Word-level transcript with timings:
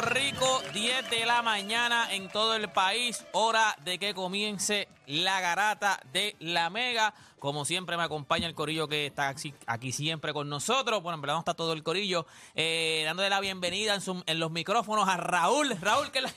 Rico, 0.00 0.62
10 0.74 1.10
de 1.10 1.24
la 1.24 1.42
mañana 1.42 2.12
en 2.12 2.28
todo 2.28 2.54
el 2.54 2.68
país, 2.68 3.24
hora 3.32 3.74
de 3.84 3.98
que 3.98 4.14
comience 4.14 4.88
la 5.06 5.40
garata 5.40 5.98
de 6.12 6.36
la 6.38 6.68
Mega. 6.70 7.14
Como 7.38 7.64
siempre 7.64 7.96
me 7.96 8.02
acompaña 8.02 8.46
el 8.46 8.54
corillo 8.54 8.88
que 8.88 9.06
está 9.06 9.34
aquí, 9.66 9.92
siempre 9.92 10.34
con 10.34 10.48
nosotros. 10.48 11.02
Bueno, 11.02 11.14
en 11.14 11.22
verdad 11.22 11.34
no 11.34 11.40
está 11.40 11.54
todo 11.54 11.72
el 11.72 11.82
corillo. 11.82 12.26
Eh, 12.54 13.02
dándole 13.06 13.30
la 13.30 13.40
bienvenida 13.40 13.96
en, 14.26 14.38
los 14.38 14.50
micrófonos 14.50 15.08
a 15.08 15.16
Raúl. 15.16 15.74
Raúl, 15.80 16.10
que 16.10 16.20
la... 16.20 16.30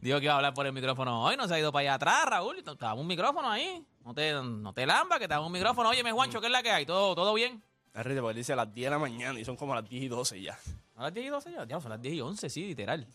Digo 0.00 0.18
que 0.18 0.24
iba 0.24 0.34
a 0.34 0.36
hablar 0.36 0.54
por 0.54 0.66
el 0.66 0.72
micrófono 0.72 1.24
hoy, 1.24 1.36
no 1.36 1.46
se 1.46 1.54
ha 1.54 1.58
ido 1.58 1.72
para 1.72 1.82
allá 1.82 1.94
atrás, 1.94 2.24
Raúl. 2.26 2.58
Estaba 2.58 2.94
un 2.94 3.06
micrófono 3.06 3.50
ahí. 3.50 3.84
No 4.04 4.14
te, 4.14 4.32
no 4.32 4.72
te 4.72 4.86
lamba, 4.86 5.18
que 5.18 5.24
estaba 5.24 5.44
un 5.44 5.52
micrófono. 5.52 5.90
Óyeme, 5.90 6.12
Juancho, 6.12 6.40
¿qué 6.40 6.46
es 6.46 6.52
la 6.52 6.62
que 6.62 6.70
hay? 6.70 6.86
¿Todo, 6.86 7.14
todo 7.14 7.34
bien? 7.34 7.62
Arriba, 7.92 8.22
porque 8.22 8.38
dice 8.38 8.54
a 8.54 8.56
las 8.56 8.72
10 8.72 8.86
de 8.86 8.90
la 8.90 8.98
mañana 8.98 9.38
y 9.38 9.44
son 9.44 9.56
como 9.56 9.74
las 9.74 9.88
10 9.88 10.04
y 10.04 10.08
12 10.08 10.40
ya. 10.40 10.58
¿A 10.96 11.02
las 11.04 11.14
10 11.14 11.26
y 11.26 11.28
12 11.28 11.52
ya? 11.52 11.64
Ya, 11.66 11.80
son 11.80 11.90
las 11.90 12.00
10 12.00 12.14
y 12.14 12.20
11, 12.20 12.48
sí, 12.50 12.66
literal. 12.66 13.06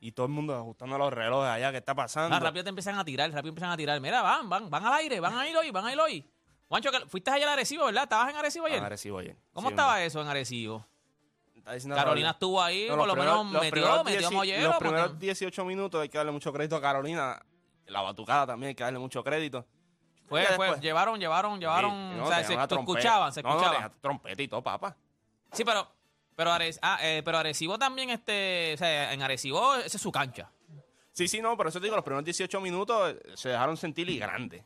Y 0.00 0.12
todo 0.12 0.26
el 0.26 0.32
mundo 0.32 0.54
ajustando 0.56 0.96
los 0.98 1.12
relojes 1.12 1.50
allá, 1.50 1.70
¿qué 1.70 1.78
está 1.78 1.94
pasando? 1.94 2.34
Ah, 2.34 2.40
rápido 2.40 2.64
te 2.64 2.70
empiezan 2.70 2.98
a 2.98 3.04
tirar, 3.04 3.30
rápido 3.30 3.50
empiezan 3.50 3.70
a 3.70 3.76
tirar. 3.76 4.00
Mira, 4.00 4.22
van, 4.22 4.48
van, 4.48 4.70
van 4.70 4.84
al 4.86 4.94
aire, 4.94 5.20
van 5.20 5.36
a 5.36 5.46
ir 5.48 5.56
hoy, 5.56 5.70
van 5.70 5.84
a 5.86 5.92
ir 5.92 6.00
hoy. 6.00 6.28
Juancho, 6.68 6.90
fuiste 7.08 7.30
allá 7.30 7.44
al 7.46 7.52
Arecibo, 7.52 7.84
¿verdad? 7.86 8.04
¿Estabas 8.04 8.30
en 8.30 8.36
Arecibo 8.36 8.66
ayer? 8.66 8.82
Ah, 8.82 8.86
Arecibo 8.86 9.18
ayer. 9.18 9.36
¿Cómo 9.52 9.68
Sí, 9.68 9.72
estaba 9.72 10.02
eso 10.02 10.20
en 10.22 10.28
Arecibo? 10.28 10.86
Carolina 11.94 12.30
estuvo 12.30 12.62
ahí, 12.62 12.86
No, 12.88 12.96
por 12.96 13.06
lo 13.08 13.14
menos 13.16 13.44
metió, 13.44 14.02
metió 14.04 14.18
10 14.20 14.32
mollero. 14.32 14.62
Los 14.64 14.72
porque- 14.76 14.88
primeros 14.88 15.18
18 15.18 15.64
minutos 15.66 16.00
hay 16.00 16.08
que 16.08 16.16
darle 16.16 16.32
mucho 16.32 16.50
crédito 16.52 16.76
a 16.76 16.80
Carolina. 16.80 17.40
La 17.86 18.00
batucada 18.02 18.46
también 18.46 18.68
hay 18.68 18.74
que 18.74 18.84
darle 18.84 18.98
mucho 18.98 19.22
crédito. 19.22 19.66
Fue, 20.26 20.44
fue, 20.56 20.78
llevaron, 20.80 21.18
llevaron, 21.18 21.58
llevaron, 21.58 21.90
Sí, 22.12 22.18
no, 22.18 22.24
o 22.24 22.28
sea, 22.28 22.44
se 22.44 22.54
escuchaban, 22.54 23.32
se 23.32 23.42
No, 23.42 23.48
no, 23.50 23.54
escuchaban. 23.56 23.82
tenía 23.90 24.00
trompeta 24.00 24.42
y 24.42 24.48
todo, 24.48 24.62
papá. 24.62 24.94
sí, 25.52 25.64
pero, 25.64 25.90
pero, 26.38 26.52
Are- 26.52 26.70
ah, 26.82 26.98
eh, 27.02 27.20
pero 27.24 27.36
Arecibo 27.38 27.76
también, 27.80 28.10
este, 28.10 28.74
o 28.74 28.76
sea, 28.76 29.12
en 29.12 29.20
Arecibo, 29.22 29.74
esa 29.74 29.96
es 29.96 30.00
su 30.00 30.12
cancha. 30.12 30.48
Sí, 31.12 31.26
sí, 31.26 31.40
no, 31.42 31.56
pero 31.56 31.68
eso 31.68 31.80
te 31.80 31.86
digo, 31.86 31.96
los 31.96 32.04
primeros 32.04 32.24
18 32.24 32.60
minutos 32.60 33.10
eh, 33.12 33.20
se 33.34 33.48
dejaron 33.48 33.76
sentir 33.76 34.08
y 34.08 34.20
grande. 34.20 34.64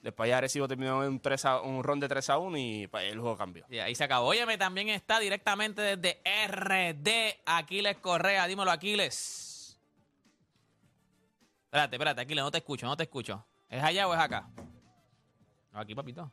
Después 0.00 0.28
ya 0.30 0.38
Arecibo 0.38 0.68
terminó 0.68 1.02
en 1.02 1.08
un, 1.10 1.20
3 1.20 1.44
a- 1.44 1.60
un 1.60 1.82
ron 1.82 1.98
de 1.98 2.06
3 2.06 2.30
a 2.30 2.38
1 2.38 2.56
y 2.56 2.86
pues, 2.86 3.12
el 3.12 3.18
juego 3.18 3.36
cambió. 3.36 3.66
Y 3.68 3.78
ahí 3.80 3.96
se 3.96 4.04
acabó. 4.04 4.28
Óyeme, 4.28 4.56
también 4.56 4.90
está 4.90 5.18
directamente 5.18 5.82
desde 5.82 6.20
RD, 6.46 7.40
Aquiles 7.46 7.96
Correa. 7.98 8.46
Dímelo, 8.46 8.70
Aquiles. 8.70 9.76
Espérate, 11.64 11.96
espérate, 11.96 12.20
Aquiles, 12.20 12.44
no 12.44 12.50
te 12.52 12.58
escucho, 12.58 12.86
no 12.86 12.96
te 12.96 13.02
escucho. 13.02 13.44
¿Es 13.68 13.82
allá 13.82 14.06
o 14.06 14.14
es 14.14 14.20
acá? 14.20 14.48
No, 15.72 15.80
aquí, 15.80 15.96
papito. 15.96 16.30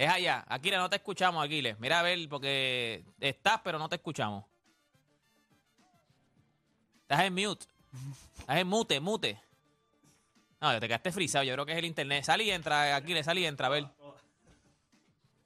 Es 0.00 0.08
allá. 0.08 0.42
Aquiles, 0.48 0.78
no 0.78 0.88
te 0.88 0.96
escuchamos, 0.96 1.44
Aquiles. 1.44 1.78
Mira 1.78 2.00
a 2.00 2.02
ver, 2.02 2.26
porque 2.30 3.04
estás, 3.20 3.60
pero 3.62 3.78
no 3.78 3.86
te 3.86 3.96
escuchamos. 3.96 4.46
Estás 7.02 7.20
en 7.24 7.34
mute. 7.34 7.66
Estás 8.38 8.56
en 8.56 8.66
mute, 8.66 8.98
mute. 8.98 9.38
No, 10.58 10.80
te 10.80 10.86
quedaste 10.88 11.12
frisado. 11.12 11.44
Yo 11.44 11.52
creo 11.52 11.66
que 11.66 11.72
es 11.72 11.78
el 11.78 11.84
internet. 11.84 12.24
Sal 12.24 12.40
y 12.40 12.50
entra, 12.50 12.96
Aquiles, 12.96 13.26
sal 13.26 13.36
y 13.36 13.44
entra, 13.44 13.66
a 13.66 13.70
ver. 13.70 13.86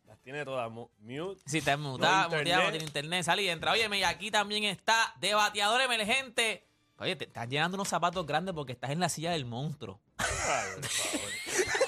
Las 0.07 0.21
tiene 0.21 0.45
todas 0.45 0.71
mu- 0.71 0.89
mute. 1.01 1.43
Si 1.47 1.61
te 1.61 1.77
mutado, 1.77 2.31
No, 2.31 2.37
muteado, 2.39 2.71
tiene 2.71 2.85
internet, 2.85 3.25
sal 3.25 3.41
y 3.41 3.49
entra. 3.49 3.73
Oye, 3.73 3.89
y 3.93 4.03
aquí 4.05 4.31
también 4.31 4.63
está 4.63 5.17
debateador 5.19 5.81
emergente. 5.81 6.65
Oye, 6.99 7.17
te 7.17 7.25
estás 7.25 7.49
llenando 7.49 7.75
unos 7.75 7.89
zapatos 7.89 8.25
grandes 8.25 8.55
porque 8.55 8.75
estás 8.75 8.91
en 8.91 9.01
la 9.01 9.09
silla 9.09 9.33
del 9.33 9.47
monstruo. 9.47 10.01
Ay, 10.19 10.27
por 10.77 10.85
favor. 10.89 11.84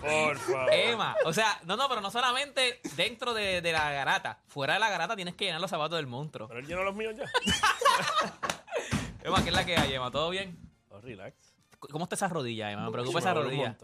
Por 0.00 0.38
favor. 0.38 0.72
Emma, 0.72 1.16
o 1.24 1.32
sea, 1.32 1.60
no, 1.64 1.76
no, 1.76 1.88
pero 1.88 2.00
no 2.00 2.10
solamente 2.10 2.80
dentro 2.96 3.34
de, 3.34 3.60
de 3.60 3.72
la 3.72 3.90
garata. 3.92 4.38
Fuera 4.46 4.74
de 4.74 4.80
la 4.80 4.90
garata 4.90 5.16
tienes 5.16 5.34
que 5.34 5.46
llenar 5.46 5.60
los 5.60 5.70
zapatos 5.70 5.96
del 5.96 6.06
monstruo. 6.06 6.48
Pero 6.48 6.60
él 6.60 6.66
llenó 6.66 6.84
los 6.84 6.94
míos 6.94 7.14
ya. 7.16 7.24
Emma, 9.22 9.42
¿qué 9.42 9.50
es 9.50 9.54
la 9.54 9.66
que 9.66 9.76
hay, 9.76 9.92
Emma? 9.92 10.10
¿Todo 10.10 10.30
bien? 10.30 10.56
Oh, 10.88 11.00
relax. 11.00 11.54
¿Cómo 11.78 12.04
está 12.04 12.14
esa 12.14 12.28
rodilla, 12.28 12.70
Emma? 12.70 12.86
Me 12.86 12.92
preocupa 12.92 13.18
esa 13.18 13.34
rodilla. 13.34 13.76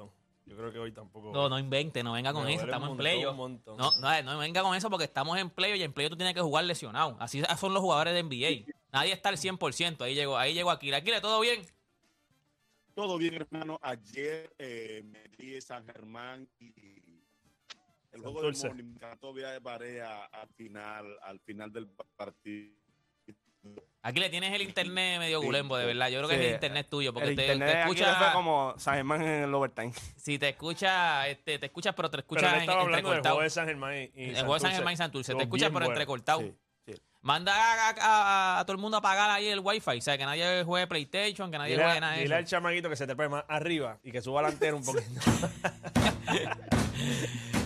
Yo 0.46 0.56
creo 0.56 0.72
que 0.72 0.78
hoy 0.78 0.92
tampoco. 0.92 1.32
No, 1.32 1.48
no 1.48 1.58
invente, 1.58 2.04
no 2.04 2.12
venga 2.12 2.32
con 2.32 2.44
Me 2.44 2.54
eso, 2.54 2.64
estamos 2.64 2.90
en 2.90 2.96
playo. 2.96 3.32
No, 3.34 3.90
no, 4.00 4.22
no 4.22 4.38
venga 4.38 4.62
con 4.62 4.76
eso 4.76 4.88
porque 4.88 5.04
estamos 5.04 5.36
en 5.38 5.50
playo 5.50 5.74
y 5.74 5.82
en 5.82 5.92
playo 5.92 6.08
tú 6.08 6.16
tienes 6.16 6.34
que 6.34 6.40
jugar 6.40 6.64
lesionado. 6.64 7.16
Así 7.18 7.42
son 7.58 7.74
los 7.74 7.82
jugadores 7.82 8.14
de 8.14 8.22
NBA. 8.22 8.72
Nadie 8.92 9.12
está 9.12 9.30
al 9.30 9.38
100%. 9.38 10.02
Ahí 10.02 10.14
llegó, 10.14 10.38
ahí 10.38 10.54
llegó 10.54 10.70
Aquila. 10.70 10.98
Aquila, 10.98 11.20
¿todo 11.20 11.40
bien? 11.40 11.66
Todo 12.96 13.18
bien, 13.18 13.34
hermano. 13.34 13.78
Ayer 13.82 14.50
eh, 14.58 15.02
me 15.04 15.22
di 15.36 15.60
San 15.60 15.84
Germán 15.86 16.48
y 16.58 16.72
el 18.12 18.22
juego 18.22 18.40
del 18.40 18.56
morning 18.56 18.84
me 18.84 18.92
encantó 18.94 19.34
de 19.34 19.58
Barea 19.58 20.24
al 20.24 20.48
final, 20.56 21.18
al 21.22 21.38
final 21.40 21.70
del 21.70 21.88
partido. 22.16 22.72
Aquí 24.00 24.18
le 24.18 24.30
tienes 24.30 24.50
el 24.54 24.62
internet 24.62 25.18
medio 25.18 25.40
Sí, 25.40 25.46
gulembo, 25.46 25.76
de 25.76 25.82
sí. 25.82 25.86
verdad. 25.88 26.08
Yo 26.08 26.18
creo 26.20 26.28
que 26.30 26.36
Sí, 26.36 26.40
es 26.40 26.46
el 26.48 26.54
internet 26.54 26.86
tuyo, 26.88 27.12
porque 27.12 27.28
el 27.28 27.36
te, 27.36 27.42
internet 27.42 27.68
te 27.68 27.82
aquí 27.82 27.90
escucha, 27.92 28.14
fue 28.14 28.32
como 28.32 28.74
San 28.78 28.94
Germán 28.94 29.20
en 29.22 29.42
el 29.42 29.54
overtime. 29.54 29.92
si 30.16 30.38
te 30.38 30.48
escucha, 30.50 31.28
este, 31.28 31.58
te 31.58 31.66
escuchas, 31.66 31.94
pero 31.94 32.08
te 32.08 32.12
Pero 32.16 32.20
escuchas 32.22 32.54
él 32.54 32.62
en, 32.62 32.70
hablando 32.70 32.84
del 32.86 32.94
entrecortado. 32.98 33.34
juego 33.34 33.42
de 33.44 33.50
San 33.50 33.66
Germán 33.66 33.94
y, 33.96 34.10
y 34.14 34.24
El 34.30 34.36
juego 34.36 34.54
de 34.54 34.60
San 34.60 34.72
Germán 34.72 34.94
y 34.94 34.96
Santurce, 34.96 35.34
te 35.34 35.42
escuchas, 35.42 35.68
pero 35.68 35.80
bueno. 35.80 35.92
entrecortado. 35.92 36.40
Sí, 36.40 36.46
sí. 36.50 36.56
Manda 37.26 37.52
a, 37.52 37.88
a- 37.90 38.60
a 38.60 38.64
todo 38.66 38.76
el 38.76 38.80
mundo 38.80 38.98
a 38.98 39.00
pagar 39.02 39.28
ahí 39.30 39.48
el 39.48 39.58
wifi. 39.58 39.98
O 39.98 40.00
sea, 40.00 40.16
que 40.16 40.24
nadie 40.24 40.62
juegue 40.62 40.86
PlayStation, 40.86 41.50
que 41.50 41.58
nadie 41.58 41.72
Dile, 41.72 41.82
juegue 41.82 42.00
nada 42.00 42.12
de 42.12 42.22
dile 42.22 42.36
al 42.36 42.44
chamaquito 42.44 42.88
que 42.88 42.94
se 42.94 43.04
te 43.04 43.16
más 43.28 43.44
arriba 43.48 43.98
y 44.04 44.12
que 44.12 44.22
suba 44.22 44.42
la 44.42 44.48
antena 44.48 44.76
un 44.76 44.84
poquito. 44.84 45.08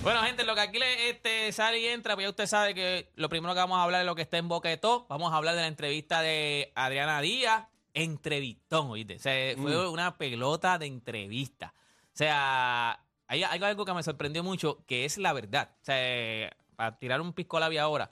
Bueno, 0.03 0.23
gente, 0.23 0.45
lo 0.45 0.55
que 0.55 0.63
aquí 0.63 0.79
le, 0.79 1.11
este, 1.11 1.53
sale 1.53 1.79
y 1.79 1.87
entra, 1.87 2.15
pues 2.15 2.25
ya 2.25 2.31
usted 2.31 2.47
sabe 2.47 2.75
que 2.75 3.11
lo 3.17 3.29
primero 3.29 3.53
que 3.53 3.61
vamos 3.61 3.77
a 3.79 3.83
hablar 3.83 4.01
es 4.01 4.07
lo 4.07 4.15
que 4.15 4.23
está 4.23 4.39
en 4.39 4.49
todo. 4.81 5.07
Vamos 5.11 5.31
a 5.31 5.37
hablar 5.37 5.55
de 5.55 5.61
la 5.61 5.67
entrevista 5.67 6.23
de 6.23 6.73
Adriana 6.75 7.21
Díaz. 7.21 7.67
Entrevistón, 7.93 8.89
oíste. 8.91 9.17
O 9.17 9.19
sea, 9.19 9.55
fue 9.59 9.89
una 9.89 10.17
pelota 10.17 10.79
de 10.79 10.87
entrevista. 10.87 11.75
O 12.07 12.17
sea, 12.17 12.99
hay, 13.27 13.43
hay 13.43 13.63
algo 13.63 13.85
que 13.85 13.93
me 13.93 14.03
sorprendió 14.03 14.43
mucho, 14.43 14.83
que 14.87 15.05
es 15.05 15.19
la 15.19 15.35
verdad. 15.35 15.69
O 15.83 15.85
sea, 15.85 16.51
para 16.77 16.99
tirar 16.99 17.21
un 17.21 17.35
pisco 17.35 17.61
labia 17.61 17.83
ahora, 17.83 18.11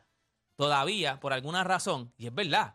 todavía, 0.68 1.20
por 1.20 1.32
alguna 1.32 1.62
razón, 1.62 2.12
y 2.18 2.26
es 2.26 2.34
verdad, 2.34 2.74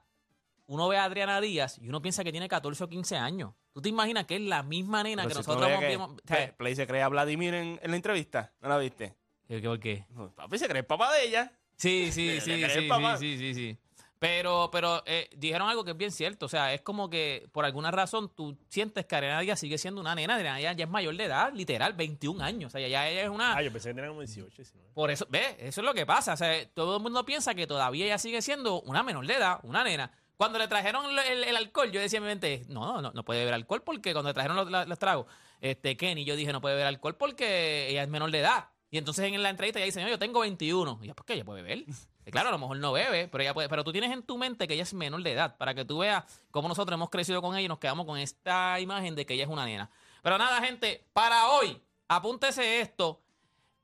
uno 0.68 0.88
ve 0.88 0.98
a 0.98 1.04
Adriana 1.04 1.42
Díaz 1.42 1.78
y 1.80 1.90
uno 1.90 2.02
piensa 2.02 2.24
que 2.24 2.32
tiene 2.32 2.48
14 2.48 2.86
o 2.86 2.88
15 2.90 3.18
años. 3.18 3.54
¿Tú 3.74 3.82
te 3.82 3.90
imaginas 3.90 4.26
que 4.26 4.38
es 4.38 4.42
la 4.42 4.64
misma 4.64 5.04
nena 5.04 5.24
Pero 5.24 5.36
que 5.40 5.44
si 5.44 5.50
no 5.50 5.56
nosotros 5.56 5.78
veías 5.80 5.94
hemos 5.94 6.08
que 6.08 6.14
visto? 6.14 6.24
O 6.24 6.28
sea, 6.28 6.38
Play- 6.46 6.56
Play 6.58 6.76
se 6.76 6.88
cree 6.88 7.02
a 7.02 7.10
Vladimir 7.10 7.54
en, 7.54 7.80
en 7.84 7.92
la 7.92 7.98
entrevista. 7.98 8.54
¿No 8.62 8.70
la 8.70 8.78
viste? 8.78 9.18
¿qué- 9.48 9.62
qué- 9.62 9.68
¿Por 9.68 9.80
qué? 9.82 10.06
No, 10.12 10.32
Papi 10.34 10.58
se 10.58 10.68
cree 10.70 10.80
el 10.80 10.86
papá 10.86 11.12
de 11.14 11.26
ella. 11.28 11.52
Sí, 11.76 12.10
sí, 12.12 12.40
sí, 12.40 12.40
sí, 12.40 12.52
sí, 12.70 12.88
sí, 13.18 13.38
sí, 13.38 13.54
sí. 13.54 13.78
Pero, 14.24 14.70
pero 14.72 15.04
eh, 15.06 15.30
dijeron 15.36 15.68
algo 15.68 15.84
que 15.84 15.92
es 15.92 15.98
bien 15.98 16.10
cierto. 16.12 16.46
O 16.46 16.50
sea, 16.50 16.74
es 16.74 16.80
como 16.80 17.10
que 17.10 17.46
por 17.52 17.66
alguna 17.66 17.92
razón 17.92 18.30
tú 18.34 18.58
sientes 18.70 19.06
que 19.06 19.16
Adriana 19.18 19.42
Díaz 19.42 19.60
sigue 19.60 19.78
siendo 19.78 20.00
una 20.00 20.16
nena. 20.16 20.36
Adriana 20.36 20.60
Díaz 20.60 20.78
ya 20.78 20.86
es 20.86 20.90
mayor 20.90 21.14
de 21.18 21.26
edad, 21.26 21.52
literal, 21.54 21.92
21 21.92 22.42
años. 22.42 22.70
O 22.74 22.78
sea, 22.78 22.88
ya 22.88 23.10
ella 23.10 23.24
es 23.24 23.30
una... 23.30 23.58
ah, 23.58 23.62
yo 23.62 23.70
pensé 23.70 23.90
que 23.90 23.96
tenía 23.96 24.08
como 24.08 24.22
18, 24.22 24.48
19. 24.56 24.90
Por 24.94 25.12
eso, 25.12 25.28
ve, 25.30 25.58
eso 25.60 25.82
es 25.82 25.86
lo 25.86 25.94
que 25.94 26.06
pasa. 26.06 26.34
O 26.34 26.38
sea, 26.38 26.66
todo 26.70 26.96
el 26.96 27.04
mundo 27.04 27.26
piensa 27.26 27.54
que 27.54 27.68
todavía 27.68 28.06
ella 28.06 28.18
sigue 28.18 28.42
siendo 28.42 28.80
una 28.84 29.04
menor 29.04 29.28
de 29.28 29.34
edad, 29.36 29.60
una 29.64 29.84
nena. 29.84 30.10
Cuando 30.38 30.58
le 30.58 30.70
trajeron 30.70 31.06
el, 31.12 31.20
el- 31.20 31.44
el 31.44 31.56
alcohol, 31.58 31.92
yo 31.92 32.00
decía 32.00 32.18
en 32.20 32.24
mi 32.24 32.30
mente, 32.30 32.64
no, 32.70 33.02
no, 33.02 33.12
no 33.12 33.26
puede 33.26 33.40
beber 33.42 33.56
alcohol 33.56 33.84
porque 33.84 34.14
cuando 34.14 34.30
le 34.30 34.34
trajeron 34.34 34.56
los, 34.56 34.72
los- 34.72 34.88
los 34.88 35.00
tragos, 35.00 35.26
este 35.60 35.98
Kenny, 35.98 36.24
yo 36.24 36.38
dije, 36.38 36.54
no 36.54 36.62
puede 36.62 36.76
beber 36.76 36.88
alcohol 36.88 37.16
porque 37.18 37.90
ella 37.90 38.04
es 38.04 38.08
menor 38.10 38.32
de 38.32 38.40
edad. 38.40 38.70
Y 38.94 39.00
entonces 39.00 39.26
en 39.26 39.42
la 39.42 39.50
entrevista 39.50 39.80
ella 39.80 39.88
dice, 39.88 40.04
no, 40.04 40.08
yo 40.08 40.20
tengo 40.20 40.42
21. 40.42 41.00
Y 41.02 41.08
yo, 41.08 41.16
¿por 41.16 41.26
qué 41.26 41.34
ella 41.34 41.44
puede 41.44 41.64
beber? 41.64 41.84
Claro, 42.26 42.50
a 42.50 42.52
lo 42.52 42.60
mejor 42.60 42.78
no 42.78 42.92
bebe, 42.92 43.28
pero 43.28 43.42
ella 43.42 43.52
puede. 43.52 43.68
Pero 43.68 43.84
tú 43.84 43.92
tienes 43.92 44.12
en 44.12 44.22
tu 44.22 44.38
mente 44.38 44.68
que 44.68 44.76
ella 44.76 44.84
es 44.84 44.94
menor 44.94 45.24
de 45.24 45.32
edad, 45.32 45.58
para 45.58 45.74
que 45.74 45.84
tú 45.84 45.98
veas 45.98 46.24
cómo 46.52 46.68
nosotros 46.68 46.96
hemos 46.96 47.10
crecido 47.10 47.42
con 47.42 47.56
ella 47.56 47.66
y 47.66 47.68
nos 47.68 47.80
quedamos 47.80 48.06
con 48.06 48.20
esta 48.20 48.80
imagen 48.80 49.16
de 49.16 49.26
que 49.26 49.34
ella 49.34 49.46
es 49.46 49.50
una 49.50 49.66
nena. 49.66 49.90
Pero 50.22 50.38
nada, 50.38 50.62
gente, 50.62 51.08
para 51.12 51.50
hoy, 51.50 51.82
apúntese 52.08 52.82
esto. 52.82 53.20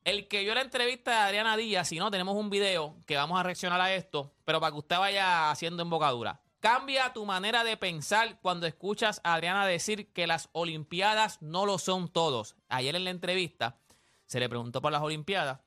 El 0.04 0.28
que 0.28 0.46
yo 0.46 0.54
la 0.54 0.62
entrevista 0.62 1.10
de 1.10 1.18
Adriana 1.18 1.58
Díaz, 1.58 1.88
si 1.88 1.98
no, 1.98 2.12
tenemos 2.12 2.36
un 2.36 2.52
video 2.52 2.96
que 3.08 3.18
vamos 3.18 3.40
a 3.40 3.42
reaccionar 3.42 3.82
a 3.82 3.92
esto, 3.92 4.32
pero 4.46 4.60
para 4.60 4.74
que 4.74 4.78
usted 4.78 5.00
vaya 5.00 5.50
haciendo 5.50 5.82
embocadura. 5.82 6.40
Cambia 6.60 7.14
tu 7.14 7.26
manera 7.26 7.64
de 7.64 7.78
pensar 7.78 8.40
cuando 8.42 8.68
escuchas 8.68 9.22
a 9.24 9.34
Adriana 9.34 9.66
decir 9.66 10.14
que 10.14 10.28
las 10.28 10.50
Olimpiadas 10.52 11.42
no 11.42 11.66
lo 11.66 11.80
son 11.80 12.10
todos. 12.10 12.56
Ayer 12.68 12.96
en 12.96 13.06
la 13.06 13.10
entrevista 13.10 13.80
se 14.30 14.40
le 14.40 14.48
preguntó 14.48 14.80
por 14.80 14.92
las 14.92 15.02
Olimpiadas. 15.02 15.60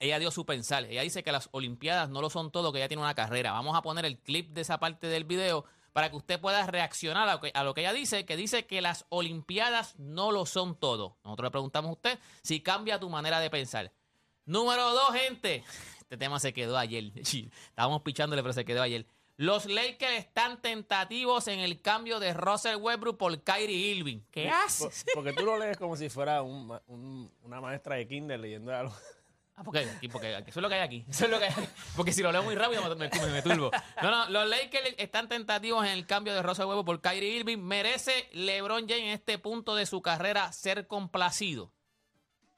Ella 0.00 0.18
dio 0.18 0.32
su 0.32 0.44
pensar. 0.44 0.84
Ella 0.84 1.02
dice 1.02 1.22
que 1.22 1.30
las 1.30 1.48
Olimpiadas 1.52 2.10
no 2.10 2.20
lo 2.20 2.28
son 2.28 2.50
todo, 2.50 2.72
que 2.72 2.78
ella 2.78 2.88
tiene 2.88 3.04
una 3.04 3.14
carrera. 3.14 3.52
Vamos 3.52 3.76
a 3.76 3.82
poner 3.82 4.04
el 4.04 4.18
clip 4.18 4.50
de 4.50 4.62
esa 4.62 4.80
parte 4.80 5.06
del 5.06 5.22
video 5.22 5.64
para 5.92 6.10
que 6.10 6.16
usted 6.16 6.40
pueda 6.40 6.66
reaccionar 6.66 7.28
a 7.28 7.34
lo 7.34 7.40
que, 7.40 7.52
a 7.54 7.62
lo 7.62 7.72
que 7.72 7.82
ella 7.82 7.92
dice, 7.92 8.26
que 8.26 8.36
dice 8.36 8.66
que 8.66 8.82
las 8.82 9.06
Olimpiadas 9.10 9.96
no 9.96 10.32
lo 10.32 10.44
son 10.44 10.74
todo. 10.74 11.18
Nosotros 11.22 11.46
le 11.46 11.50
preguntamos 11.52 11.90
a 11.90 11.92
usted 11.92 12.18
si 12.42 12.60
cambia 12.60 12.98
tu 12.98 13.08
manera 13.08 13.38
de 13.38 13.48
pensar. 13.48 13.92
Número 14.44 14.90
dos, 14.90 15.14
gente. 15.14 15.62
Este 16.00 16.16
tema 16.16 16.40
se 16.40 16.52
quedó 16.52 16.76
ayer. 16.76 17.12
Estábamos 17.14 18.02
pichándole, 18.02 18.42
pero 18.42 18.52
se 18.52 18.64
quedó 18.64 18.82
ayer. 18.82 19.06
Los 19.36 19.66
Lakers 19.66 20.12
están 20.18 20.60
tentativos 20.62 21.48
en 21.48 21.58
el 21.58 21.80
cambio 21.80 22.20
de 22.20 22.32
Russell 22.34 22.76
Westbrook 22.76 23.18
por 23.18 23.42
Kyrie 23.42 23.94
Irving. 23.96 24.20
¿Qué 24.30 24.44
Por- 24.44 24.52
haces? 24.54 25.04
porque 25.12 25.32
tú 25.32 25.44
lo 25.44 25.58
lees 25.58 25.76
como 25.76 25.96
si 25.96 26.08
fuera 26.08 26.42
un 26.42 26.68
ma- 26.68 26.82
un- 26.86 27.32
una 27.42 27.60
maestra 27.60 27.96
de 27.96 28.06
kinder 28.06 28.38
leyendo 28.38 28.74
algo. 28.74 28.94
Ah, 29.56 29.62
porque, 29.64 29.80
aquí- 29.80 30.08
porque 30.08 30.34
aquí- 30.34 30.50
eso 30.50 30.58
es 30.58 30.62
lo 30.62 30.68
que 30.68 30.74
hay 30.74 30.80
aquí. 30.80 31.04
Eso 31.08 31.24
es 31.26 31.30
lo 31.30 31.38
que 31.38 31.44
hay 31.44 31.52
aquí. 31.52 31.66
Porque 31.96 32.12
si 32.12 32.22
lo 32.22 32.32
leo 32.32 32.42
muy 32.42 32.54
rápido 32.56 32.82
me, 32.96 33.08
me, 33.08 33.26
me 33.26 33.42
turbo. 33.42 33.70
No, 34.02 34.10
no, 34.10 34.28
los 34.30 34.48
Lakers 34.48 34.94
están 34.98 35.28
tentativos 35.28 35.84
en 35.84 35.92
el 35.92 36.06
cambio 36.06 36.34
de 36.34 36.42
Rosa 36.42 36.66
Huevo 36.66 36.84
por 36.84 37.00
Kyrie 37.00 37.36
Irving. 37.36 37.58
¿Merece 37.58 38.28
LeBron 38.32 38.88
James 38.88 39.02
en 39.04 39.10
este 39.10 39.38
punto 39.38 39.76
de 39.76 39.86
su 39.86 40.02
carrera 40.02 40.52
ser 40.52 40.86
complacido? 40.88 41.72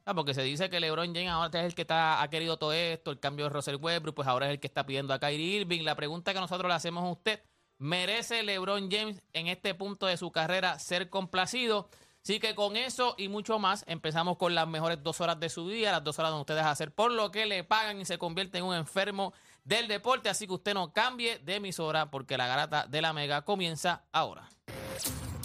Ah, 0.08 0.14
porque 0.14 0.34
se 0.34 0.42
dice 0.42 0.70
que 0.70 0.78
LeBron 0.78 1.12
James 1.12 1.30
ahora 1.30 1.58
es 1.58 1.66
el 1.66 1.74
que 1.74 1.82
está, 1.82 2.22
ha 2.22 2.30
querido 2.30 2.58
todo 2.58 2.72
esto, 2.72 3.10
el 3.10 3.18
cambio 3.18 3.46
de 3.46 3.48
Russell 3.50 3.74
Westbrook, 3.74 4.14
pues 4.14 4.28
ahora 4.28 4.46
es 4.46 4.52
el 4.52 4.60
que 4.60 4.68
está 4.68 4.86
pidiendo 4.86 5.12
a 5.12 5.18
Kyrie 5.18 5.56
Irving. 5.56 5.82
La 5.82 5.96
pregunta 5.96 6.32
que 6.32 6.38
nosotros 6.38 6.68
le 6.68 6.74
hacemos 6.74 7.02
a 7.02 7.08
usted, 7.08 7.42
¿merece 7.78 8.44
LeBron 8.44 8.88
James 8.88 9.20
en 9.32 9.48
este 9.48 9.74
punto 9.74 10.06
de 10.06 10.16
su 10.16 10.30
carrera 10.30 10.78
ser 10.78 11.10
complacido? 11.10 11.88
Así 12.22 12.38
que 12.38 12.54
con 12.54 12.76
eso 12.76 13.16
y 13.18 13.26
mucho 13.26 13.58
más 13.58 13.84
empezamos 13.88 14.36
con 14.36 14.54
las 14.54 14.68
mejores 14.68 15.02
dos 15.02 15.20
horas 15.20 15.40
de 15.40 15.48
su 15.48 15.68
día, 15.68 15.90
las 15.90 16.04
dos 16.04 16.16
horas 16.20 16.30
donde 16.30 16.42
ustedes 16.42 16.64
hacer 16.64 16.92
por 16.92 17.10
lo 17.10 17.32
que 17.32 17.44
le 17.44 17.64
pagan 17.64 18.00
y 18.00 18.04
se 18.04 18.16
convierte 18.16 18.58
en 18.58 18.64
un 18.64 18.76
enfermo 18.76 19.32
del 19.64 19.88
deporte. 19.88 20.28
Así 20.28 20.46
que 20.46 20.52
usted 20.52 20.74
no 20.74 20.92
cambie 20.92 21.40
de 21.40 21.56
emisora 21.56 22.12
porque 22.12 22.36
la 22.36 22.46
garata 22.46 22.86
de 22.86 23.02
la 23.02 23.12
mega 23.12 23.42
comienza 23.42 24.04
ahora. 24.12 24.48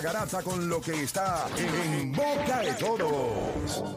garata 0.00 0.42
con 0.42 0.68
lo 0.68 0.80
que 0.80 1.02
está 1.02 1.46
en 1.56 2.12
boca 2.12 2.60
de 2.60 2.74
todos. 2.74 3.96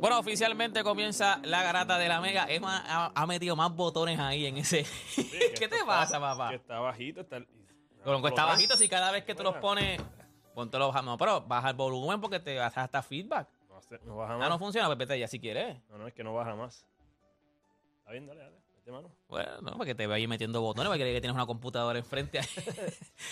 Bueno, 0.00 0.18
oficialmente 0.20 0.84
comienza 0.84 1.40
la 1.42 1.62
garata 1.62 1.98
de 1.98 2.08
la 2.08 2.20
mega. 2.20 2.46
Emma 2.48 2.84
ha, 2.86 3.12
ha 3.14 3.26
metido 3.26 3.56
más 3.56 3.74
botones 3.74 4.18
ahí 4.20 4.46
en 4.46 4.58
ese. 4.58 4.86
¿Qué 5.58 5.68
te 5.68 5.84
pasa, 5.84 6.20
papá? 6.20 6.50
Que 6.50 6.56
está 6.56 6.78
bajito. 6.78 7.22
Está, 7.22 7.38
Con 8.04 8.24
está 8.26 8.44
bajito, 8.44 8.76
si 8.76 8.88
cada 8.88 9.10
vez 9.10 9.24
que 9.24 9.34
tú 9.34 9.42
los 9.42 9.56
pones, 9.56 10.00
ponte 10.54 10.78
los 10.78 10.94
no, 11.04 11.18
pero 11.18 11.40
baja 11.40 11.70
el 11.70 11.74
volumen 11.76 12.20
porque 12.20 12.38
te 12.38 12.56
vas 12.56 12.76
hasta 12.78 13.02
feedback. 13.02 13.48
No, 13.68 13.80
no 14.04 14.16
baja 14.16 14.34
Ah, 14.34 14.38
más. 14.38 14.48
no 14.50 14.58
funciona, 14.58 14.86
pues 14.86 14.98
vete 14.98 15.18
ya 15.18 15.26
si 15.26 15.40
quieres. 15.40 15.78
No, 15.88 15.98
no, 15.98 16.06
es 16.06 16.14
que 16.14 16.22
no 16.22 16.32
baja 16.32 16.54
más. 16.54 16.86
Está 17.98 18.12
bien, 18.12 18.26
dale, 18.26 18.40
dale. 18.40 18.56
Mano. 18.92 19.10
Bueno, 19.28 19.60
no, 19.60 19.72
porque 19.72 19.94
te 19.94 20.06
vayas 20.06 20.28
metiendo 20.28 20.60
botones, 20.60 20.88
porque 20.88 21.02
crees 21.02 21.16
que 21.16 21.20
tienes 21.20 21.34
una 21.34 21.46
computadora 21.46 21.98
enfrente. 21.98 22.40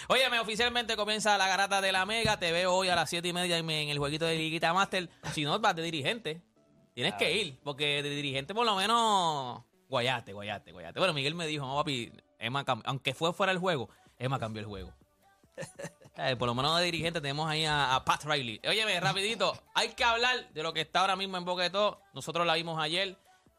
Óyeme, 0.08 0.38
oficialmente 0.40 0.96
comienza 0.96 1.36
la 1.38 1.48
garata 1.48 1.80
de 1.80 1.92
la 1.92 2.04
Mega. 2.06 2.38
Te 2.38 2.52
veo 2.52 2.74
hoy 2.74 2.88
a 2.88 2.94
las 2.94 3.08
7 3.10 3.26
y 3.26 3.32
media 3.32 3.58
en 3.58 3.70
el 3.70 3.98
jueguito 3.98 4.26
de 4.26 4.36
Liguita 4.36 4.72
Master. 4.72 5.08
Si 5.32 5.44
no, 5.44 5.58
vas 5.58 5.74
de 5.74 5.82
dirigente. 5.82 6.42
Tienes 6.94 7.14
que 7.14 7.30
ir, 7.30 7.58
porque 7.62 8.02
de 8.02 8.08
dirigente 8.08 8.54
por 8.54 8.64
lo 8.64 8.74
menos 8.74 9.62
guayate, 9.88 10.32
guayate, 10.32 10.72
guayate. 10.72 10.98
Bueno, 10.98 11.12
Miguel 11.12 11.34
me 11.34 11.46
dijo, 11.46 11.66
no, 11.66 11.74
papi, 11.76 12.10
Emma 12.38 12.64
aunque 12.84 13.14
fue 13.14 13.32
fuera 13.32 13.52
el 13.52 13.58
juego, 13.58 13.90
Emma 14.18 14.38
cambió 14.38 14.60
el 14.60 14.66
juego. 14.66 14.92
Eh, 16.18 16.34
por 16.34 16.48
lo 16.48 16.54
menos 16.54 16.78
de 16.78 16.84
dirigente 16.86 17.20
tenemos 17.20 17.46
ahí 17.46 17.66
a, 17.66 17.94
a 17.94 18.02
Pat 18.02 18.24
Riley. 18.24 18.58
Óyeme, 18.66 18.98
rapidito, 19.00 19.52
hay 19.74 19.90
que 19.90 20.02
hablar 20.02 20.48
de 20.48 20.62
lo 20.62 20.72
que 20.72 20.80
está 20.80 21.02
ahora 21.02 21.14
mismo 21.14 21.36
en 21.36 21.44
Boca 21.44 21.64
de 21.64 21.68
Todo. 21.68 22.00
Nosotros 22.14 22.46
la 22.46 22.54
vimos 22.54 22.80
ayer. 22.80 23.18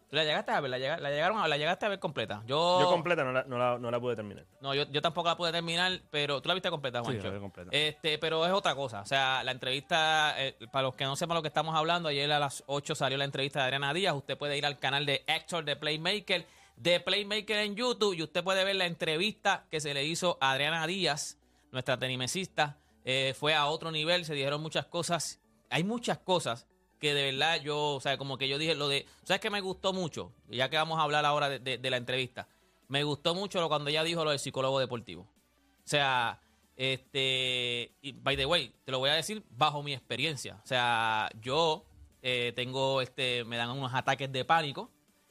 ¿Tú 0.10 0.16
la 0.16 0.24
llegaste 0.24 0.52
a 0.52 0.62
ver? 0.62 0.72
¿La, 0.72 0.78
llega- 0.78 0.98
la 1.00 1.10
llegaron 1.10 1.38
a, 1.40 1.48
la 1.50 1.58
llegaste 1.58 1.86
a 1.86 1.90
ver 1.90 2.00
completa? 2.00 2.42
Yo, 2.46 2.80
Yo 2.80 2.88
completa 2.90 3.24
no 3.26 3.34
la, 3.34 3.44
no, 3.44 3.58
la, 3.58 3.78
no 3.78 3.92
la 3.92 4.00
pude 4.00 4.16
terminar. 4.16 4.46
no, 4.62 4.74
yo, 4.74 4.84
yo 4.90 5.02
tampoco 5.02 5.28
la 5.28 5.36
pude 5.36 5.52
terminar, 5.52 6.00
pero 6.10 6.42
tú 6.42 6.48
la 6.48 6.54
viste 6.54 6.70
completa, 6.70 7.02
Juancho. 7.02 7.24
la 7.28 7.34
vi 7.34 7.40
completa. 7.40 7.70
Este, 7.74 8.18
pero 8.18 8.46
es 8.46 8.54
otra 8.54 8.74
cosa. 8.74 9.02
O 9.02 9.06
sea, 9.06 9.44
la 9.44 9.52
entrevista, 9.52 10.34
eh, 10.38 10.56
para 10.72 10.84
los 10.84 10.96
que 10.96 11.04
no 11.04 11.16
sepan 11.18 11.36
lo 11.36 11.42
que 11.42 11.50
estamos 11.50 11.76
hablando, 11.76 12.08
ayer 12.10 12.32
a 12.32 12.40
las 12.40 12.64
8 12.68 12.96
salió 12.96 13.18
la 13.18 13.26
entrevista 13.26 13.60
de 13.60 13.66
Adriana 13.66 13.94
Díaz. 13.94 14.16
Usted 14.16 14.38
puede 14.38 14.58
ir 14.58 14.66
al 14.66 14.80
canal 14.80 15.06
de 15.06 15.26
Héctor 15.28 15.66
de 15.66 15.76
Playmaker, 15.76 16.48
de 16.78 17.00
Playmaker 17.02 17.58
en 17.58 17.76
YouTube, 17.76 18.14
y 18.14 18.24
usted 18.24 18.44
puede 18.44 18.64
ver 18.64 18.78
la 18.78 18.86
entrevista 18.86 19.66
que 19.70 19.82
se 19.82 19.94
le 19.94 20.06
hizo 20.06 20.38
a 20.40 20.52
Adriana 20.52 20.88
Díaz, 20.88 21.38
nuestra 21.72 21.98
tenimesista. 22.00 22.78
Eh, 23.04 23.34
fue 23.38 23.56
a 23.56 23.66
otro 23.66 23.92
nivel, 23.92 24.24
se 24.24 24.34
dijeron 24.36 24.62
muchas 24.62 24.86
cosas. 24.86 25.42
Hay 25.70 25.84
muchas 25.84 26.18
cosas 26.20 26.66
que 27.00 27.14
de 27.14 27.32
verdad 27.32 27.62
yo, 27.62 27.96
o 27.96 28.02
sea, 28.02 28.18
como 28.18 28.38
que 28.38 28.48
yo 28.48 28.58
dije 28.58 28.76
lo 28.76 28.88
de, 28.88 29.06
¿sabes 29.24 29.40
qué 29.42 29.50
me 29.50 29.62
gustó 29.62 29.94
mucho? 29.94 30.32
Ya 30.50 30.70
que 30.70 30.78
vamos 30.78 31.00
a 31.00 31.04
hablar 31.04 31.26
ahora 31.26 31.50
de, 31.50 31.60
de- 31.60 31.78
de 31.78 31.90
la 31.90 31.98
entrevista. 31.98 32.48
Me 32.88 33.04
gustó 33.04 33.36
mucho 33.36 33.60
lo 33.62 33.68
cuando 33.70 33.90
ella 33.90 34.04
dijo 34.04 34.24
lo 34.24 34.30
del 34.32 34.40
psicólogo 34.40 34.80
deportivo. 34.80 35.22
O 35.24 35.88
sea, 35.90 36.40
este, 36.76 37.92
y 38.02 38.12
by 38.14 38.36
the 38.38 38.46
way, 38.46 38.74
te 38.86 38.92
lo 38.92 39.00
voy 39.00 39.10
a 39.10 39.14
decir 39.16 39.44
bajo 39.50 39.84
mi 39.84 39.94
experiencia. 39.94 40.60
O 40.64 40.68
sea, 40.68 41.30
yo 41.42 41.86
eh, 42.22 42.54
tengo, 42.56 43.02
este, 43.02 43.44
me 43.44 43.58
dan 43.58 43.70
unos 43.72 43.94
ataques 43.94 44.32
de 44.32 44.46
pánico. 44.46 44.90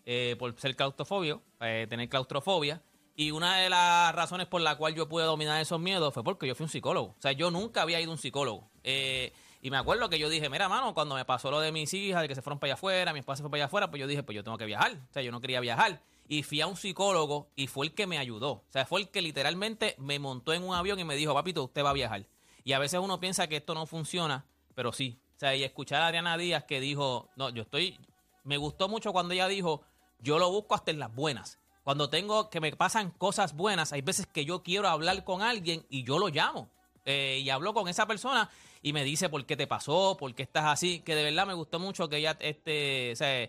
eh, 0.08 0.37
por 0.38 0.54
ser 0.61 0.76
claustrofobio, 0.76 1.42
eh, 1.61 1.87
tener 1.90 2.08
claustrofobia. 2.08 2.80
Y 3.16 3.30
una 3.32 3.56
de 3.56 3.68
las 3.70 4.14
razones 4.14 4.46
por 4.46 4.61
la 4.61 4.76
cual 4.76 4.94
yo 4.94 5.08
pude 5.08 5.25
dominar 5.25 5.61
esos 5.61 5.80
miedos 5.80 6.12
fue 6.14 6.23
porque 6.23 6.46
yo 6.46 6.54
fui 6.54 6.64
un 6.64 6.70
psicólogo. 6.70 7.08
O 7.08 7.20
sea, 7.20 7.32
yo 7.32 7.50
nunca 7.50 7.82
había 7.82 8.00
ido 8.00 8.11
a 8.11 8.14
un 8.14 8.18
psicólogo. 8.18 8.70
Eh, 8.85 9.32
y 9.66 9.70
me 9.70 9.78
acuerdo 9.78 10.08
que 10.08 10.16
yo 10.20 10.28
dije, 10.28 10.49
mira, 10.49 10.68
mano, 10.68 10.94
cuando 10.94 11.16
me 11.16 11.25
pasó 11.25 11.50
lo 11.50 11.58
de 11.58 11.73
mis 11.73 11.92
hijas, 11.92 12.23
de 12.23 12.28
que 12.28 12.37
se 12.37 12.40
fueron 12.40 12.61
para 12.61 12.68
allá 12.68 12.75
afuera, 12.75 13.12
mi 13.12 13.18
esposa 13.18 13.38
se 13.38 13.42
fue 13.42 13.50
para 13.50 13.62
allá 13.62 13.66
afuera, 13.66 13.90
pues 13.90 13.99
yo 13.99 14.06
dije, 14.06 14.23
pues 14.23 14.37
yo 14.37 14.44
tengo 14.44 14.56
que 14.56 14.64
viajar. 14.64 14.92
O 14.92 15.12
sea, 15.12 15.23
yo 15.23 15.32
no 15.32 15.40
quería 15.40 15.58
viajar. 15.58 16.04
Y 16.28 16.44
fui 16.44 16.61
a 16.61 16.68
un 16.68 16.76
psicólogo 16.76 17.50
y 17.56 17.66
fue 17.66 17.87
el 17.87 17.92
que 17.92 18.06
me 18.06 18.16
ayudó. 18.16 18.50
O 18.52 18.64
sea, 18.68 18.87
fue 18.87 19.00
el 19.00 19.08
que 19.08 19.20
literalmente 19.20 19.96
me 19.99 20.20
montó 20.20 20.52
en 20.52 20.62
un 20.62 20.73
avión 20.73 21.00
y 21.00 21.04
me 21.04 21.16
dijo, 21.16 21.35
papito, 21.35 21.64
usted 21.64 21.85
va 21.85 21.90
a 21.90 21.94
viajar. 21.94 22.28
Y 22.62 22.75
a 22.75 22.78
veces 22.78 23.00
uno 23.00 23.18
piensa 23.18 23.49
que 23.49 23.56
esto 23.56 23.75
no 23.75 23.87
funciona, 23.87 24.46
pero 24.76 24.92
sí. 24.92 25.18
O 25.35 25.40
sea, 25.40 25.56
y 25.56 25.64
escuchar 25.64 26.00
a 26.00 26.06
Adriana 26.06 26.38
Díaz 26.38 26.62
que 26.62 26.78
dijo, 26.78 27.28
no, 27.35 27.49
yo 27.49 27.62
estoy, 27.62 27.99
me 28.44 28.58
gustó 28.58 28.88
mucho 28.88 29.12
cuando 29.12 29.35
ella 29.35 29.49
dijo, 29.49 29.82
yo 30.20 30.38
lo 30.38 30.49
busco 30.49 30.76
hasta 30.76 30.92
en 30.92 31.00
las 31.00 31.12
buenas. 31.12 31.58
Cuando 31.82 32.08
tengo 32.08 32.50
que 32.50 32.61
me 32.61 32.70
pasan 32.76 33.11
cosas 33.11 33.56
buenas, 33.56 33.92
hay 33.92 34.02
veces 34.02 34.28
que 34.28 34.44
yo 34.44 34.62
quiero 34.62 34.87
hablar 34.87 35.25
con 35.25 35.42
alguien 35.42 35.85
y 35.90 36.04
yo 36.04 36.20
lo 36.20 36.28
llamo. 36.28 36.70
Eh, 37.04 37.40
y 37.42 37.50
hablo 37.50 37.75
con 37.75 37.88
esa 37.88 38.06
persona 38.06 38.49
y 38.83 38.92
me 38.92 39.04
dice 39.04 39.28
por 39.28 39.45
qué 39.47 39.56
te 39.56 39.66
pasó, 39.66 40.16
por 40.18 40.35
qué 40.35 40.42
estás 40.42 40.64
así. 40.66 41.00
Que 41.00 41.14
de 41.14 41.25
verdad 41.25 41.47
me 41.47 41.54
gustó 41.54 41.78
mucho 41.78 42.09
que 42.09 42.16
ella 42.18 42.37
este, 42.40 43.12
o 43.12 43.16
sea, 43.16 43.49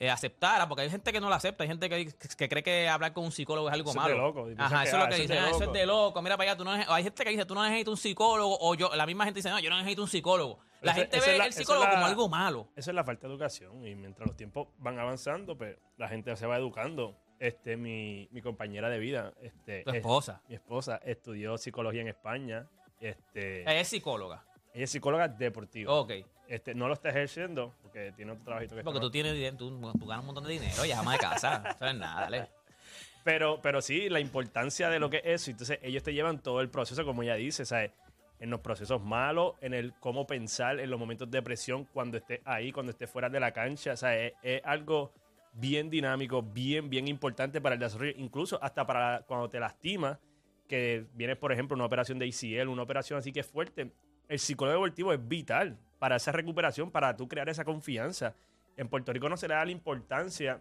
eh, 0.00 0.10
aceptara, 0.10 0.68
porque 0.68 0.82
hay 0.82 0.90
gente 0.90 1.12
que 1.12 1.20
no 1.20 1.28
lo 1.28 1.34
acepta, 1.34 1.64
hay 1.64 1.68
gente 1.68 1.88
que, 1.88 2.12
que 2.36 2.48
cree 2.48 2.62
que 2.62 2.88
hablar 2.88 3.12
con 3.12 3.24
un 3.24 3.32
psicólogo 3.32 3.66
es 3.68 3.74
algo 3.74 3.90
Eso 3.90 3.98
es 4.00 4.06
de 4.06 4.12
malo. 4.14 4.26
loco. 4.28 4.48
Ajá, 4.56 4.82
que, 4.82 4.88
eso 4.88 4.96
es 4.96 5.02
ah, 5.02 5.04
lo 5.04 5.08
que 5.08 5.22
es 5.22 5.28
de 5.28 5.34
dicen, 5.34 5.38
"Ah, 5.38 5.46
eso 5.48 5.54
es 5.56 5.60
loco". 5.66 5.72
de 5.72 5.86
loco. 5.86 6.22
Mira 6.22 6.36
para 6.36 6.50
allá, 6.52 6.56
tú 6.58 6.64
no 6.64 6.70
hay 6.70 7.02
gente 7.02 7.24
que 7.24 7.30
dice, 7.30 7.44
tú 7.46 7.54
no 7.56 7.64
necesitas 7.64 7.90
un 7.90 7.96
psicólogo, 7.96 8.56
o 8.60 8.74
yo, 8.76 8.94
la 8.94 9.06
misma 9.06 9.24
gente 9.24 9.38
dice, 9.38 9.50
no, 9.50 9.58
yo 9.58 9.70
no 9.70 9.76
necesito 9.76 10.02
un 10.02 10.08
psicólogo. 10.08 10.60
La 10.82 10.92
Esa- 10.92 11.00
gente 11.00 11.16
esa 11.16 11.26
ve 11.32 11.38
la- 11.38 11.44
el 11.46 11.50
esa 11.50 11.58
psicólogo 11.58 11.84
la- 11.86 11.90
como 11.90 12.06
algo 12.06 12.28
malo. 12.28 12.68
Eso 12.76 12.90
es 12.92 12.94
la 12.94 13.02
falta 13.02 13.26
de 13.26 13.32
educación 13.32 13.84
y 13.84 13.96
mientras 13.96 14.28
los 14.28 14.36
tiempos 14.36 14.68
van 14.78 15.00
avanzando, 15.00 15.58
pues 15.58 15.76
la 15.96 16.06
gente 16.08 16.34
se 16.36 16.46
va 16.46 16.56
educando. 16.56 17.16
Este, 17.40 17.76
mi, 17.76 18.28
mi 18.32 18.40
compañera 18.42 18.88
de 18.88 18.98
vida, 19.00 19.32
este, 19.42 19.82
Tu 19.82 19.90
es- 19.90 19.96
esposa. 19.96 20.42
mi 20.48 20.54
esposa 20.56 21.00
estudió 21.04 21.56
psicología 21.58 22.00
en 22.02 22.08
España. 22.08 22.68
Este, 23.00 23.80
es 23.80 23.88
psicóloga. 23.88 24.44
Ella 24.74 24.84
es 24.84 24.90
psicóloga 24.90 25.28
deportiva. 25.28 25.92
Ok. 25.92 26.12
Este, 26.46 26.74
no 26.74 26.88
lo 26.88 26.94
está 26.94 27.10
ejerciendo 27.10 27.74
porque 27.82 28.12
tiene 28.16 28.32
otro 28.32 28.44
trabajito 28.44 28.74
que 28.74 28.82
Porque 28.82 28.98
está 28.98 29.06
tú 29.06 29.10
tienes 29.10 29.34
dinero, 29.34 29.56
tú, 29.56 29.70
tú 29.98 30.06
ganas 30.06 30.20
un 30.20 30.26
montón 30.26 30.44
de 30.44 30.52
dinero, 30.54 30.84
ya 30.84 31.00
ama 31.00 31.12
de 31.12 31.18
casa. 31.18 31.62
Eso 31.76 31.86
es 31.86 31.94
nada, 31.94 32.22
dale. 32.22 32.48
Pero, 33.24 33.60
pero 33.60 33.82
sí, 33.82 34.08
la 34.08 34.20
importancia 34.20 34.88
de 34.88 34.98
lo 34.98 35.10
que 35.10 35.18
es 35.18 35.42
eso. 35.42 35.50
Entonces, 35.50 35.78
ellos 35.82 36.02
te 36.02 36.14
llevan 36.14 36.38
todo 36.38 36.62
el 36.62 36.70
proceso, 36.70 37.04
como 37.04 37.22
ella 37.22 37.34
dice, 37.34 37.66
¿sabes? 37.66 37.90
En 38.40 38.48
los 38.48 38.60
procesos 38.60 39.02
malos, 39.02 39.54
en 39.60 39.74
el 39.74 39.92
cómo 40.00 40.26
pensar, 40.26 40.80
en 40.80 40.88
los 40.88 40.98
momentos 40.98 41.30
de 41.30 41.42
presión, 41.42 41.84
cuando 41.92 42.16
estés 42.16 42.40
ahí, 42.46 42.72
cuando 42.72 42.90
estés 42.90 43.10
fuera 43.10 43.28
de 43.28 43.38
la 43.38 43.52
cancha. 43.52 43.92
O 43.92 43.96
sea, 43.96 44.16
es, 44.16 44.32
es 44.42 44.62
algo 44.64 45.12
bien 45.52 45.90
dinámico, 45.90 46.42
bien, 46.42 46.88
bien 46.88 47.06
importante 47.06 47.60
para 47.60 47.74
el 47.74 47.80
desarrollo. 47.80 48.14
Incluso 48.16 48.58
hasta 48.62 48.86
para 48.86 49.22
cuando 49.26 49.50
te 49.50 49.60
lastimas, 49.60 50.18
que 50.68 51.06
vienes, 51.14 51.36
por 51.36 51.52
ejemplo, 51.52 51.74
una 51.74 51.86
operación 51.86 52.18
de 52.18 52.28
ACL, 52.28 52.68
una 52.68 52.82
operación 52.82 53.18
así 53.18 53.32
que 53.32 53.40
es 53.40 53.46
fuerte. 53.46 53.90
El 54.28 54.38
psicólogo 54.38 54.74
deportivo 54.84 55.12
es 55.12 55.28
vital 55.28 55.78
para 55.98 56.16
esa 56.16 56.32
recuperación, 56.32 56.90
para 56.90 57.16
tú 57.16 57.26
crear 57.28 57.48
esa 57.48 57.64
confianza. 57.64 58.34
En 58.76 58.88
Puerto 58.88 59.12
Rico 59.12 59.28
no 59.28 59.36
se 59.36 59.48
le 59.48 59.54
da 59.54 59.64
la 59.64 59.70
importancia 59.72 60.60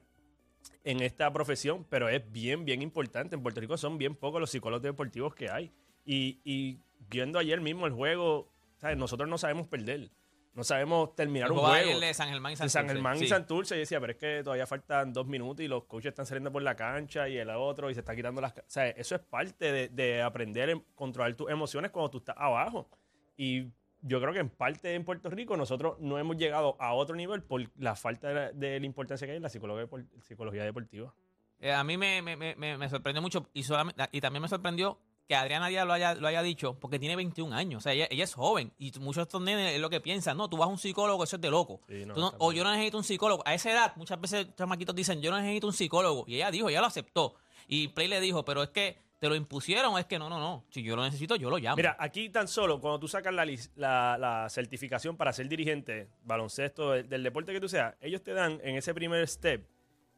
en 0.83 1.01
esta 1.01 1.31
profesión, 1.31 1.85
pero 1.89 2.09
es 2.09 2.29
bien, 2.31 2.65
bien 2.65 2.81
importante. 2.81 3.35
En 3.35 3.43
Puerto 3.43 3.61
Rico 3.61 3.77
son 3.77 3.97
bien 3.97 4.15
pocos 4.15 4.39
los 4.39 4.49
psicólogos 4.49 4.81
deportivos 4.83 5.35
que 5.35 5.49
hay. 5.49 5.71
Y, 6.05 6.39
y 6.43 6.79
viendo 7.09 7.37
ayer 7.39 7.61
mismo 7.61 7.85
el 7.85 7.93
juego, 7.93 8.51
¿sabes? 8.77 8.97
nosotros 8.97 9.29
no 9.29 9.37
sabemos 9.37 9.67
perder. 9.67 10.09
No 10.53 10.63
sabemos 10.63 11.13
terminar 11.15 11.51
un 11.51 11.59
juego. 11.59 11.99
de 11.99 12.13
San 12.15 12.29
Germán 12.29 12.53
y 12.53 12.55
San 12.55 12.87
Germán 12.87 13.17
y 13.17 13.19
Sí. 13.19 13.27
Santurce, 13.27 13.75
y 13.75 13.79
decía, 13.79 13.99
pero 13.99 14.13
es 14.13 14.17
que 14.17 14.41
todavía 14.43 14.65
faltan 14.65 15.13
dos 15.13 15.27
minutos 15.27 15.63
y 15.63 15.67
los 15.67 15.83
coaches 15.83 16.09
están 16.09 16.25
saliendo 16.25 16.51
por 16.51 16.63
la 16.63 16.75
cancha 16.75 17.29
y 17.29 17.37
el 17.37 17.51
otro 17.51 17.91
y 17.91 17.93
se 17.93 17.99
está 17.99 18.15
quitando 18.15 18.41
las... 18.41 18.53
O 18.57 18.63
sea, 18.65 18.87
eso 18.89 19.13
es 19.13 19.21
parte 19.21 19.71
de, 19.71 19.89
de 19.89 20.23
aprender 20.23 20.71
a 20.71 20.81
controlar 20.95 21.35
tus 21.35 21.47
emociones 21.51 21.91
cuando 21.91 22.09
tú 22.09 22.17
estás 22.17 22.35
abajo. 22.39 22.89
Y 23.37 23.67
yo 24.01 24.19
creo 24.19 24.33
que 24.33 24.39
en 24.39 24.49
parte 24.49 24.93
en 24.95 25.05
Puerto 25.05 25.29
Rico 25.29 25.55
nosotros 25.57 25.97
no 25.99 26.17
hemos 26.17 26.37
llegado 26.37 26.75
a 26.79 26.93
otro 26.93 27.15
nivel 27.15 27.43
por 27.43 27.61
la 27.77 27.95
falta 27.95 28.27
de 28.29 28.33
la, 28.33 28.51
de 28.51 28.79
la 28.79 28.85
importancia 28.85 29.25
que 29.25 29.31
hay 29.31 29.37
en 29.37 29.43
la 29.43 29.49
psicología, 29.49 29.87
psicología 30.21 30.63
deportiva. 30.63 31.13
Eh, 31.59 31.71
a 31.71 31.83
mí 31.83 31.97
me, 31.97 32.21
me- 32.21 32.35
me- 32.35 32.55
me- 32.77 32.89
sorprendió 32.89 33.21
mucho 33.21 33.49
y, 33.53 33.63
solamente, 33.63 34.03
y 34.11 34.21
también 34.21 34.41
me 34.43 34.47
sorprendió 34.47 34.99
que 35.27 35.35
Adriana 35.35 35.67
Díaz 35.67 35.85
lo 35.85 35.93
haya, 35.93 36.15
lo 36.15 36.27
haya 36.27 36.41
dicho 36.41 36.79
porque 36.79 36.99
tiene 36.99 37.15
21 37.15 37.53
años. 37.55 37.79
O 37.79 37.81
sea, 37.81 37.93
ella, 37.93 38.07
ella 38.09 38.23
es 38.23 38.33
joven 38.33 38.71
y 38.77 38.91
muchos 38.99 39.17
de 39.17 39.23
estos 39.23 39.41
nenes 39.41 39.73
es 39.73 39.81
lo 39.81 39.89
que 39.89 39.99
piensan. 39.99 40.37
No, 40.37 40.49
tú 40.49 40.55
vas 40.57 40.67
a 40.67 40.71
un 40.71 40.77
psicólogo, 40.77 41.23
eso 41.23 41.35
es 41.35 41.41
de 41.41 41.49
loco. 41.49 41.81
Sí, 41.89 42.05
no, 42.05 42.13
Tú 42.13 42.21
no- 42.21 42.27
está 42.27 42.37
o 42.39 42.51
yo 42.53 42.63
no 42.63 42.71
necesito 42.71 42.97
un 42.97 43.03
psicólogo. 43.03 43.43
A 43.45 43.53
esa 43.53 43.71
edad, 43.71 43.93
muchas 43.97 44.21
veces 44.21 44.47
chamaquitos 44.55 44.95
dicen, 44.95 45.21
yo 45.21 45.31
no 45.31 45.37
necesito 45.39 45.67
un 45.67 45.73
psicólogo. 45.73 46.23
Y 46.27 46.35
ella 46.35 46.51
dijo, 46.51 46.69
ella 46.69 46.79
lo 46.81 46.87
aceptó. 46.87 47.35
Y 47.67 47.89
Play 47.89 48.07
le 48.07 48.21
dijo, 48.21 48.45
pero 48.45 48.63
es 48.63 48.69
que 48.69 48.97
te 49.19 49.29
lo 49.29 49.35
impusieron. 49.35 49.97
Es 49.97 50.05
que 50.05 50.19
no, 50.19 50.29
no, 50.29 50.39
no. 50.39 50.65
Si 50.69 50.83
yo 50.83 50.95
lo 50.95 51.03
necesito, 51.03 51.35
yo 51.35 51.49
lo 51.49 51.57
llamo. 51.57 51.77
Mira, 51.77 51.95
aquí 51.99 52.29
tan 52.29 52.47
solo 52.47 52.79
cuando 52.79 52.99
tú 52.99 53.07
sacas 53.07 53.33
la, 53.33 54.17
la, 54.17 54.47
certificación 54.49 55.17
para 55.17 55.33
ser 55.33 55.47
dirigente, 55.47 56.09
baloncesto, 56.23 56.91
del, 56.91 57.09
del 57.09 57.23
deporte 57.23 57.53
que 57.53 57.59
tú 57.59 57.67
seas, 57.67 57.95
ellos 58.01 58.23
te 58.23 58.33
dan 58.33 58.59
en 58.63 58.75
ese 58.75 58.93
primer 58.93 59.27
step, 59.27 59.67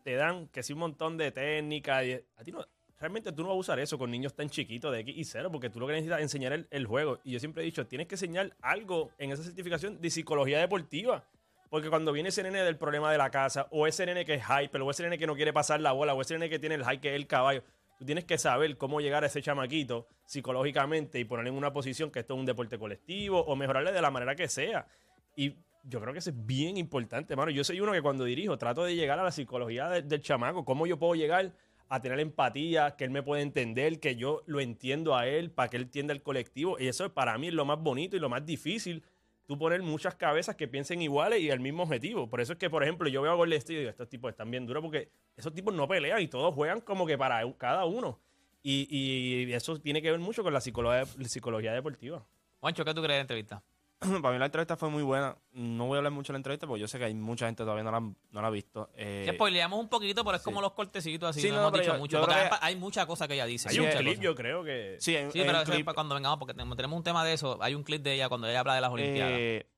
te 0.04 0.16
dan 0.16 0.48
que 0.48 0.64
sí 0.64 0.74
un 0.74 0.80
montón 0.80 1.18
de 1.18 1.32
técnica. 1.32 2.00
A 2.00 2.44
ti 2.44 2.52
no, 2.52 2.66
realmente 3.00 3.32
tú 3.32 3.44
no 3.44 3.50
vas 3.50 3.56
a 3.56 3.60
usar 3.60 3.80
eso 3.80 3.98
con 3.98 4.12
niños 4.12 4.34
tan 4.34 4.50
chiquitos 4.50 4.92
de 4.92 5.00
X 5.00 5.16
y 5.18 5.24
cero, 5.24 5.50
porque 5.52 5.70
tú 5.70 5.80
lo 5.80 5.88
que 5.88 5.94
necesitas 5.94 6.20
es 6.20 6.24
enseñar 6.24 6.54
el, 6.54 6.68
el 6.70 6.86
juego. 6.86 7.20
Y 7.24 7.32
yo 7.32 7.40
siempre 7.40 7.64
he 7.64 7.66
dicho, 7.66 7.88
tienes 7.88 8.08
que 8.08 8.16
enseñar 8.16 8.56
algo 8.62 9.12
en 9.18 9.32
esa 9.32 9.44
certificación 9.44 10.00
de 10.02 10.10
psicología 10.10 10.60
deportiva. 10.60 11.24
Porque 11.70 11.90
cuando 11.90 12.12
viene 12.12 12.30
ese 12.30 12.42
nene 12.42 12.64
del 12.64 12.78
problema 12.78 13.12
de 13.12 13.20
la 13.20 13.30
casa, 13.30 13.68
o 13.70 13.86
ese 13.86 14.04
nene 14.06 14.26
que 14.26 14.34
es 14.34 14.44
hyper, 14.44 14.82
o 14.82 14.90
ese 14.90 15.04
nene 15.04 15.20
que 15.20 15.28
no 15.28 15.36
quiere 15.36 15.54
pasar 15.54 15.80
la 15.80 15.92
bola, 15.92 16.16
o 16.16 16.22
ese 16.22 16.34
nene 16.34 16.50
que 16.50 16.58
tiene 16.58 16.74
el 16.74 16.84
high 16.84 17.00
que 17.00 17.10
es 17.10 17.16
el 17.16 17.28
caballo, 17.28 17.64
tú 18.00 18.06
tienes 18.06 18.24
que 18.24 18.38
saber 18.38 18.78
cómo 18.78 19.02
llegar 19.02 19.24
a 19.24 19.28
ese 19.28 19.42
chamaquito 19.42 20.08
psicológicamente 20.26 21.20
y 21.20 21.26
ponerle 21.26 21.50
en 21.52 21.58
una 21.58 21.74
posición 21.74 22.10
que 22.10 22.20
esto 22.22 22.34
es 22.34 22.40
un 22.40 22.46
deporte 22.46 22.80
colectivo, 22.80 23.42
o 23.42 23.56
mejorarle 23.56 23.92
de 23.92 24.02
la 24.02 24.10
manera 24.10 24.36
que 24.36 24.48
sea. 24.48 24.88
Y 25.36 25.58
yo 25.84 26.00
creo 26.00 26.14
que 26.14 26.20
eso 26.20 26.30
es 26.30 26.46
bien 26.46 26.78
importante, 26.78 27.36
mano. 27.36 27.52
Yo 27.52 27.64
soy 27.64 27.82
uno 27.82 27.92
que 27.92 28.02
cuando 28.02 28.24
dirijo 28.24 28.58
trato 28.58 28.84
de 28.84 28.96
llegar 28.96 29.20
a 29.20 29.24
la 29.24 29.32
psicología 29.32 29.90
de- 29.90 30.02
del 30.02 30.22
chamaco, 30.22 30.64
cómo 30.66 30.88
yo 30.88 30.98
puedo 30.98 31.14
llegar 31.16 31.54
a 31.90 32.02
tener 32.02 32.20
empatía, 32.20 32.96
que 32.96 33.04
él 33.04 33.12
me 33.12 33.24
puede 33.24 33.42
entender, 33.42 34.00
que 34.00 34.16
yo 34.16 34.44
lo 34.46 34.60
entiendo 34.62 35.16
a 35.18 35.28
él, 35.28 35.52
para 35.52 35.70
que 35.70 35.78
él 35.78 35.84
entienda 35.84 36.14
el 36.14 36.22
colectivo. 36.22 36.78
Y 36.80 36.88
eso 36.88 37.14
para 37.14 37.38
mí 37.38 37.48
es 37.48 37.54
lo 37.54 37.66
más 37.66 37.80
bonito 37.80 38.16
y 38.16 38.20
lo 38.20 38.30
más 38.30 38.46
difícil. 38.46 39.04
Tú 39.50 39.58
poner 39.58 39.82
muchas 39.82 40.14
cabezas 40.14 40.56
que 40.56 40.68
piensen 40.68 41.02
iguales 41.02 41.42
y 41.42 41.50
el 41.50 41.60
mismo 41.60 41.82
objetivo. 41.82 42.30
Por 42.30 42.40
eso 42.40 42.54
es 42.54 42.60
que, 42.60 42.70
por 42.70 42.84
ejemplo, 42.84 43.10
yo 43.10 43.24
veo 43.24 43.32
a 43.32 43.36
Golden 43.36 43.58
State 43.58 43.74
y 43.74 43.78
digo, 43.78 43.90
estos 43.90 44.08
tipos 44.08 44.30
están 44.30 44.52
bien 44.52 44.68
duros 44.68 44.84
porque 44.84 45.10
esos 45.36 45.52
tipos 45.56 45.74
no 45.74 45.88
pelean 45.88 46.22
y 46.22 46.28
todos 46.28 46.54
juegan 46.54 46.82
como 46.82 47.08
que 47.08 47.18
para 47.18 47.42
cada 47.58 47.86
uno. 47.86 48.20
Y, 48.62 48.88
y 48.92 49.52
eso 49.52 49.82
tiene 49.82 50.04
que 50.04 50.12
ver 50.12 50.20
mucho 50.20 50.44
con 50.44 50.54
la 50.54 50.62
psicología, 50.62 51.04
psicología 51.28 51.74
deportiva. 51.74 52.24
Juancho, 52.60 52.86
¿qué 52.86 52.94
tú 52.94 53.02
crees 53.02 53.08
de 53.08 53.16
la 53.16 53.22
entrevista? 53.22 53.64
Para 54.22 54.32
mí 54.34 54.40
la 54.40 54.46
entrevista 54.46 54.78
fue 54.78 54.90
muy 54.90 55.04
buena. 55.04 55.36
No 55.52 55.88
voy 55.88 55.96
a 55.96 55.98
hablar 55.98 56.14
mucho 56.14 56.32
de 56.32 56.36
la 56.36 56.40
entrevista 56.40 56.66
porque 56.68 56.80
yo 56.82 56.88
sé 56.88 56.98
que 56.98 57.06
hay 57.06 57.14
mucha 57.14 57.48
gente 57.48 57.64
todavía 57.64 57.84
no 57.84 57.92
la, 57.92 58.00
no 58.00 58.42
la 58.42 58.48
ha 58.48 58.50
visto. 58.50 58.90
Eh, 58.96 59.24
Que 59.26 59.34
spoileamos 59.34 59.78
un 59.78 59.90
poquito, 59.90 60.24
pero 60.24 60.38
es 60.38 60.42
sí. 60.42 60.46
como 60.46 60.62
los 60.62 60.72
cortecitos 60.72 61.30
así. 61.32 61.42
Sí, 61.42 61.50
no, 61.50 61.56
no, 61.56 61.68
hemos 61.68 61.74
dicho 61.80 61.94
yo- 61.94 62.00
mucho. 62.00 62.12
yo 62.18 62.20
porque 62.22 62.36
creo 62.36 62.44
hay, 62.46 62.50
que- 62.60 62.66
hay 62.66 62.76
mucha 62.78 63.06
cosa 63.06 63.28
que 63.28 63.34
ella 63.34 63.46
dice. 63.46 63.68
Hay 63.70 63.76
Sí, 63.76 63.82
un 63.82 63.90
clip, 63.92 64.20
yo 64.22 64.36
creo 64.36 64.64
que... 64.64 64.96
sí, 65.00 65.16
hay, 65.18 65.30
Sí, 65.32 65.40
hay 65.40 65.46
pero 65.46 65.58
un 65.58 65.64
eso 65.64 65.72
es 65.72 65.76
clip. 65.76 65.86
para 65.86 65.96
cuando 65.96 66.16
vengamos, 66.16 66.40
porque 66.40 66.54
tenemos, 66.54 66.98
un 66.98 67.04
tema 67.04 67.26
de 67.26 67.34
eso. 67.34 67.58
Hay 67.62 67.76
un 67.76 67.84
clip 67.84 68.02
de 68.02 68.14
ella 68.14 68.30
cuando 68.30 68.48
ella 68.48 68.62
habla 68.62 68.76
de 68.76 68.82
las 68.82 68.92
Olimpiadas. 68.92 69.34
Eh, 69.36 69.70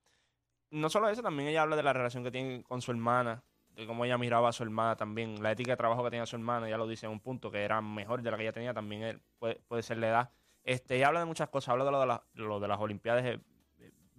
no 0.70 0.90
solo 0.92 1.10
eso, 1.10 1.24
también 1.24 1.50
ella 1.50 1.63
habla 1.63 1.75
de 1.75 1.84
la 1.84 1.92
relación 1.94 2.24
que 2.24 2.30
tiene 2.32 2.63
con 2.63 2.82
su 2.82 2.92
hermana, 2.92 3.44
de 3.70 3.88
cómo 3.88 4.06
ella 4.06 4.18
miraba 4.20 4.50
a 4.50 4.54
su 4.54 4.62
hermana 4.63 4.96
también, 4.96 5.42
la 5.42 5.51
ética 5.51 5.72
de 5.72 5.78
trabajo 5.78 6.04
que 6.04 6.12
tenía 6.12 6.25
su 6.28 6.36
hermana, 6.36 6.68
ella 6.68 6.78
lo 6.78 6.88
dice 6.88 7.08
en 7.08 7.12
un 7.12 7.20
punto, 7.22 7.50
que 7.50 7.63
era 7.63 7.82
mejor 7.82 8.22
de 8.22 8.30
la 8.30 8.38
que 8.38 8.44
ella 8.44 8.54
tenía, 8.54 8.74
también 8.74 9.01
él- 9.01 9.22
puede, 9.40 9.56
puede 9.68 9.82
ser 9.82 9.98
la 9.98 10.08
edad. 10.10 10.30
Este, 10.63 10.98
ella 10.98 11.08
habla 11.08 11.22
de 11.22 11.25
muchas 11.25 11.50
cosas, 11.50 11.70
habla 11.70 11.86
de 11.86 11.92
lo 11.92 12.00
de, 12.00 12.06
la- 12.06 12.24
lo 12.36 12.60
de 12.60 12.68
las 12.68 12.80
Olimpiadas, 12.80 13.25
eh, 13.25 13.40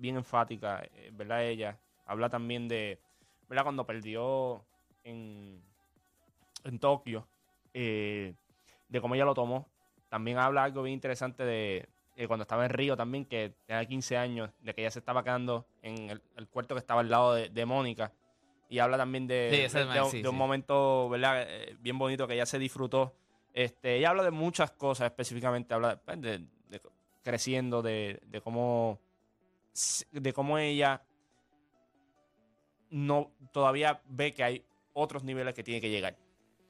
bien 0.02 0.16
enfática, 0.16 0.82
eh, 0.94 1.10
¿verdad? 1.14 1.44
Ella 1.44 1.78
habla 2.04 2.28
también 2.28 2.68
de, 2.68 2.98
¿verdad? 3.48 3.62
Cuando 3.62 3.86
perdió 3.86 4.64
en, 5.04 5.62
en 6.64 6.78
Tokio, 6.78 7.26
eh, 7.72 8.34
de 8.88 9.00
cómo 9.00 9.14
ella 9.14 9.24
lo 9.24 9.32
tomó. 9.34 9.68
También 10.10 10.36
habla 10.38 10.64
algo 10.64 10.82
bien 10.82 10.94
interesante 10.94 11.44
de 11.44 11.88
eh, 12.16 12.26
cuando 12.26 12.42
estaba 12.42 12.64
en 12.66 12.70
Río 12.72 12.96
también, 12.96 13.24
que 13.24 13.54
tenía 13.64 13.86
15 13.86 14.18
años, 14.18 14.50
de 14.60 14.74
que 14.74 14.82
ella 14.82 14.90
se 14.90 14.98
estaba 14.98 15.22
quedando 15.24 15.64
en 15.80 16.10
el, 16.10 16.20
el 16.36 16.48
cuarto 16.48 16.74
que 16.74 16.80
estaba 16.80 17.00
al 17.00 17.08
lado 17.08 17.34
de, 17.34 17.48
de 17.48 17.64
Mónica. 17.64 18.12
Y 18.68 18.78
habla 18.80 18.96
también 18.98 19.26
de, 19.26 19.68
Sí, 19.70 19.78
de- 19.78 19.84
un- 20.02 20.10
sí, 20.10 20.22
de 20.22 20.28
un 20.28 20.34
sí. 20.34 20.38
momento, 20.38 21.08
¿verdad? 21.08 21.44
Eh, 21.48 21.76
bien 21.80 21.96
bonito 21.98 22.26
que 22.26 22.34
ella 22.34 22.46
se 22.46 22.58
disfrutó. 22.58 23.14
Este, 23.54 23.96
ella 23.96 24.10
habla 24.10 24.22
de 24.24 24.30
muchas 24.30 24.70
cosas 24.72 25.06
específicamente, 25.06 25.72
habla 25.74 26.00
pues, 26.04 26.20
de, 26.20 26.38
de 26.68 26.80
creciendo, 27.22 27.82
de, 27.82 28.20
de 28.26 28.40
cómo 28.40 28.98
de 30.10 30.32
cómo 30.32 30.58
ella 30.58 31.02
no 32.90 33.30
todavía 33.52 34.02
ve 34.06 34.32
que 34.32 34.44
hay 34.44 34.64
otros 34.92 35.24
niveles 35.24 35.54
que 35.54 35.62
tiene 35.62 35.80
que 35.80 35.90
llegar. 35.90 36.16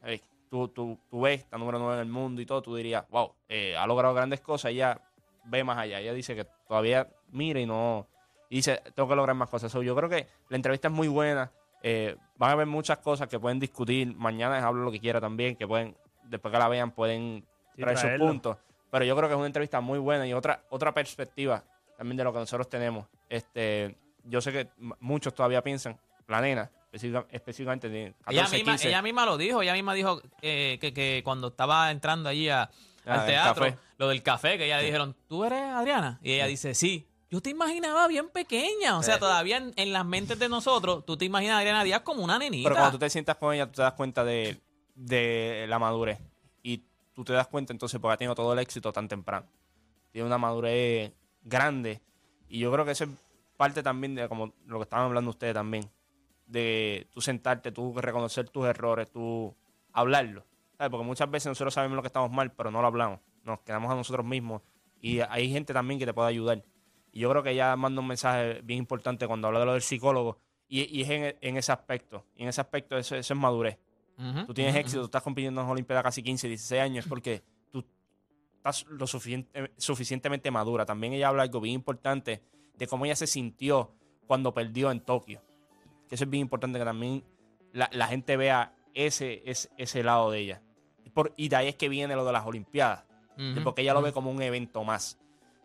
¿Sabes? 0.00 0.22
Tú, 0.50 0.68
tú, 0.68 0.98
tú 1.10 1.22
ves, 1.22 1.40
está 1.40 1.58
número 1.58 1.78
9 1.78 1.94
en 1.94 2.00
el 2.00 2.12
mundo 2.12 2.40
y 2.40 2.46
todo, 2.46 2.62
tú 2.62 2.76
dirías, 2.76 3.08
wow, 3.08 3.32
eh, 3.48 3.76
ha 3.76 3.86
logrado 3.86 4.14
grandes 4.14 4.40
cosas, 4.40 4.70
ella 4.70 5.00
ve 5.44 5.64
más 5.64 5.78
allá, 5.78 5.98
ella 5.98 6.12
dice 6.12 6.36
que 6.36 6.44
todavía 6.68 7.08
mira 7.30 7.58
y 7.58 7.66
no, 7.66 8.06
y 8.50 8.56
dice, 8.56 8.82
tengo 8.94 9.08
que 9.08 9.16
lograr 9.16 9.34
más 9.34 9.48
cosas. 9.48 9.72
So, 9.72 9.82
yo 9.82 9.96
creo 9.96 10.10
que 10.10 10.28
la 10.50 10.56
entrevista 10.56 10.88
es 10.88 10.94
muy 10.94 11.08
buena, 11.08 11.50
Eh, 11.84 12.16
van 12.36 12.50
a 12.50 12.52
haber 12.52 12.68
muchas 12.68 12.98
cosas 12.98 13.26
que 13.26 13.40
pueden 13.40 13.58
discutir. 13.58 14.14
Mañana 14.14 14.54
les 14.54 14.64
hablo 14.64 14.84
lo 14.84 14.92
que 14.92 15.00
quiera 15.00 15.20
también, 15.20 15.56
que 15.56 15.66
pueden, 15.66 15.96
después 16.22 16.52
que 16.52 16.58
la 16.58 16.68
vean, 16.68 16.92
pueden 16.92 17.44
Sí, 17.74 17.82
traer 17.82 17.98
sus 17.98 18.10
puntos. 18.18 18.56
Pero 18.88 19.04
yo 19.04 19.16
creo 19.16 19.28
que 19.28 19.34
es 19.34 19.38
una 19.38 19.46
entrevista 19.46 19.80
muy 19.80 19.98
buena 19.98 20.24
y 20.24 20.32
otra, 20.32 20.62
otra 20.70 20.94
perspectiva 20.94 21.64
también 22.02 22.16
de 22.16 22.24
lo 22.24 22.32
que 22.32 22.40
nosotros 22.40 22.68
tenemos. 22.68 23.06
Este, 23.28 23.96
yo 24.24 24.40
sé 24.40 24.50
que 24.50 24.68
muchos 24.98 25.32
todavía 25.34 25.62
piensan, 25.62 25.96
la 26.26 26.40
nena, 26.40 26.68
específica- 26.90 27.26
específicamente 27.30 27.88
de 27.88 28.12
14, 28.24 28.32
Ella 28.34 28.42
misma, 28.58 28.72
15, 28.72 28.88
ella 28.88 29.02
misma 29.02 29.24
lo 29.26 29.36
dijo, 29.38 29.62
ella 29.62 29.72
misma 29.74 29.94
dijo 29.94 30.20
eh, 30.40 30.78
que, 30.80 30.92
que 30.92 31.22
cuando 31.24 31.48
estaba 31.48 31.92
entrando 31.92 32.28
allí 32.28 32.48
a- 32.48 32.68
Ah, 33.06 33.20
al 33.20 33.26
teatro, 33.26 33.64
café. 33.66 33.78
lo 33.98 34.08
del 34.08 34.22
café, 34.22 34.58
que 34.58 34.64
ella 34.66 34.78
le 34.78 34.84
dijeron, 34.84 35.16
¿tú 35.28 35.44
eres 35.44 35.60
Adriana? 35.62 36.18
Y 36.22 36.32
ella 36.32 36.46
dice, 36.46 36.74
sí. 36.74 37.06
Yo 37.30 37.40
te 37.40 37.50
imaginaba 37.50 38.06
bien 38.08 38.28
pequeña, 38.30 38.98
o 38.98 39.02
sea, 39.02 39.14
Sí. 39.14 39.20
todavía 39.20 39.56
en, 39.58 39.72
en 39.76 39.92
las 39.92 40.04
mentes 40.04 40.38
de 40.40 40.48
nosotros, 40.48 41.04
tú 41.06 41.16
te 41.16 41.24
imaginas 41.24 41.54
a 41.54 41.58
Adriana 41.60 41.82
Díaz 41.84 42.00
como 42.02 42.22
una 42.24 42.36
nenita. 42.38 42.68
Pero 42.68 42.76
cuando 42.80 42.92
tú 42.92 42.98
te 42.98 43.10
sientas 43.10 43.36
con 43.36 43.54
ella, 43.54 43.66
tú 43.66 43.72
te 43.76 43.82
das 43.82 43.92
cuenta 43.94 44.24
de, 44.24 44.60
de 44.96 45.66
la 45.68 45.78
madurez. 45.78 46.18
Y 46.64 46.82
tú 47.14 47.24
te 47.24 47.32
das 47.32 47.46
cuenta 47.46 47.72
entonces 47.72 48.00
porque 48.00 48.14
ha 48.14 48.16
tenido 48.18 48.34
todo 48.34 48.52
el 48.52 48.58
éxito 48.58 48.92
tan 48.92 49.06
temprano. 49.08 49.46
Tiene 50.12 50.26
una 50.26 50.36
madurez 50.38 51.12
grande. 51.42 52.00
Y 52.48 52.58
yo 52.58 52.72
creo 52.72 52.84
que 52.84 52.92
eso 52.92 53.04
es 53.04 53.10
parte 53.56 53.82
también 53.82 54.14
de 54.14 54.28
como 54.28 54.52
lo 54.66 54.78
que 54.78 54.84
estaban 54.84 55.06
hablando 55.06 55.30
ustedes 55.30 55.54
también. 55.54 55.90
De 56.46 57.08
tú 57.12 57.20
sentarte, 57.20 57.72
tú 57.72 57.94
reconocer 57.98 58.48
tus 58.48 58.66
errores, 58.66 59.10
tú 59.10 59.54
hablarlo. 59.92 60.44
¿Sabes? 60.76 60.90
Porque 60.90 61.06
muchas 61.06 61.30
veces 61.30 61.46
nosotros 61.46 61.74
sabemos 61.74 61.96
lo 61.96 62.02
que 62.02 62.08
estamos 62.08 62.30
mal, 62.30 62.52
pero 62.52 62.70
no 62.70 62.80
lo 62.80 62.86
hablamos. 62.86 63.20
Nos 63.44 63.60
quedamos 63.60 63.90
a 63.90 63.94
nosotros 63.94 64.26
mismos. 64.26 64.62
Y 65.00 65.20
hay 65.20 65.50
gente 65.50 65.72
también 65.72 65.98
que 65.98 66.06
te 66.06 66.14
puede 66.14 66.28
ayudar. 66.28 66.62
Y 67.12 67.20
yo 67.20 67.30
creo 67.30 67.42
que 67.42 67.50
ella 67.50 67.74
manda 67.76 68.00
un 68.00 68.06
mensaje 68.06 68.60
bien 68.62 68.78
importante 68.78 69.26
cuando 69.26 69.48
habla 69.48 69.60
de 69.60 69.66
lo 69.66 69.72
del 69.72 69.82
psicólogo. 69.82 70.38
Y, 70.68 70.82
y 70.96 71.02
es 71.02 71.10
en, 71.10 71.36
en 71.40 71.56
ese 71.56 71.72
aspecto. 71.72 72.24
Y 72.34 72.44
en 72.44 72.48
ese 72.48 72.60
aspecto 72.60 72.96
eso, 72.96 73.16
eso 73.16 73.34
es 73.34 73.40
madurez. 73.40 73.78
Tú 74.46 74.54
tienes 74.54 74.76
éxito, 74.76 75.00
tú 75.00 75.06
estás 75.06 75.22
compitiendo 75.22 75.60
en 75.60 75.66
las 75.66 75.72
Olimpiadas 75.72 76.04
casi 76.04 76.22
15, 76.22 76.46
16 76.46 76.80
años, 76.80 77.06
porque 77.08 77.42
tú 78.62 78.68
estás 78.68 78.86
lo 78.88 79.06
suficiente- 79.06 79.72
suficientemente 79.76 80.50
madura. 80.50 80.86
También 80.86 81.12
ella 81.12 81.28
habla 81.28 81.42
algo 81.42 81.60
bien 81.60 81.74
importante 81.74 82.42
de 82.76 82.86
cómo 82.86 83.04
ella 83.04 83.16
se 83.16 83.26
sintió 83.26 83.92
cuando 84.26 84.54
perdió 84.54 84.90
en 84.90 85.00
Tokio. 85.00 85.42
Que 86.08 86.14
eso 86.14 86.24
es 86.24 86.30
bien 86.30 86.42
importante 86.42 86.78
que 86.78 86.84
también 86.84 87.24
la, 87.72 87.88
la 87.92 88.06
gente 88.06 88.36
vea 88.36 88.74
ese, 88.94 89.42
ese, 89.46 89.70
ese 89.76 90.02
lado 90.02 90.30
de 90.30 90.38
ella. 90.40 90.62
Por, 91.14 91.32
y 91.36 91.48
de 91.48 91.56
ahí 91.56 91.68
es 91.68 91.76
que 91.76 91.88
viene 91.88 92.14
lo 92.14 92.24
de 92.24 92.32
las 92.32 92.46
Olimpiadas. 92.46 93.04
porque 93.64 93.82
ella 93.82 93.94
lo 93.94 94.02
ve 94.02 94.12
como 94.12 94.30
un 94.30 94.40
evento 94.42 94.84
más. 94.84 95.18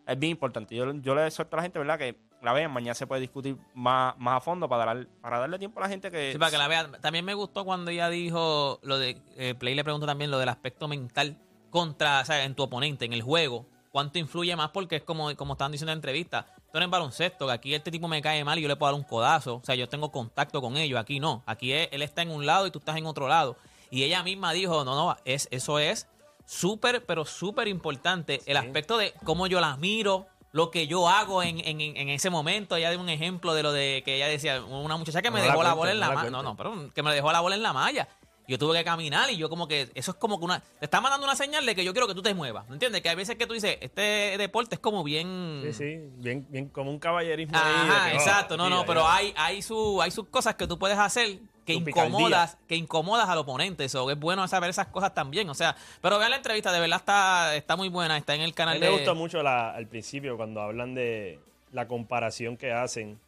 Es 0.06 0.18
bien 0.18 0.32
importante. 0.32 0.74
Yo, 0.74 0.90
yo 0.94 1.14
le 1.14 1.30
suelto 1.30 1.56
a 1.56 1.58
la 1.58 1.62
gente, 1.62 1.78
¿verdad? 1.78 1.98
Que 1.98 2.16
la 2.42 2.52
vean. 2.52 2.70
Mañana 2.72 2.94
se 2.94 3.06
puede 3.06 3.20
discutir 3.20 3.56
más, 3.74 4.16
más 4.18 4.38
a 4.38 4.40
fondo 4.40 4.68
para, 4.68 4.84
dar, 4.86 5.06
para 5.20 5.38
darle 5.38 5.58
tiempo 5.58 5.78
a 5.80 5.82
la 5.84 5.88
gente 5.88 6.10
que... 6.10 6.32
Sí, 6.32 6.38
para 6.38 6.50
que 6.50 6.58
la 6.58 6.66
vean. 6.68 6.92
También 7.00 7.24
me 7.24 7.34
gustó 7.34 7.64
cuando 7.64 7.90
ella 7.90 8.08
dijo 8.10 8.80
lo 8.82 8.98
de. 8.98 9.20
eh, 9.36 9.54
Play 9.54 9.74
le 9.74 9.84
preguntó 9.84 10.06
también 10.06 10.30
lo 10.30 10.38
del 10.38 10.48
aspecto 10.48 10.88
mental 10.88 11.36
contra, 11.70 12.20
o 12.20 12.24
sea, 12.24 12.44
en 12.44 12.54
tu 12.54 12.62
oponente, 12.62 13.04
en 13.04 13.12
el 13.12 13.22
juego. 13.22 13.66
¿Cuánto 13.90 14.18
influye 14.18 14.54
más? 14.54 14.70
Porque 14.70 14.96
es 14.96 15.02
como, 15.02 15.34
como 15.36 15.54
estaban 15.54 15.72
diciendo 15.72 15.92
en 15.92 15.96
la 15.96 15.98
entrevista. 15.98 16.46
Tú 16.70 16.76
eres 16.78 16.90
baloncesto, 16.90 17.46
que 17.46 17.52
aquí 17.52 17.74
este 17.74 17.90
tipo 17.90 18.06
me 18.06 18.20
cae 18.20 18.44
mal 18.44 18.58
y 18.58 18.62
yo 18.62 18.68
le 18.68 18.76
puedo 18.76 18.92
dar 18.92 19.00
un 19.00 19.06
codazo. 19.06 19.56
O 19.56 19.64
sea, 19.64 19.74
yo 19.74 19.88
tengo 19.88 20.12
contacto 20.12 20.60
con 20.60 20.76
ellos. 20.76 21.00
Aquí 21.00 21.20
no. 21.20 21.42
Aquí 21.46 21.72
él 21.72 22.02
está 22.02 22.22
en 22.22 22.30
un 22.30 22.44
lado 22.44 22.66
y 22.66 22.70
tú 22.70 22.78
estás 22.78 22.96
en 22.96 23.06
otro 23.06 23.28
lado. 23.28 23.56
Y 23.90 24.02
ella 24.02 24.22
misma 24.22 24.52
dijo: 24.52 24.84
No, 24.84 24.94
no, 24.94 25.16
es, 25.24 25.48
eso 25.50 25.78
es 25.78 26.06
súper, 26.44 27.04
pero 27.06 27.24
súper 27.24 27.68
importante. 27.68 28.42
El 28.46 28.56
aspecto 28.58 28.98
de 28.98 29.14
cómo 29.24 29.46
yo 29.46 29.60
las 29.60 29.78
miro, 29.78 30.26
lo 30.52 30.70
que 30.70 30.86
yo 30.86 31.08
hago 31.08 31.42
en, 31.42 31.60
en, 31.60 31.80
en 31.80 32.08
ese 32.08 32.30
momento. 32.30 32.76
Ella 32.76 32.90
dio 32.90 33.00
un 33.00 33.08
ejemplo 33.08 33.54
de 33.54 33.62
lo 33.62 33.72
de 33.72 34.02
que 34.04 34.16
ella 34.16 34.28
decía, 34.28 34.62
una 34.62 34.96
muchacha 34.96 35.22
que 35.22 35.30
me 35.30 35.40
No 35.40 35.46
la 35.46 35.52
dejó 35.52 35.62
la 35.62 35.74
bola 35.74 35.92
en 35.92 36.00
la 36.00 36.08
la 36.08 36.14
malla. 36.14 36.30
No, 36.30 36.42
no, 36.42 36.56
pero 36.56 36.92
que 36.94 37.02
me 37.02 37.14
dejó 37.14 37.32
la 37.32 37.40
bola 37.40 37.56
en 37.56 37.62
la 37.62 37.72
malla. 37.72 38.08
Yo 38.48 38.58
tuve 38.58 38.78
que 38.78 38.84
caminar 38.84 39.30
y 39.30 39.36
yo 39.36 39.50
como 39.50 39.68
que, 39.68 39.90
eso 39.94 40.12
es 40.12 40.16
como 40.16 40.38
que 40.38 40.46
una, 40.46 40.60
te 40.60 40.86
está 40.86 41.02
mandando 41.02 41.26
una 41.26 41.36
señal 41.36 41.66
de 41.66 41.74
que 41.74 41.84
yo 41.84 41.92
quiero 41.92 42.08
que 42.08 42.14
tú 42.14 42.22
te 42.22 42.32
muevas, 42.32 42.66
¿me 42.68 42.72
entiendes? 42.76 43.02
Que 43.02 43.10
hay 43.10 43.14
veces 43.14 43.36
que 43.36 43.46
tú 43.46 43.52
dices, 43.52 43.76
este 43.82 44.36
deporte 44.38 44.76
es 44.76 44.80
como 44.80 45.04
bien... 45.04 45.60
Sí, 45.66 45.72
sí, 45.74 45.98
bien, 46.16 46.46
bien 46.48 46.68
como 46.70 46.90
un 46.90 46.98
caballerismo 46.98 47.54
ahí. 47.56 47.62
Ajá, 47.62 48.08
que, 48.10 48.16
oh, 48.16 48.18
exacto, 48.18 48.56
no, 48.56 48.70
no, 48.70 48.86
pero 48.86 49.06
hay, 49.06 49.34
hay, 49.36 49.60
su, 49.60 50.00
hay 50.00 50.10
sus 50.10 50.28
cosas 50.28 50.54
que 50.54 50.66
tú 50.66 50.78
puedes 50.78 50.96
hacer 50.98 51.40
que 51.66 51.74
Tu 51.74 51.90
incomodas, 51.90 52.56
que 52.66 52.76
incomodas 52.76 53.28
al 53.28 53.36
oponente, 53.36 53.84
eso 53.84 54.10
es 54.10 54.18
bueno 54.18 54.48
saber 54.48 54.70
esas 54.70 54.86
cosas 54.86 55.12
también, 55.12 55.50
o 55.50 55.54
sea, 55.54 55.76
pero 56.00 56.18
vean 56.18 56.30
la 56.30 56.38
entrevista, 56.38 56.72
de 56.72 56.80
verdad 56.80 57.00
está, 57.00 57.54
está 57.54 57.76
muy 57.76 57.90
buena, 57.90 58.16
está 58.16 58.34
en 58.34 58.40
el 58.40 58.52
A 58.52 58.54
canal 58.54 58.80
mí 58.80 58.86
me 58.86 58.90
gustó 58.92 59.14
mucho 59.14 59.42
la- 59.42 59.72
al 59.74 59.86
principio 59.86 60.38
cuando 60.38 60.62
hablan 60.62 60.94
de 60.94 61.38
la 61.72 61.86
comparación 61.86 62.56
que 62.56 62.72
hacen 62.72 63.20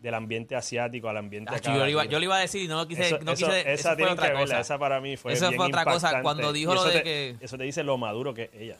del 0.00 0.14
ambiente 0.14 0.56
asiático 0.56 1.08
al 1.08 1.18
ambiente 1.18 1.50
Tacho, 1.52 1.70
acá. 1.70 1.78
yo, 1.78 1.84
le 1.84 1.90
iba, 1.92 2.04
yo 2.06 2.18
le 2.18 2.24
iba 2.24 2.36
a 2.36 2.40
decir 2.40 2.62
y 2.62 2.68
no 2.68 2.76
lo 2.78 2.88
quise, 2.88 3.02
Eso- 3.06 3.18
no 3.20 3.32
eso- 3.32 3.46
quise, 3.46 3.60
esa 3.60 3.70
eso 3.72 3.88
fue 3.90 3.96
tienen 3.96 4.12
otra 4.14 4.26
que 4.26 4.32
verla, 4.32 4.46
cosa. 4.46 4.60
esa 4.60 4.78
para 4.78 5.00
mí 5.00 5.16
fue 5.16 5.32
Eso 5.34 5.48
bien 5.48 5.58
fue 5.58 5.66
otra 5.68 5.84
cosa, 5.84 6.22
cuando 6.22 6.52
dijo 6.52 6.74
lo 6.74 6.84
de 6.84 6.92
te- 6.92 7.02
que- 7.02 7.36
Eso 7.40 7.58
te 7.58 7.64
dice 7.64 7.82
lo 7.84 7.98
maduro 7.98 8.32
que 8.34 8.44
es 8.44 8.50
ella. 8.54 8.76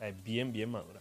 Es 0.00 0.22
bien, 0.24 0.52
bien 0.52 0.70
madura. 0.70 1.00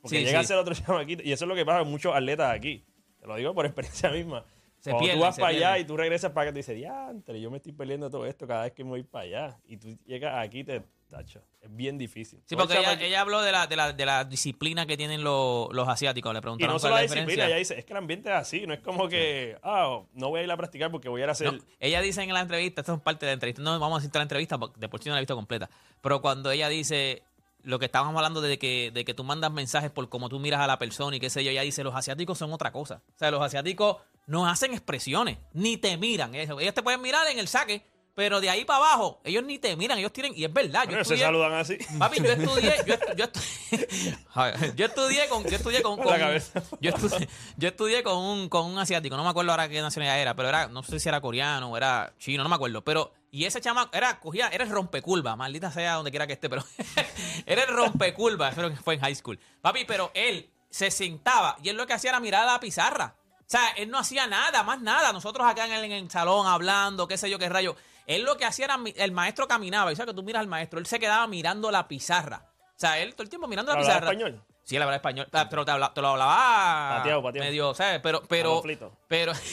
Porque 0.00 0.18
Sí, 0.18 0.24
llega 0.24 0.38
sí. 0.40 0.44
a 0.44 0.48
ser 0.48 0.56
otro 0.58 0.74
chamaquito, 0.74 1.22
y 1.24 1.32
eso 1.32 1.44
es 1.44 1.48
lo 1.48 1.54
que 1.54 1.64
pasa 1.64 1.80
con 1.80 1.90
muchos 1.90 2.14
atletas 2.14 2.52
aquí. 2.54 2.82
Te 3.20 3.26
lo 3.26 3.36
digo 3.36 3.54
por 3.54 3.66
experiencia 3.66 4.10
misma. 4.10 4.44
Se 4.80 4.90
Cuando 4.90 4.98
pierden, 5.04 5.18
tú 5.20 5.24
vas 5.24 5.36
para 5.36 5.48
allá 5.48 5.78
y 5.78 5.84
tú 5.84 5.96
regresas 5.96 6.32
para 6.32 6.42
acá, 6.48 6.52
te 6.52 6.58
dices, 6.58 6.76
diantre, 6.76 7.40
yo 7.40 7.50
me 7.52 7.58
estoy 7.58 7.70
perdiendo 7.72 8.10
todo 8.10 8.26
esto 8.26 8.48
cada 8.48 8.64
vez 8.64 8.72
que 8.72 8.82
me 8.82 8.90
voy 8.90 9.02
para 9.04 9.24
allá. 9.24 9.58
Y 9.68 9.76
tú 9.76 9.96
llegas 10.06 10.34
aquí, 10.44 10.64
te 10.64 10.82
tacho. 11.12 11.40
Es 11.60 11.74
bien 11.74 11.98
difícil. 11.98 12.42
Sí, 12.46 12.56
porque 12.56 12.78
ella, 13.00 13.20
habló 13.20 13.42
de 13.42 13.52
la, 13.52 13.66
de, 13.66 13.76
la, 13.76 13.92
de 13.92 14.06
la 14.06 14.24
disciplina 14.24 14.86
que 14.86 14.96
tienen 14.96 15.22
los, 15.22 15.68
los 15.72 15.86
asiáticos. 15.86 16.32
Le 16.32 16.38
Y 16.38 16.42
preguntaron 16.42 16.74
no 16.74 16.80
cuál 16.80 16.80
solo 16.80 16.94
la 16.96 17.02
disciplina, 17.02 17.26
diferencia. 17.26 17.46
ella 17.46 17.56
dice, 17.58 17.78
es 17.78 17.84
que 17.84 17.92
el 17.92 17.98
ambiente 17.98 18.30
es 18.30 18.34
así, 18.34 18.66
no 18.66 18.74
es 18.74 18.80
como 18.80 19.08
que, 19.08 19.56
ah, 19.62 20.00
no 20.14 20.28
voy 20.30 20.40
a 20.40 20.44
ir 20.44 20.50
a 20.50 20.56
practicar 20.56 20.90
porque 20.90 21.08
voy 21.08 21.20
a 21.20 21.24
ir 21.24 21.28
a 21.28 21.32
hacer... 21.32 21.52
No, 21.52 21.58
ella 21.78 22.00
dice 22.00 22.22
en 22.22 22.32
la 22.32 22.40
entrevista, 22.40 22.80
esta 22.80 22.94
es 22.94 23.00
parte 23.00 23.26
de 23.26 23.30
la 23.30 23.34
entrevista, 23.34 23.62
no 23.62 23.78
vamos 23.78 23.98
a 23.98 24.00
decir 24.00 24.14
la 24.14 24.22
entrevista 24.22 24.58
porque 24.58 24.80
de 24.80 24.88
por 24.88 25.02
sí 25.02 25.08
no 25.08 25.14
la 25.14 25.20
he 25.20 25.22
visto 25.22 25.36
completa, 25.36 25.70
pero 26.00 26.20
cuando 26.20 26.50
ella 26.50 26.68
dice 26.68 27.22
lo 27.62 27.78
que 27.78 27.84
estábamos 27.86 28.16
hablando 28.16 28.40
de 28.40 28.58
que, 28.58 28.90
de 28.92 29.04
que 29.04 29.14
tú 29.14 29.24
mandas 29.24 29.52
mensajes 29.52 29.90
por 29.90 30.08
cómo 30.08 30.28
tú 30.28 30.38
miras 30.40 30.60
a 30.60 30.66
la 30.66 30.78
persona 30.78 31.16
y 31.16 31.20
qué 31.20 31.30
sé 31.30 31.44
yo, 31.44 31.50
ella 31.50 31.62
dice, 31.62 31.84
los 31.84 31.94
asiáticos 31.94 32.38
son 32.38 32.52
otra 32.52 32.72
cosa. 32.72 33.02
O 33.14 33.18
sea, 33.18 33.30
los 33.30 33.40
asiáticos 33.40 33.98
no 34.26 34.48
hacen 34.48 34.72
expresiones, 34.72 35.38
ni 35.52 35.76
te 35.76 35.96
miran. 35.96 36.34
Ellos 36.34 36.74
te 36.74 36.82
pueden 36.82 37.00
mirar 37.00 37.26
en 37.28 37.38
el 37.38 37.48
saque, 37.48 37.84
pero 38.14 38.40
de 38.40 38.50
ahí 38.50 38.64
para 38.64 38.78
abajo, 38.78 39.20
ellos 39.24 39.42
ni 39.44 39.58
te 39.58 39.74
miran, 39.76 39.98
ellos 39.98 40.12
tienen, 40.12 40.32
y 40.36 40.44
es 40.44 40.52
verdad, 40.52 40.82
yo 40.84 40.90
Bueno, 40.90 41.04
se 41.04 41.14
estudié, 41.14 41.24
saludan 41.24 41.52
así. 41.54 41.78
Papi, 41.98 42.18
yo 42.22 42.32
estudié, 42.32 42.74
yo, 43.16 43.24
estu- 43.26 44.74
yo 44.76 44.84
estudié 44.86 45.28
con, 45.28 45.44
yo 45.44 45.56
estudié 45.56 45.82
con, 45.82 45.96
Con 46.02 46.06
la 46.06 46.18
cabeza. 46.18 46.62
yo 46.80 46.90
estudié, 46.90 47.28
yo 47.56 47.68
estudié 47.68 48.02
con 48.02 48.16
un, 48.18 48.48
con 48.48 48.66
un 48.66 48.78
asiático, 48.78 49.16
no 49.16 49.24
me 49.24 49.30
acuerdo 49.30 49.50
ahora 49.52 49.68
qué 49.68 49.80
nacionalidad 49.80 50.20
era, 50.20 50.34
pero 50.34 50.48
era, 50.48 50.68
no 50.68 50.82
sé 50.82 51.00
si 51.00 51.08
era 51.08 51.20
coreano 51.20 51.70
o 51.70 51.76
era 51.76 52.12
chino, 52.18 52.42
no 52.42 52.48
me 52.48 52.54
acuerdo, 52.56 52.82
pero, 52.84 53.12
y 53.30 53.44
ese 53.46 53.60
chama 53.60 53.88
era, 53.92 54.20
cogía, 54.20 54.48
era 54.48 54.64
el 54.64 54.70
rompecurva, 54.70 55.36
maldita 55.36 55.70
sea 55.70 55.94
donde 55.94 56.10
quiera 56.10 56.26
que 56.26 56.34
esté, 56.34 56.48
pero 56.50 56.64
era 57.46 57.62
el 57.62 57.68
rompecurva, 57.68 58.50
pero 58.54 58.74
fue 58.76 58.94
en 58.94 59.00
high 59.00 59.14
school. 59.14 59.38
Papi, 59.60 59.84
pero 59.86 60.10
él 60.14 60.50
se 60.68 60.90
sentaba 60.90 61.56
y 61.62 61.68
él 61.70 61.76
lo 61.76 61.86
que 61.86 61.92
hacía 61.94 62.10
era 62.10 62.20
mirar 62.20 62.42
a 62.48 62.52
la 62.52 62.60
pizarra. 62.60 63.14
O 63.40 63.44
sea, 63.52 63.68
él 63.76 63.90
no 63.90 63.98
hacía 63.98 64.26
nada, 64.26 64.62
más 64.62 64.80
nada. 64.80 65.12
Nosotros 65.12 65.46
acá 65.46 65.66
en 65.66 65.72
el, 65.72 65.84
en 65.84 65.92
el 65.92 66.10
salón 66.10 66.46
hablando, 66.46 67.06
qué 67.06 67.18
sé 67.18 67.28
yo, 67.28 67.38
qué 67.38 67.50
rayo. 67.50 67.76
Él 68.06 68.22
lo 68.24 68.36
que 68.36 68.44
hacía 68.44 68.64
era, 68.66 68.78
el 68.96 69.12
maestro 69.12 69.46
caminaba, 69.48 69.92
y 69.92 69.96
sabes 69.96 70.12
que 70.12 70.16
tú 70.16 70.22
miras 70.22 70.40
al 70.40 70.48
maestro, 70.48 70.78
él 70.78 70.86
se 70.86 70.98
quedaba 70.98 71.26
mirando 71.26 71.70
la 71.70 71.86
pizarra. 71.88 72.46
O 72.76 72.78
sea, 72.82 72.98
él 72.98 73.12
todo 73.14 73.22
el 73.22 73.28
tiempo 73.28 73.46
mirando 73.46 73.72
la 73.72 73.78
¿Hablaba 73.78 74.00
pizarra. 74.00 74.12
español? 74.12 74.42
Sí, 74.64 74.76
él 74.76 74.82
hablaba 74.82 74.96
español, 74.96 75.28
pero 75.50 75.64
te, 75.64 75.70
habla- 75.72 75.92
te 75.92 76.00
lo 76.00 76.08
hablaba 76.08 76.96
Pateado, 76.98 77.22
pateado. 77.22 77.46
medio, 77.48 77.74
¿sabes? 77.74 78.00
Pero, 78.02 78.22
pero, 78.28 78.62
pero, 79.08 79.32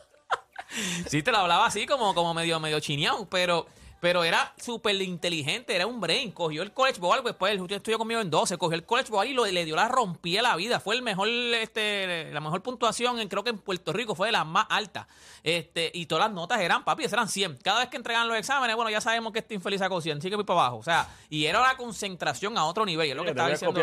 sí 1.08 1.22
te 1.22 1.30
lo 1.32 1.38
hablaba 1.38 1.66
así 1.66 1.86
como, 1.86 2.14
como 2.14 2.34
medio, 2.34 2.60
medio 2.60 2.80
chineado, 2.80 3.26
pero, 3.28 3.66
pero 4.00 4.24
era 4.24 4.52
súper 4.56 5.00
inteligente, 5.02 5.74
era 5.74 5.86
un 5.86 6.00
brain, 6.00 6.30
cogió 6.30 6.62
el 6.62 6.72
college 6.72 7.00
ball, 7.00 7.22
después 7.24 7.52
él 7.52 7.66
estudió 7.70 7.98
conmigo 7.98 8.20
en 8.20 8.30
12, 8.30 8.56
cogió 8.58 8.76
el 8.76 8.84
college 8.84 9.10
ball 9.10 9.26
y 9.26 9.32
lo, 9.32 9.44
le 9.46 9.64
dio 9.64 9.76
la 9.76 9.88
rompía 9.88 10.42
la 10.42 10.56
vida, 10.56 10.80
fue 10.80 10.94
el 10.94 11.02
mejor, 11.02 11.28
este, 11.28 12.30
la 12.32 12.40
mejor 12.40 12.62
puntuación, 12.62 13.18
en, 13.18 13.28
creo 13.28 13.42
que 13.42 13.50
en 13.50 13.58
Puerto 13.58 13.92
Rico 13.92 14.14
fue 14.14 14.28
de 14.28 14.32
las 14.32 14.46
más 14.46 14.66
altas, 14.68 15.06
este, 15.42 15.90
y 15.94 16.06
todas 16.06 16.26
las 16.26 16.34
notas 16.34 16.60
eran, 16.60 16.84
papi, 16.84 17.04
eran 17.04 17.28
100, 17.28 17.58
cada 17.62 17.80
vez 17.80 17.88
que 17.88 17.96
entregaban 17.96 18.28
los 18.28 18.36
exámenes, 18.36 18.76
bueno, 18.76 18.90
ya 18.90 19.00
sabemos 19.00 19.32
que 19.32 19.40
este 19.40 19.54
infeliz 19.54 19.80
sacó 19.80 20.00
100, 20.00 20.18
así 20.18 20.30
que 20.30 20.36
voy 20.36 20.44
para 20.44 20.60
abajo, 20.60 20.76
o 20.78 20.82
sea, 20.82 21.08
y 21.28 21.46
era 21.46 21.60
la 21.60 21.76
concentración 21.76 22.56
a 22.56 22.64
otro 22.64 22.86
nivel, 22.86 23.08
y 23.08 23.10
es 23.10 23.16
lo 23.16 23.24
que 23.24 23.30
estaba 23.30 23.50
diciendo. 23.50 23.80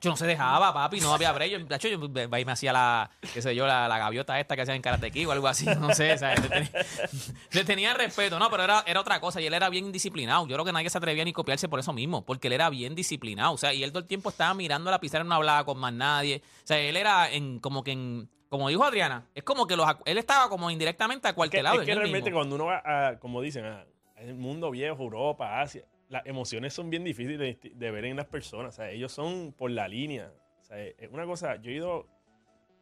Yo 0.00 0.10
no 0.10 0.16
se 0.16 0.26
dejaba, 0.26 0.72
papi, 0.72 1.00
no 1.00 1.12
había 1.12 1.32
break. 1.32 1.50
Yo, 1.50 1.58
de 1.58 1.76
hecho, 1.76 1.86
yo 1.88 1.98
me 1.98 2.52
hacía 2.52 2.72
la, 2.72 3.10
qué 3.34 3.42
sé 3.42 3.54
yo, 3.54 3.66
la, 3.66 3.86
la 3.88 3.98
gaviota 3.98 4.40
esta 4.40 4.56
que 4.56 4.62
hacían 4.62 4.76
en 4.76 4.82
Karate 4.82 5.10
Kid 5.10 5.28
o 5.28 5.32
algo 5.32 5.46
así, 5.46 5.66
no 5.66 5.94
sé, 5.94 6.14
o 6.14 6.18
sea, 6.18 6.34
le 6.34 6.48
tenía, 6.48 6.70
le 7.52 7.64
tenía 7.64 7.94
respeto, 7.94 8.38
no, 8.38 8.50
pero 8.50 8.64
era, 8.64 8.82
era 8.86 9.00
otra 9.00 9.20
cosa 9.20 9.40
y 9.40 9.46
él 9.46 9.54
era 9.54 9.68
bien 9.68 9.92
disciplinado. 9.92 10.46
Yo 10.46 10.56
creo 10.56 10.64
que 10.64 10.72
nadie 10.72 10.88
se 10.88 10.96
atrevía 10.98 11.24
ni 11.24 11.32
copiarse 11.34 11.68
por 11.68 11.78
eso 11.78 11.92
mismo, 11.92 12.24
porque 12.24 12.48
él 12.48 12.54
era 12.54 12.70
bien 12.70 12.94
disciplinado, 12.94 13.52
o 13.52 13.58
sea, 13.58 13.74
y 13.74 13.84
él 13.84 13.90
todo 13.92 14.00
el 14.00 14.08
tiempo 14.08 14.30
estaba 14.30 14.54
mirando 14.54 14.88
a 14.88 14.92
la 14.92 14.98
pizarra 15.00 15.24
y 15.24 15.28
no 15.28 15.34
hablaba 15.34 15.64
con 15.64 15.78
más 15.78 15.92
nadie. 15.92 16.42
O 16.64 16.66
sea, 16.66 16.78
él 16.78 16.96
era 16.96 17.30
en, 17.30 17.60
como 17.60 17.84
que 17.84 17.92
en, 17.92 18.30
como 18.48 18.70
dijo 18.70 18.82
Adriana, 18.84 19.26
es 19.34 19.44
como 19.44 19.66
que 19.66 19.76
los, 19.76 19.86
él 20.06 20.16
estaba 20.18 20.48
como 20.48 20.70
indirectamente 20.70 21.22
Que- 21.22 21.28
acuartelado 21.28 21.80
es 21.80 21.86
que 21.86 21.94
realmente 21.94 22.30
mismo. 22.30 22.38
cuando 22.38 22.54
uno 22.56 22.64
va 22.66 22.82
a, 22.84 23.18
como 23.18 23.42
dicen, 23.42 23.66
a, 23.66 23.84
el 24.16 24.34
mundo 24.36 24.70
viejo, 24.70 25.02
Europa, 25.02 25.60
Asia, 25.60 25.84
las 26.12 26.26
emociones 26.26 26.74
son 26.74 26.90
bien 26.90 27.04
difíciles 27.04 27.38
de, 27.38 27.70
de 27.74 27.90
ver 27.90 28.04
en 28.04 28.16
las 28.16 28.26
personas. 28.26 28.74
O 28.74 28.76
sea, 28.76 28.90
ellos 28.90 29.10
son 29.12 29.52
por 29.56 29.70
la 29.70 29.88
línea. 29.88 30.30
O 30.60 30.64
sea, 30.64 30.78
es 30.78 31.10
una 31.10 31.24
cosa, 31.26 31.56
yo 31.56 31.70
he 31.70 31.74
ido, 31.74 32.06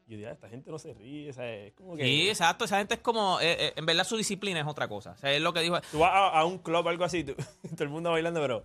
Yo 0.06 0.16
diría, 0.16 0.32
esta 0.32 0.48
gente 0.48 0.70
no 0.70 0.78
se 0.78 0.92
ríe, 0.92 1.30
o 1.30 1.32
sea, 1.32 1.48
es 1.54 1.72
como 1.74 1.96
que... 1.96 2.02
Sí, 2.04 2.28
exacto. 2.28 2.64
Esa 2.64 2.78
gente 2.78 2.94
es 2.94 3.00
como. 3.00 3.38
eh, 3.40 3.56
eh, 3.68 3.72
en 3.76 3.86
verdad, 3.86 4.02
su 4.04 4.16
disciplina 4.16 4.58
es 4.60 4.66
otra 4.66 4.88
cosa. 4.88 5.12
O 5.12 5.16
sea, 5.16 5.32
es 5.32 5.40
lo 5.40 5.52
que 5.52 5.60
dijo. 5.60 5.80
Tú 5.92 6.00
vas 6.00 6.10
a, 6.12 6.28
a 6.40 6.44
un 6.44 6.58
club 6.58 6.84
o 6.84 6.88
algo 6.88 7.04
así, 7.04 7.22
tú- 7.24 7.36
todo 7.76 7.84
el 7.84 7.88
mundo 7.90 8.10
bailando, 8.10 8.40
pero 8.40 8.64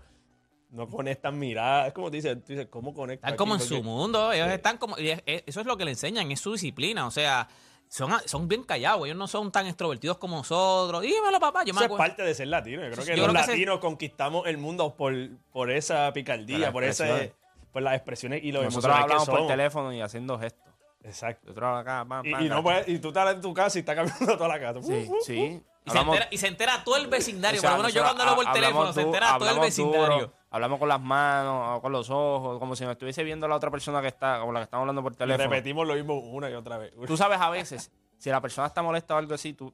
no 0.71 0.87
conectan 0.89 1.37
miradas. 1.37 1.87
Es 1.89 1.93
como 1.93 2.09
te 2.09 2.17
dices, 2.17 2.35
tú 2.43 2.53
dices, 2.53 2.67
¿cómo 2.69 2.93
conectan? 2.93 3.29
Están 3.29 3.37
como 3.37 3.53
en 3.53 3.61
su 3.61 3.81
mundo. 3.83 4.31
Ellos 4.33 4.47
Sí. 4.47 4.53
están 4.55 4.77
como. 4.79 4.97
y 4.97 5.09
es- 5.09 5.21
es- 5.27 5.43
eso 5.45 5.61
es 5.61 5.67
lo 5.67 5.77
que 5.77 5.85
le 5.85 5.91
enseñan, 5.91 6.31
es 6.31 6.39
su 6.39 6.51
disciplina. 6.53 7.05
O 7.05 7.11
sea, 7.11 7.47
son, 7.89 8.11
son 8.25 8.47
bien 8.47 8.63
callados. 8.63 9.05
Ellos 9.05 9.17
no 9.17 9.27
son 9.27 9.51
tan 9.51 9.67
extrovertidos 9.67 10.17
como 10.17 10.37
nosotros. 10.37 11.01
Dímelo, 11.01 11.39
papá. 11.39 11.63
Yo 11.63 11.73
me 11.73 11.79
Eso 11.79 11.79
es 11.79 11.85
acuerdo. 11.85 11.97
parte 11.97 12.23
de 12.23 12.33
ser 12.35 12.47
latino. 12.47 12.83
Yo 12.83 12.91
creo 12.91 13.05
que 13.05 13.11
yo 13.11 13.23
los 13.23 13.29
creo 13.31 13.41
que 13.41 13.45
se- 13.45 13.51
latinos 13.51 13.79
conquistamos 13.79 14.47
el 14.47 14.57
mundo 14.57 14.95
por, 14.95 15.13
por 15.51 15.71
esa 15.71 16.11
picardía, 16.13 16.71
Por 16.71 16.83
ese, 16.83 17.03
expresiones. 17.03 17.33
por 17.71 17.81
las 17.83 17.95
expresiones 17.95 18.43
y 18.43 18.51
los 18.51 18.63
Nosotros 18.65 18.95
que 18.95 19.01
hablamos 19.01 19.29
por 19.29 19.47
teléfono 19.47 19.93
y 19.93 20.01
haciendo 20.01 20.37
gestos. 20.39 20.63
Exacto. 21.03 21.47
Nosotros 21.49 21.79
acá, 21.81 22.05
pam, 22.07 22.25
Y, 22.25 22.31
pam, 22.31 22.41
y 22.45 22.49
no 22.49 22.55
acá. 22.55 22.63
puedes- 22.63 22.87
y 22.89 22.99
tú 22.99 23.09
estás 23.09 23.33
en 23.35 23.41
tu 23.41 23.53
casa 23.53 23.77
y 23.77 23.81
estás 23.81 23.95
cambiando 23.95 24.37
toda 24.37 24.47
la 24.49 24.59
casa. 24.59 24.81
Sí, 24.81 25.09
sí. 25.23 25.61
Y 25.87 25.91
se, 25.91 25.99
entera, 25.99 26.27
y 26.31 26.37
se 26.39 26.47
entera 26.47 26.83
todo 26.83 26.97
el 26.97 27.05
vecindario. 27.07 27.59
o 27.59 27.61
sea, 27.61 27.69
Por 27.69 27.77
lo 27.77 27.83
menos 27.83 27.93
yo 27.93 28.01
cuando 28.01 28.23
hablo 28.23 28.35
por 28.43 28.51
teléfono, 28.53 28.91
se 28.91 29.01
entera 29.01 29.37
todo 29.37 29.51
el 29.51 29.59
vecindario. 29.59 30.15
duro, 30.17 30.33
hablamos 30.55 30.79
con 30.79 30.87
las 30.87 31.01
manos, 31.01 31.77
o 31.77 31.81
con 31.81 31.91
los 31.91 32.09
ojos, 32.09 32.59
como 32.59 32.75
si 32.75 32.85
me 32.85 32.93
estuviese 32.93 33.23
viendo 33.23 33.45
la 33.47 33.55
otra 33.55 33.69
persona 33.69 34.01
que 34.01 34.07
está, 34.07 34.39
como 34.39 34.53
la 34.53 34.61
que 34.61 34.63
estamos 34.63 34.83
hablando 34.83 35.03
por 35.03 35.11
Y 35.11 35.15
teléfono. 35.17 35.49
repetimos 35.49 35.85
lo 35.85 35.95
mismo 35.95 36.17
una 36.17 36.49
y 36.49 36.53
otra 36.53 36.77
vez. 36.77 36.93
Tú 37.05 37.17
sabes 37.17 37.39
a 37.41 37.49
veces, 37.49 37.91
si 38.17 38.29
la 38.29 38.39
persona 38.39 38.67
está 38.67 38.81
molesta 38.81 39.15
o 39.15 39.17
algo 39.17 39.33
así, 39.33 39.53
tú 39.53 39.73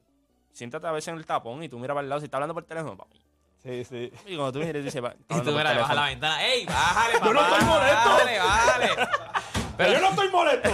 siéntate 0.52 0.86
a 0.88 0.92
veces 0.92 1.08
en 1.08 1.16
el 1.18 1.24
tapón 1.24 1.62
y 1.62 1.68
tú 1.68 1.78
miras 1.78 1.94
para 1.94 2.02
el 2.02 2.08
lado. 2.08 2.20
Si 2.20 2.24
está 2.24 2.38
hablando 2.38 2.54
por 2.54 2.64
teléfono, 2.64 2.96
papi. 2.96 3.20
Sí, 3.62 3.84
sí. 3.84 4.12
Y 4.26 4.34
cuando 4.34 4.52
tú 4.52 4.58
miras, 4.58 4.72
tú 4.74 4.82
dices, 4.82 5.02
Y 5.28 5.40
tú 5.40 5.54
verás, 5.54 5.76
baja 5.78 5.94
la 5.94 6.06
ventana. 6.06 6.44
¡Ey, 6.44 6.66
bájale, 6.66 7.14
papá! 7.20 7.26
Yo 7.26 7.32
no 7.32 7.40
estoy 7.42 7.64
molesto. 7.64 8.08
Bájale, 8.10 8.38
bájale. 8.38 8.88
Pero 9.76 9.92
yo 9.92 10.00
no 10.00 10.08
estoy 10.08 10.28
molesto. 10.30 10.70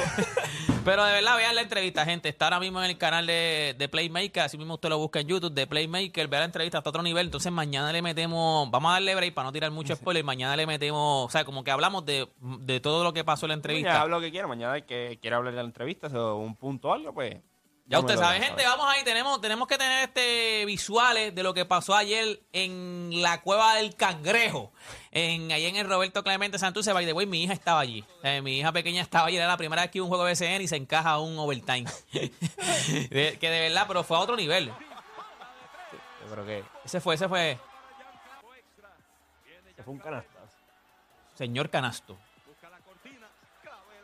Pero 0.89 1.05
de 1.05 1.13
verdad, 1.13 1.37
vean 1.37 1.55
la 1.55 1.61
entrevista, 1.61 2.05
gente. 2.07 2.31
Está 2.31 2.47
ahora 2.47 2.61
mismo 2.61 2.83
en 2.83 2.89
el 2.89 2.97
canal 2.97 3.27
de, 3.27 3.75
de 3.77 3.89
Playmaker. 3.91 4.43
Así 4.45 4.57
mismo 4.57 4.75
usted 4.75 4.89
lo 4.89 4.97
busca 4.97 5.21
en 5.21 5.29
YouTube, 5.29 5.53
de 5.53 5.67
Playmaker. 5.67 6.29
Vea 6.29 6.41
la 6.41 6.47
entrevista 6.47 6.79
hasta 6.79 6.89
otro 6.89 7.03
nivel. 7.03 7.27
Entonces, 7.27 7.53
mañana 7.53 7.93
le 7.93 8.01
metemos. 8.01 8.71
Vamos 8.71 8.89
a 8.89 8.95
darle 8.95 9.15
break 9.15 9.35
para 9.35 9.49
no 9.49 9.53
tirar 9.53 9.71
mucho 9.71 9.95
spoiler. 9.95 10.25
Mañana 10.25 10.57
le 10.57 10.67
metemos. 10.67 11.27
O 11.27 11.29
sea, 11.31 11.45
como 11.45 11.63
que 11.63 11.71
hablamos 11.71 12.07
de, 12.07 12.27
de 12.41 12.81
todo 12.81 13.05
lo 13.05 13.13
que 13.13 13.23
pasó 13.23 13.45
en 13.45 13.51
la 13.51 13.55
Ya 13.55 13.57
entrevista. 13.59 14.01
hablo 14.01 14.17
lo 14.17 14.23
que 14.23 14.31
quiera. 14.31 14.47
Mañana 14.49 14.77
el 14.77 14.87
que 14.87 15.19
quiera 15.21 15.37
hablar 15.37 15.53
de 15.53 15.61
la 15.61 15.67
entrevista 15.69 16.07
o 16.09 16.37
un 16.37 16.57
punto 16.57 16.89
o 16.89 16.93
algo, 16.95 17.13
pues. 17.13 17.37
Ya 17.91 18.01
usted 18.01 18.19
sabe, 18.19 18.39
gente, 18.39 18.63
vamos 18.67 18.85
ahí, 18.87 19.03
tenemos, 19.03 19.41
tenemos 19.41 19.67
que 19.67 19.79
tener 19.79 20.05
este 20.05 20.67
visuales 20.67 21.35
de 21.35 21.43
lo 21.43 21.55
que 21.55 21.65
pasó 21.65 21.95
ayer 21.95 22.39
en 22.53 23.23
la 23.23 23.41
cueva 23.41 23.77
del 23.77 23.95
cangrejo, 23.97 24.73
en, 25.19 25.53
ahí 25.53 25.67
en 25.67 25.77
el 25.77 25.89
Roberto 25.89 26.23
Clemente 26.23 26.59
Santurce, 26.59 26.93
by 26.93 27.05
the 27.07 27.13
way, 27.13 27.27
mi 27.27 27.43
hija 27.45 27.53
estaba 27.53 27.81
allí, 27.81 28.05
Eh, 28.23 28.41
mi 28.43 28.59
hija 28.59 28.73
pequeña 28.73 29.03
estaba 29.03 29.27
allí, 29.27 29.37
era 29.37 29.47
la 29.47 29.57
primera 29.57 29.83
vez 29.83 29.91
que 29.91 29.99
iba 29.99 30.05
a 30.05 30.07
un 30.07 30.09
juego 30.11 30.25
de 30.25 30.33
BCN 30.33 30.63
y 30.63 30.69
se 30.69 30.77
encaja 30.77 31.11
a 31.11 31.19
un 31.21 31.39
overtime, 31.39 31.85
De- 32.13 33.37
que 33.41 33.51
de 33.51 33.61
verdad, 33.69 33.85
pero 33.89 34.03
fue 34.05 34.17
a 34.17 34.21
otro 34.21 34.37
nivel, 34.37 34.71
que. 36.47 36.63
ese 36.85 37.01
fue, 37.01 37.15
ese 37.15 37.29
fue 37.29 37.59
Se 39.77 39.83
fue 39.83 39.93
un 39.95 39.99
canastazo. 40.01 40.49
señor 41.37 41.71
Canasto, 41.71 42.17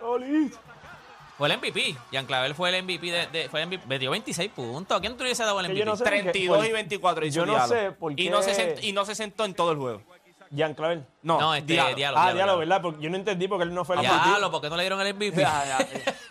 Oli. 0.00 0.50
fue 1.38 1.48
el 1.50 1.58
MVP, 1.58 1.96
Jean 2.12 2.26
Clavel 2.26 2.54
fue 2.54 2.70
el 2.76 2.82
MVP, 2.84 3.10
de, 3.10 3.26
de- 3.28 3.48
fue 3.48 3.60
el 3.62 3.66
MVP, 3.68 3.86
metió 3.86 4.10
26 4.10 4.50
puntos, 4.52 4.96
¿a 4.96 5.00
quién 5.00 5.12
tú 5.16 5.18
le 5.24 5.30
hubiese 5.30 5.42
dado 5.44 5.58
el 5.60 5.66
MVP? 5.66 5.78
yo 5.80 5.84
no 5.84 5.96
sé. 5.96 6.04
32 6.04 6.56
por- 6.58 6.66
y 6.66 6.72
24 6.72 7.26
hizo 7.26 7.34
yo 7.36 7.46
no 7.46 7.66
sé 7.66 7.90
por 7.92 8.12
Y 8.12 8.16
qué- 8.16 8.30
no, 8.30 8.42
se 8.42 8.54
sentó, 8.54 8.80
y 8.82 8.92
no 8.92 9.04
se 9.04 9.14
sentó 9.14 9.44
en 9.44 9.54
todo 9.54 9.72
el 9.72 9.78
juego. 9.78 10.02
Jean 10.54 10.74
Clavel. 10.74 11.04
No, 11.22 11.40
No, 11.40 11.54
este. 11.54 11.72
Diallo. 11.72 12.16
Ah, 12.18 12.32
diálogo, 12.32 12.58
¿verdad? 12.60 12.80
Porque 12.82 13.02
yo 13.02 13.10
no 13.10 13.16
entendí 13.16 13.48
porque 13.48 13.64
él 13.64 13.74
no 13.74 13.84
fue 13.84 13.96
el 13.96 14.02
MVP. 14.02 14.24
Diablo, 14.28 14.50
¿por 14.50 14.60
qué 14.60 14.70
no 14.70 14.76
le 14.76 14.82
dieron 14.82 15.00
el 15.00 15.14
MVP? 15.14 15.36
Ya, 15.40 15.64
ya, 15.64 15.78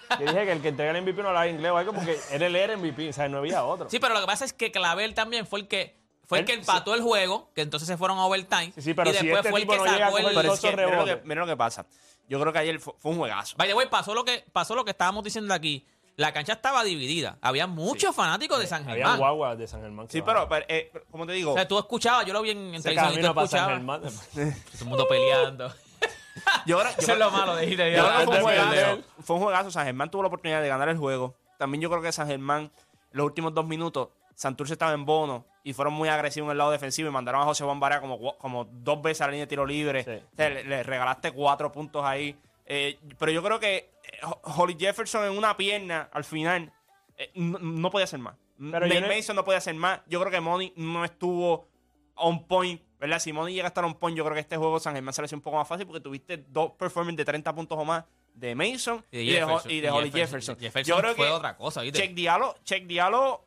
ya. 0.09 0.17
Yo 0.19 0.25
dije 0.25 0.45
que 0.45 0.51
el 0.51 0.61
que 0.61 0.67
entrega 0.69 0.91
el 0.91 1.01
MVP 1.01 1.21
no 1.21 1.29
hablaba 1.29 1.47
inglés 1.47 1.71
o 1.71 1.77
algo 1.77 1.93
porque 1.93 2.17
era 2.31 2.45
el 2.45 2.55
era 2.55 2.77
MVP, 2.77 3.09
o 3.09 3.13
sea, 3.13 3.27
no 3.27 3.39
había 3.39 3.63
otro. 3.65 3.89
Sí, 3.89 3.99
pero 3.99 4.13
lo 4.13 4.21
que 4.21 4.27
pasa 4.27 4.45
es 4.45 4.53
que 4.53 4.71
Clavel 4.71 5.13
también 5.13 5.45
fue 5.47 5.59
el 5.61 5.67
que 5.67 5.95
fue 6.25 6.39
el 6.39 6.43
Él- 6.43 6.47
que 6.47 6.53
empató 6.53 6.93
el 6.95 7.01
juego, 7.01 7.49
que 7.53 7.61
entonces 7.61 7.87
se 7.87 7.97
fueron 7.97 8.17
a 8.17 8.25
overtime. 8.25 8.71
Sí, 8.75 8.81
sí, 8.81 8.93
pero 8.93 9.09
y 9.09 9.13
si 9.13 9.25
después 9.27 9.39
este 9.39 9.49
fue 9.49 9.59
el 9.61 9.67
que 9.67 9.77
no 9.77 9.85
sacó 9.85 10.17
el. 10.19 10.33
todos 10.33 10.45
es 10.53 10.59
que, 10.61 10.71
mira, 10.75 10.95
lo 10.97 11.05
que, 11.05 11.21
mira 11.25 11.41
lo 11.41 11.47
que 11.47 11.57
pasa. 11.57 11.85
Yo 12.29 12.39
creo 12.39 12.53
que 12.53 12.59
ayer 12.59 12.79
fue, 12.79 12.93
fue 12.97 13.11
un 13.11 13.17
juegazo. 13.17 13.57
The 13.57 13.73
way, 13.73 13.87
pasó 13.89 14.13
lo 14.13 14.23
que 14.23 14.45
pasó 14.53 14.75
lo 14.75 14.85
que 14.85 14.91
estábamos 14.91 15.23
diciendo 15.23 15.53
aquí. 15.53 15.85
La 16.15 16.31
cancha 16.31 16.53
estaba 16.53 16.83
dividida. 16.83 17.37
Había 17.41 17.65
muchos 17.67 18.15
fanáticos 18.15 18.59
de 18.59 18.67
San 18.67 18.83
Había 18.83 18.95
Germán. 19.05 19.17
guaguas 19.19 19.57
de 19.57 19.67
San 19.67 19.81
Germán. 19.81 20.05
que 20.07 20.11
Sí, 20.13 20.21
bajaban. 20.21 20.47
pero, 20.49 20.65
pero, 20.67 20.79
eh, 20.79 20.91
como 21.09 21.25
te 21.25 21.33
digo, 21.33 21.51
O 21.51 21.55
sea, 21.55 21.67
tú 21.67 21.77
escuchabas, 21.79 22.25
yo 22.25 22.33
lo 22.33 22.41
vi 22.43 22.51
en, 22.51 22.75
en 22.75 22.83
televisión 22.83 23.13
y 23.13 23.27
tú 23.27 23.33
para 23.33 23.47
San 23.47 23.59
escuchabas. 23.73 23.73
Germán. 23.77 24.01
Todo 24.71 24.81
el 24.81 24.85
mundo 24.85 25.07
peleando. 25.07 25.67
yo 26.65 26.77
creo, 26.79 26.91
yo 26.91 26.97
Eso 26.99 27.13
es 27.13 27.17
lo 27.19 27.31
malo 27.31 27.55
de 27.55 27.65
ir 27.65 27.77
de 27.77 27.95
yo 27.95 28.05
creo 28.07 28.29
que 28.31 28.41
fue 28.41 28.59
un 28.59 28.69
de. 28.71 29.03
Fue 29.21 29.35
un 29.37 29.41
juegazo. 29.41 29.71
San 29.71 29.85
Germán 29.85 30.11
tuvo 30.11 30.21
la 30.23 30.27
oportunidad 30.27 30.61
de 30.61 30.67
ganar 30.67 30.89
el 30.89 30.97
juego. 30.97 31.35
También 31.57 31.81
yo 31.81 31.89
creo 31.89 32.01
que 32.01 32.11
San 32.11 32.27
Germán, 32.27 32.71
los 33.11 33.25
últimos 33.25 33.53
dos 33.53 33.65
minutos, 33.65 34.09
Santurce 34.35 34.73
estaba 34.73 34.93
en 34.93 35.05
bono 35.05 35.45
y 35.63 35.73
fueron 35.73 35.93
muy 35.93 36.09
agresivos 36.09 36.47
en 36.47 36.51
el 36.51 36.57
lado 36.57 36.71
defensivo 36.71 37.07
y 37.09 37.11
mandaron 37.11 37.41
a 37.41 37.45
José 37.45 37.63
Juan 37.63 37.79
Barea 37.79 38.01
como, 38.01 38.37
como 38.37 38.65
dos 38.65 39.01
veces 39.01 39.21
a 39.21 39.25
la 39.27 39.31
línea 39.31 39.45
de 39.45 39.49
tiro 39.49 39.65
libre. 39.65 40.03
Sí. 40.03 40.11
O 40.11 40.35
sea, 40.35 40.49
le, 40.49 40.63
le 40.63 40.83
regalaste 40.83 41.31
cuatro 41.31 41.71
puntos 41.71 42.03
ahí. 42.05 42.37
Eh, 42.65 42.97
pero 43.19 43.31
yo 43.31 43.43
creo 43.43 43.59
que 43.59 43.75
eh, 44.03 44.19
Ho- 44.23 44.41
Holly 44.57 44.75
Jefferson 44.79 45.25
en 45.25 45.37
una 45.37 45.55
pierna 45.57 46.09
al 46.13 46.23
final 46.23 46.71
eh, 47.17 47.31
no, 47.35 47.59
no 47.59 47.91
podía 47.91 48.05
hacer 48.05 48.19
más. 48.19 48.35
Pero 48.57 48.87
Nate 48.87 49.01
no- 49.01 49.07
Mason 49.07 49.35
no 49.35 49.43
podía 49.43 49.57
hacer 49.57 49.75
más. 49.75 50.01
Yo 50.07 50.19
creo 50.19 50.31
que 50.31 50.39
Money 50.39 50.73
no 50.77 51.03
estuvo 51.03 51.67
on 52.15 52.45
point. 52.47 52.81
¿Verdad? 52.99 53.19
Si 53.19 53.33
Money 53.33 53.53
llega 53.53 53.65
a 53.65 53.69
estar 53.69 53.83
on 53.83 53.95
point, 53.95 54.17
yo 54.17 54.23
creo 54.23 54.33
que 54.35 54.39
este 54.39 54.55
juego 54.55 54.79
San 54.79 54.93
Germán 54.93 55.13
se 55.13 55.21
le 55.21 55.25
hace 55.25 55.35
un 55.35 55.41
poco 55.41 55.57
más 55.57 55.67
fácil 55.67 55.85
porque 55.85 55.99
tuviste 55.99 56.37
dos 56.47 56.71
performances 56.71 57.17
de 57.17 57.25
30 57.25 57.53
puntos 57.53 57.77
o 57.77 57.83
más 57.83 58.05
de 58.33 58.55
Mason 58.55 59.03
y 59.11 59.17
de, 59.17 59.45
y 59.69 59.81
de 59.81 59.91
Holly 59.91 60.09
Jefferson. 60.11 60.57
Jefferson 60.57 60.95
Yo 60.95 61.01
creo 61.01 61.13
fue 61.15 61.25
que 61.25 61.31
otra 61.31 61.57
cosa, 61.57 61.81
¿viste? 61.81 61.99
Check 61.99 62.13
Diallo, 62.13 62.55
Check 62.63 62.85
Diallo 62.85 63.43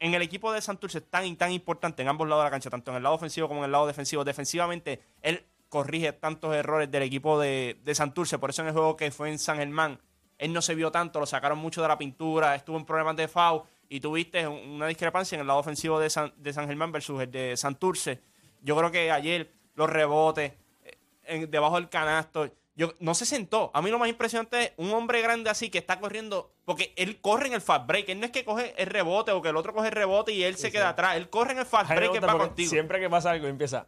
en 0.00 0.14
el 0.14 0.22
equipo 0.22 0.50
de 0.52 0.60
Santurce 0.62 0.98
es 0.98 1.10
tan 1.10 1.26
y 1.26 1.36
tan 1.36 1.52
importante 1.52 2.02
en 2.02 2.08
ambos 2.08 2.26
lados 2.26 2.42
de 2.42 2.46
la 2.46 2.50
cancha, 2.50 2.70
tanto 2.70 2.90
en 2.90 2.96
el 2.96 3.02
lado 3.02 3.14
ofensivo 3.14 3.46
como 3.46 3.60
en 3.60 3.66
el 3.66 3.72
lado 3.72 3.86
defensivo. 3.86 4.24
Defensivamente, 4.24 5.02
él 5.20 5.44
corrige 5.72 6.12
tantos 6.12 6.54
errores 6.54 6.90
del 6.90 7.02
equipo 7.02 7.40
de, 7.40 7.80
de 7.82 7.94
Santurce. 7.94 8.38
Por 8.38 8.50
eso 8.50 8.60
en 8.60 8.68
el 8.68 8.74
juego 8.74 8.94
que 8.94 9.10
fue 9.10 9.30
en 9.30 9.38
San 9.38 9.56
Germán, 9.56 9.98
él 10.36 10.52
no 10.52 10.60
se 10.60 10.74
vio 10.74 10.92
tanto, 10.92 11.18
lo 11.18 11.24
sacaron 11.24 11.56
mucho 11.56 11.80
de 11.80 11.88
la 11.88 11.96
pintura, 11.96 12.54
estuvo 12.54 12.76
en 12.76 12.84
problemas 12.84 13.16
de 13.16 13.26
foul 13.26 13.62
y 13.88 14.00
tuviste 14.00 14.46
un- 14.46 14.68
una 14.72 14.86
discrepancia 14.86 15.34
en 15.36 15.40
el 15.40 15.46
lado 15.46 15.60
ofensivo 15.60 15.98
de 15.98 16.10
San, 16.10 16.30
de 16.36 16.52
San 16.52 16.66
Germán 16.68 16.92
versus 16.92 17.22
el 17.22 17.30
de 17.30 17.56
Santurce. 17.56 18.20
Yo 18.60 18.76
creo 18.76 18.90
que 18.90 19.10
ayer 19.10 19.50
los 19.74 19.88
rebotes 19.88 20.52
eh, 20.84 20.98
en- 21.24 21.50
debajo 21.50 21.76
del 21.76 21.88
canasto, 21.88 22.50
yo, 22.76 22.92
no 23.00 23.14
se 23.14 23.24
sentó. 23.24 23.70
A 23.72 23.80
mí 23.80 23.90
lo 23.90 23.98
más 23.98 24.10
impresionante 24.10 24.62
es 24.62 24.72
un 24.76 24.92
hombre 24.92 25.22
grande 25.22 25.48
así 25.48 25.70
que 25.70 25.78
está 25.78 25.98
corriendo, 26.00 26.52
porque 26.66 26.92
él 26.96 27.18
corre 27.22 27.46
en 27.46 27.54
el 27.54 27.60
fast 27.62 27.86
break. 27.86 28.10
Él 28.10 28.20
no 28.20 28.26
es 28.26 28.32
que 28.32 28.44
coge 28.44 28.74
el 28.76 28.86
rebote 28.88 29.30
o 29.32 29.40
que 29.40 29.48
el 29.48 29.56
otro 29.56 29.72
coge 29.72 29.88
el 29.88 29.94
rebote 29.94 30.32
y 30.32 30.42
él 30.44 30.56
se 30.56 30.70
queda 30.72 30.90
atrás. 30.90 31.16
Él 31.16 31.30
corre 31.30 31.52
en 31.52 31.60
el 31.60 31.66
fast 31.66 31.88
break 31.96 32.12
que 32.12 32.20
va 32.26 32.32
contigo. 32.48 32.68
Siempre 32.70 33.00
que 33.00 33.08
pasa 33.08 33.30
algo 33.30 33.46
empieza. 33.46 33.86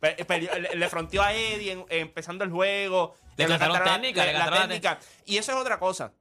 Pe- 0.00 0.16
le, 0.60 0.74
le 0.76 0.88
fronteó 0.88 1.22
a 1.22 1.32
Eddie 1.32 1.72
en- 1.72 1.86
empezando 1.88 2.44
el 2.44 2.50
juego. 2.50 3.14
Le 3.36 3.46
cantaron 3.46 3.74
cantaron 3.74 3.86
la- 3.86 4.00
técnica, 4.00 4.24
le 4.24 4.32
la 4.32 4.38
cantaron 4.38 4.60
la 4.60 4.68
técnica. 4.68 4.98
Y 5.24 5.36
eso 5.38 5.52
es 5.52 5.58
otra 5.58 5.78
cosa. 5.78 6.12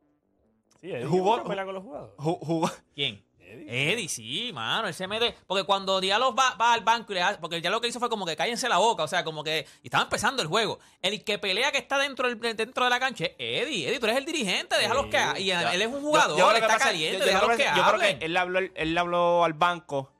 Sí, 0.82 0.92
Eddie 0.92 1.06
Jugó- 1.06 1.38
nunca 1.38 1.50
pelea 1.50 1.66
con 1.66 1.74
los 1.76 1.84
jugadores. 1.84 2.16
Ju- 2.18 2.40
jugó- 2.40 2.72
¿Quién? 2.94 3.24
Eddie. 3.40 3.94
Eddie, 3.94 4.10
sí, 4.10 4.52
mano, 4.54 4.88
él 4.88 4.94
se 4.94 5.08
mete. 5.08 5.36
Porque 5.46 5.64
cuando 5.66 6.02
Diallo 6.02 6.34
va, 6.34 6.56
va 6.56 6.74
al 6.74 6.82
banco 6.82 7.12
y 7.12 7.16
le 7.16 7.22
hace. 7.22 7.38
Porque 7.40 7.62
ya 7.62 7.70
lo 7.70 7.80
que 7.80 7.88
hizo 7.88 8.00
fue 8.00 8.10
como 8.10 8.26
que 8.26 8.36
cállense 8.36 8.68
la 8.68 8.78
boca, 8.78 9.04
o 9.04 9.08
sea, 9.08 9.24
como 9.24 9.44
que. 9.44 9.68
Y 9.84 9.88
estaba 9.88 10.04
empezando 10.04 10.42
el 10.42 10.48
juego. 10.48 10.80
El 11.02 11.24
que 11.24 11.38
pelea 11.38 11.72
que 11.72 11.78
está 11.78 11.98
dentro, 12.00 12.28
del, 12.28 12.40
dentro 12.56 12.84
de 12.86 12.90
la 12.90 13.00
cancha 13.00 13.26
es 13.26 13.32
Eddie. 13.38 13.88
Eddie, 13.88 14.00
tú 14.00 14.06
eres 14.08 14.18
el 14.18 14.26
dirigente, 14.26 14.78
déjalos 14.78 15.08
que. 15.08 15.18
ha- 15.18 15.40
Y 15.40 15.52
él 15.52 15.82
es 15.82 15.88
un 15.88 16.02
jugador, 16.02 16.38
Yo- 16.38 16.46
yo 16.46 16.48
creo 16.50 16.54
que 16.54 16.66
está 16.66 16.74
pasa- 16.74 16.86
caliente, 16.86 17.18
yo- 17.20 17.20
yo 17.20 17.26
déjalos 17.26 17.48
creo 17.48 17.58
que, 17.58 17.64
que- 17.64 17.70
yo 17.70 17.74
creo 17.84 17.86
hablen. 17.86 18.20
que 18.20 18.26
él 18.26 18.34
le 18.34 18.40
habló, 18.40 18.60
él 18.60 18.94
le 18.94 19.00
habló 19.00 19.44
al 19.46 19.54
banco. 19.54 20.12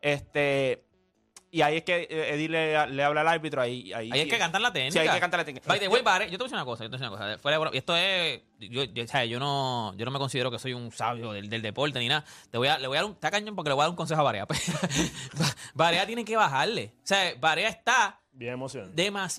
Este. 0.00 0.81
Y 1.54 1.60
ahí 1.60 1.76
es 1.76 1.82
que 1.84 2.08
eh, 2.10 2.34
Eddie 2.34 2.48
le, 2.48 2.86
le 2.86 3.04
habla 3.04 3.20
al 3.20 3.28
árbitro. 3.28 3.60
Ahí, 3.60 3.92
ahí, 3.92 4.10
Ahí 4.10 4.20
hay 4.20 4.28
que 4.28 4.38
cantar 4.38 4.62
la 4.62 4.72
técnica. 4.72 4.92
Sí, 4.92 4.98
hay 5.06 5.14
que 5.14 5.20
cantar 5.20 5.38
la 5.38 5.44
técnica. 5.44 5.68
By 5.68 5.78
the 5.78 5.86
way, 5.86 6.00
Vare, 6.00 6.24
yo 6.24 6.30
te 6.30 6.38
voy 6.38 6.44
a 6.44 6.46
decir 6.46 6.56
una 6.56 6.64
cosa, 6.64 6.84
yo 6.84 6.90
te 6.90 6.96
voy 6.96 7.04
a 7.04 7.10
decir 7.10 7.18
una 7.20 7.34
cosa. 7.34 7.42
Fuera 7.42 7.58
de 7.58 7.76
esto 7.78 7.94
es. 7.94 8.40
Yo, 8.58 8.84
yo, 8.84 9.06
sea, 9.06 9.26
yo 9.26 9.38
no, 9.38 9.94
yo 9.96 10.06
no 10.06 10.10
me 10.10 10.18
considero 10.18 10.50
que 10.50 10.58
soy 10.58 10.72
un 10.72 10.90
sabio 10.92 11.30
del, 11.32 11.50
del 11.50 11.60
deporte 11.60 11.98
ni 11.98 12.08
nada. 12.08 12.24
Te 12.50 12.56
voy 12.56 12.68
a, 12.68 12.78
le 12.78 12.88
voy 12.88 12.96
a 12.96 13.00
dar 13.00 13.04
un. 13.04 13.12
Está 13.12 13.30
cañón 13.30 13.54
porque 13.54 13.68
le 13.68 13.74
voy 13.74 13.82
a 13.82 13.84
dar 13.84 13.90
un 13.90 13.96
consejo 13.96 14.22
a 14.22 14.24
Varea. 14.24 14.46
Varea 15.74 16.06
tiene 16.06 16.24
que 16.24 16.36
bajarle. 16.36 16.94
O 16.96 17.06
sea, 17.06 17.34
Varea 17.38 17.68
está 17.68 18.21
Bien 18.32 18.54
emocionante. 18.54 18.94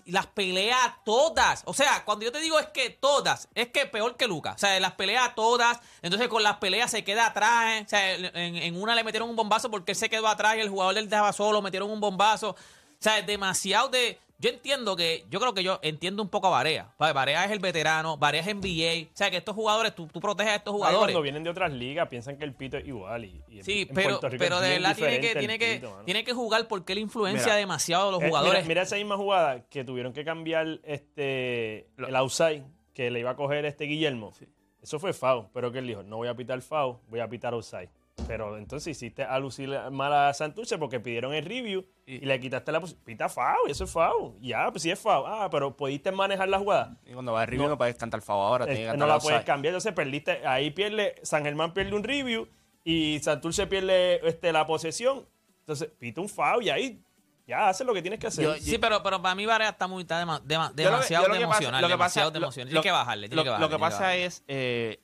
Las 0.05 0.27
pelea 0.27 0.99
todas. 1.03 1.63
O 1.65 1.73
sea, 1.73 2.05
cuando 2.05 2.25
yo 2.25 2.31
te 2.31 2.39
digo 2.39 2.59
es 2.59 2.67
que 2.67 2.91
todas, 2.91 3.47
es 3.55 3.69
que 3.69 3.87
peor 3.87 4.15
que 4.15 4.27
Lucas. 4.27 4.55
O 4.55 4.59
sea, 4.59 4.79
las 4.79 4.93
pelea 4.93 5.33
todas. 5.35 5.79
Entonces 6.01 6.27
con 6.27 6.43
las 6.43 6.57
peleas 6.57 6.91
se 6.91 7.03
queda 7.03 7.27
atrás. 7.27 7.83
O 7.85 7.89
sea, 7.89 8.13
en, 8.13 8.55
en 8.55 8.81
una 8.81 8.93
le 8.95 9.03
metieron 9.03 9.29
un 9.29 9.35
bombazo 9.35 9.71
porque 9.71 9.93
él 9.93 9.97
se 9.97 10.09
quedó 10.09 10.27
atrás 10.27 10.57
y 10.57 10.59
el 10.59 10.69
jugador 10.69 10.93
del 10.93 11.09
dejaba 11.09 11.33
solo, 11.33 11.61
metieron 11.61 11.89
un 11.89 11.99
bombazo. 11.99 12.51
O 12.51 12.55
sea, 12.99 13.21
demasiado 13.21 13.89
de. 13.89 14.19
Yo 14.39 14.49
entiendo 14.49 14.95
que, 14.97 15.25
yo 15.29 15.39
creo 15.39 15.53
que 15.53 15.63
yo 15.63 15.79
entiendo 15.83 16.21
un 16.21 16.27
poco 16.27 16.47
a 16.47 16.49
Barea. 16.49 16.93
Barea 16.97 17.45
es 17.45 17.51
el 17.51 17.59
veterano, 17.59 18.17
Barea 18.17 18.41
es 18.41 18.47
NBA. 18.47 19.07
O 19.13 19.15
sea, 19.15 19.31
que 19.31 19.37
estos 19.37 19.55
jugadores, 19.55 19.95
tú, 19.95 20.07
tú 20.07 20.19
proteges 20.19 20.51
a 20.51 20.55
estos 20.55 20.73
Ay, 20.73 20.77
jugadores. 20.79 20.99
Cuando 21.13 21.21
vienen 21.21 21.43
de 21.43 21.49
otras 21.49 21.71
ligas 21.71 22.09
piensan 22.09 22.37
que 22.37 22.43
el 22.43 22.53
pito 22.53 22.75
es 22.77 22.85
igual. 22.85 23.23
Y, 23.23 23.41
y 23.47 23.59
en- 23.59 23.63
Sí, 23.63 23.81
en 23.87 23.95
pero, 23.95 24.19
Rico 24.21 24.35
pero 24.37 24.59
de 24.59 24.69
verdad 24.69 24.95
tiene 24.95 25.19
que, 25.21 25.35
tiene, 25.35 25.57
que, 25.59 25.75
pito, 25.75 26.01
tiene 26.05 26.23
que 26.25 26.33
jugar 26.33 26.67
porque 26.67 26.91
él 26.93 26.99
influencia 26.99 27.45
Mira. 27.45 27.55
demasiado 27.55 28.09
a 28.09 28.11
los 28.11 28.21
Eh, 28.21 28.25
mira- 28.25 28.29
jugadores. 28.39 28.67
Mira, 28.67 28.81
esa 28.81 28.95
misma 28.97 29.15
jugada 29.15 29.63
que 29.69 29.83
tuvieron 29.85 30.11
que 30.11 30.25
cambiar 30.25 30.79
este 30.83 31.87
el 31.97 32.15
outside 32.15 32.63
que 32.93 33.09
le 33.11 33.19
iba 33.21 33.31
a 33.31 33.35
coger 33.35 33.65
este 33.65 33.85
Guillermo. 33.85 34.33
Eso 34.81 34.99
fue 34.99 35.13
foul, 35.13 35.47
pero 35.53 35.71
que 35.71 35.79
él 35.79 35.87
dijo, 35.87 36.03
no 36.03 36.17
voy 36.17 36.27
a 36.27 36.35
pitar 36.35 36.61
foul, 36.61 36.97
voy 37.07 37.21
a 37.21 37.29
pitar 37.29 37.53
outside. 37.53 37.89
Pero 38.27 38.57
entonces 38.57 38.95
hiciste 38.95 39.23
a 39.23 39.37
lucir 39.39 39.69
mal 39.91 40.13
a 40.13 40.33
Santurce 40.33 40.77
porque 40.77 40.99
pidieron 40.99 41.33
el 41.33 41.43
review 41.43 41.85
y, 42.05 42.19
le 42.19 42.39
quitaste 42.39 42.71
la 42.71 42.79
posición. 42.79 43.03
Pita 43.03 43.27
foul, 43.27 43.69
eso 43.69 43.83
es 43.83 43.91
foul. 43.91 44.35
Ya, 44.39 44.69
pues 44.71 44.83
sí 44.83 44.91
es 44.91 44.99
foul. 44.99 45.25
Ah, 45.27 45.49
pero 45.51 45.75
pudiste 45.75 46.11
manejar 46.11 46.47
la 46.47 46.59
jugada. 46.59 46.97
Y 47.05 47.13
cuando 47.13 47.33
va 47.33 47.41
el 47.41 47.47
review 47.49 47.67
no, 47.67 47.77
puedes 47.77 47.95
cantar 47.95 48.21
foul 48.21 48.39
ahora. 48.45 48.65
Que 48.67 48.93
no 48.95 49.07
la 49.07 49.19
puedes 49.19 49.43
cambiar, 49.43 49.71
entonces 49.71 49.93
perdiste. 49.93 50.45
Ahí 50.47 50.69
pierde, 50.71 51.15
San 51.23 51.43
Germán 51.43 51.73
pierde 51.73 51.95
un 51.95 52.03
review 52.03 52.47
y 52.83 53.19
Santurce 53.19 53.67
pierde 53.67 54.25
este, 54.27 54.51
la 54.53 54.65
posesión. 54.67 55.25
Entonces, 55.61 55.89
pita 55.97 56.21
un 56.21 56.29
foul 56.29 56.63
y 56.63 56.69
ahí 56.69 57.01
ya 57.47 57.69
haces 57.69 57.85
lo 57.87 57.93
que 57.93 58.01
tienes 58.01 58.19
que 58.19 58.27
hacer. 58.27 58.43
Yo- 58.45 58.55
Sí, 58.55 58.77
pero, 58.77 59.01
pero 59.01 59.21
para 59.21 59.33
mí 59.35 59.45
Varea 59.45 59.69
está 59.69 59.87
muy 59.87 60.03
está 60.03 60.23
dema- 60.23 60.41
dema- 60.43 60.69
Yo 60.75 60.75
lo 60.75 60.75
que- 60.75 60.83
demasiado 60.83 61.27
lo 61.27 61.35
emocional. 61.35 61.81
lo 61.81 61.87
que 61.87 61.97
pasa- 61.97 62.19
demasiado 62.21 62.31
lo- 62.31 62.45
emocional. 62.45 62.73
lo- 62.73 62.81
Tiene 62.81 62.83
que 62.83 62.91
bajarle, 62.91 63.27
tiene 63.29 63.43
lo, 63.43 63.67
que 63.67 63.73
lo 63.73 63.79
pasa 63.79 64.15
es, 64.15 64.43
eh, 64.47 65.01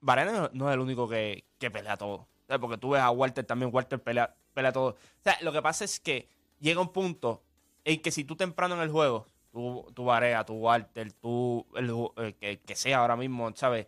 Varane 0.00 0.32
no, 0.32 0.50
no 0.52 0.68
es 0.68 0.74
el 0.74 0.80
único 0.80 1.08
que, 1.08 1.44
que 1.58 1.70
pelea 1.70 1.96
todo. 1.96 2.26
Porque 2.60 2.78
tú 2.78 2.90
ves 2.90 3.02
a 3.02 3.10
Walter 3.10 3.44
también, 3.44 3.70
Walter 3.74 4.00
pelea, 4.00 4.34
pelea 4.54 4.72
todo. 4.72 4.90
O 4.90 5.22
sea, 5.22 5.36
lo 5.40 5.52
que 5.52 5.62
pasa 5.62 5.84
es 5.84 5.98
que 5.98 6.28
llega 6.60 6.80
un 6.80 6.92
punto 6.92 7.42
en 7.84 8.00
que 8.00 8.10
si 8.10 8.24
tú 8.24 8.36
temprano 8.36 8.74
en 8.76 8.82
el 8.82 8.90
juego, 8.90 9.26
tú, 9.52 9.90
tú 9.94 10.04
Varea, 10.04 10.44
tú 10.44 10.54
Walter, 10.54 11.12
tú, 11.12 11.66
el, 11.74 12.34
que, 12.36 12.60
que 12.60 12.76
sea 12.76 12.98
ahora 12.98 13.16
mismo, 13.16 13.50
¿sabes? 13.54 13.86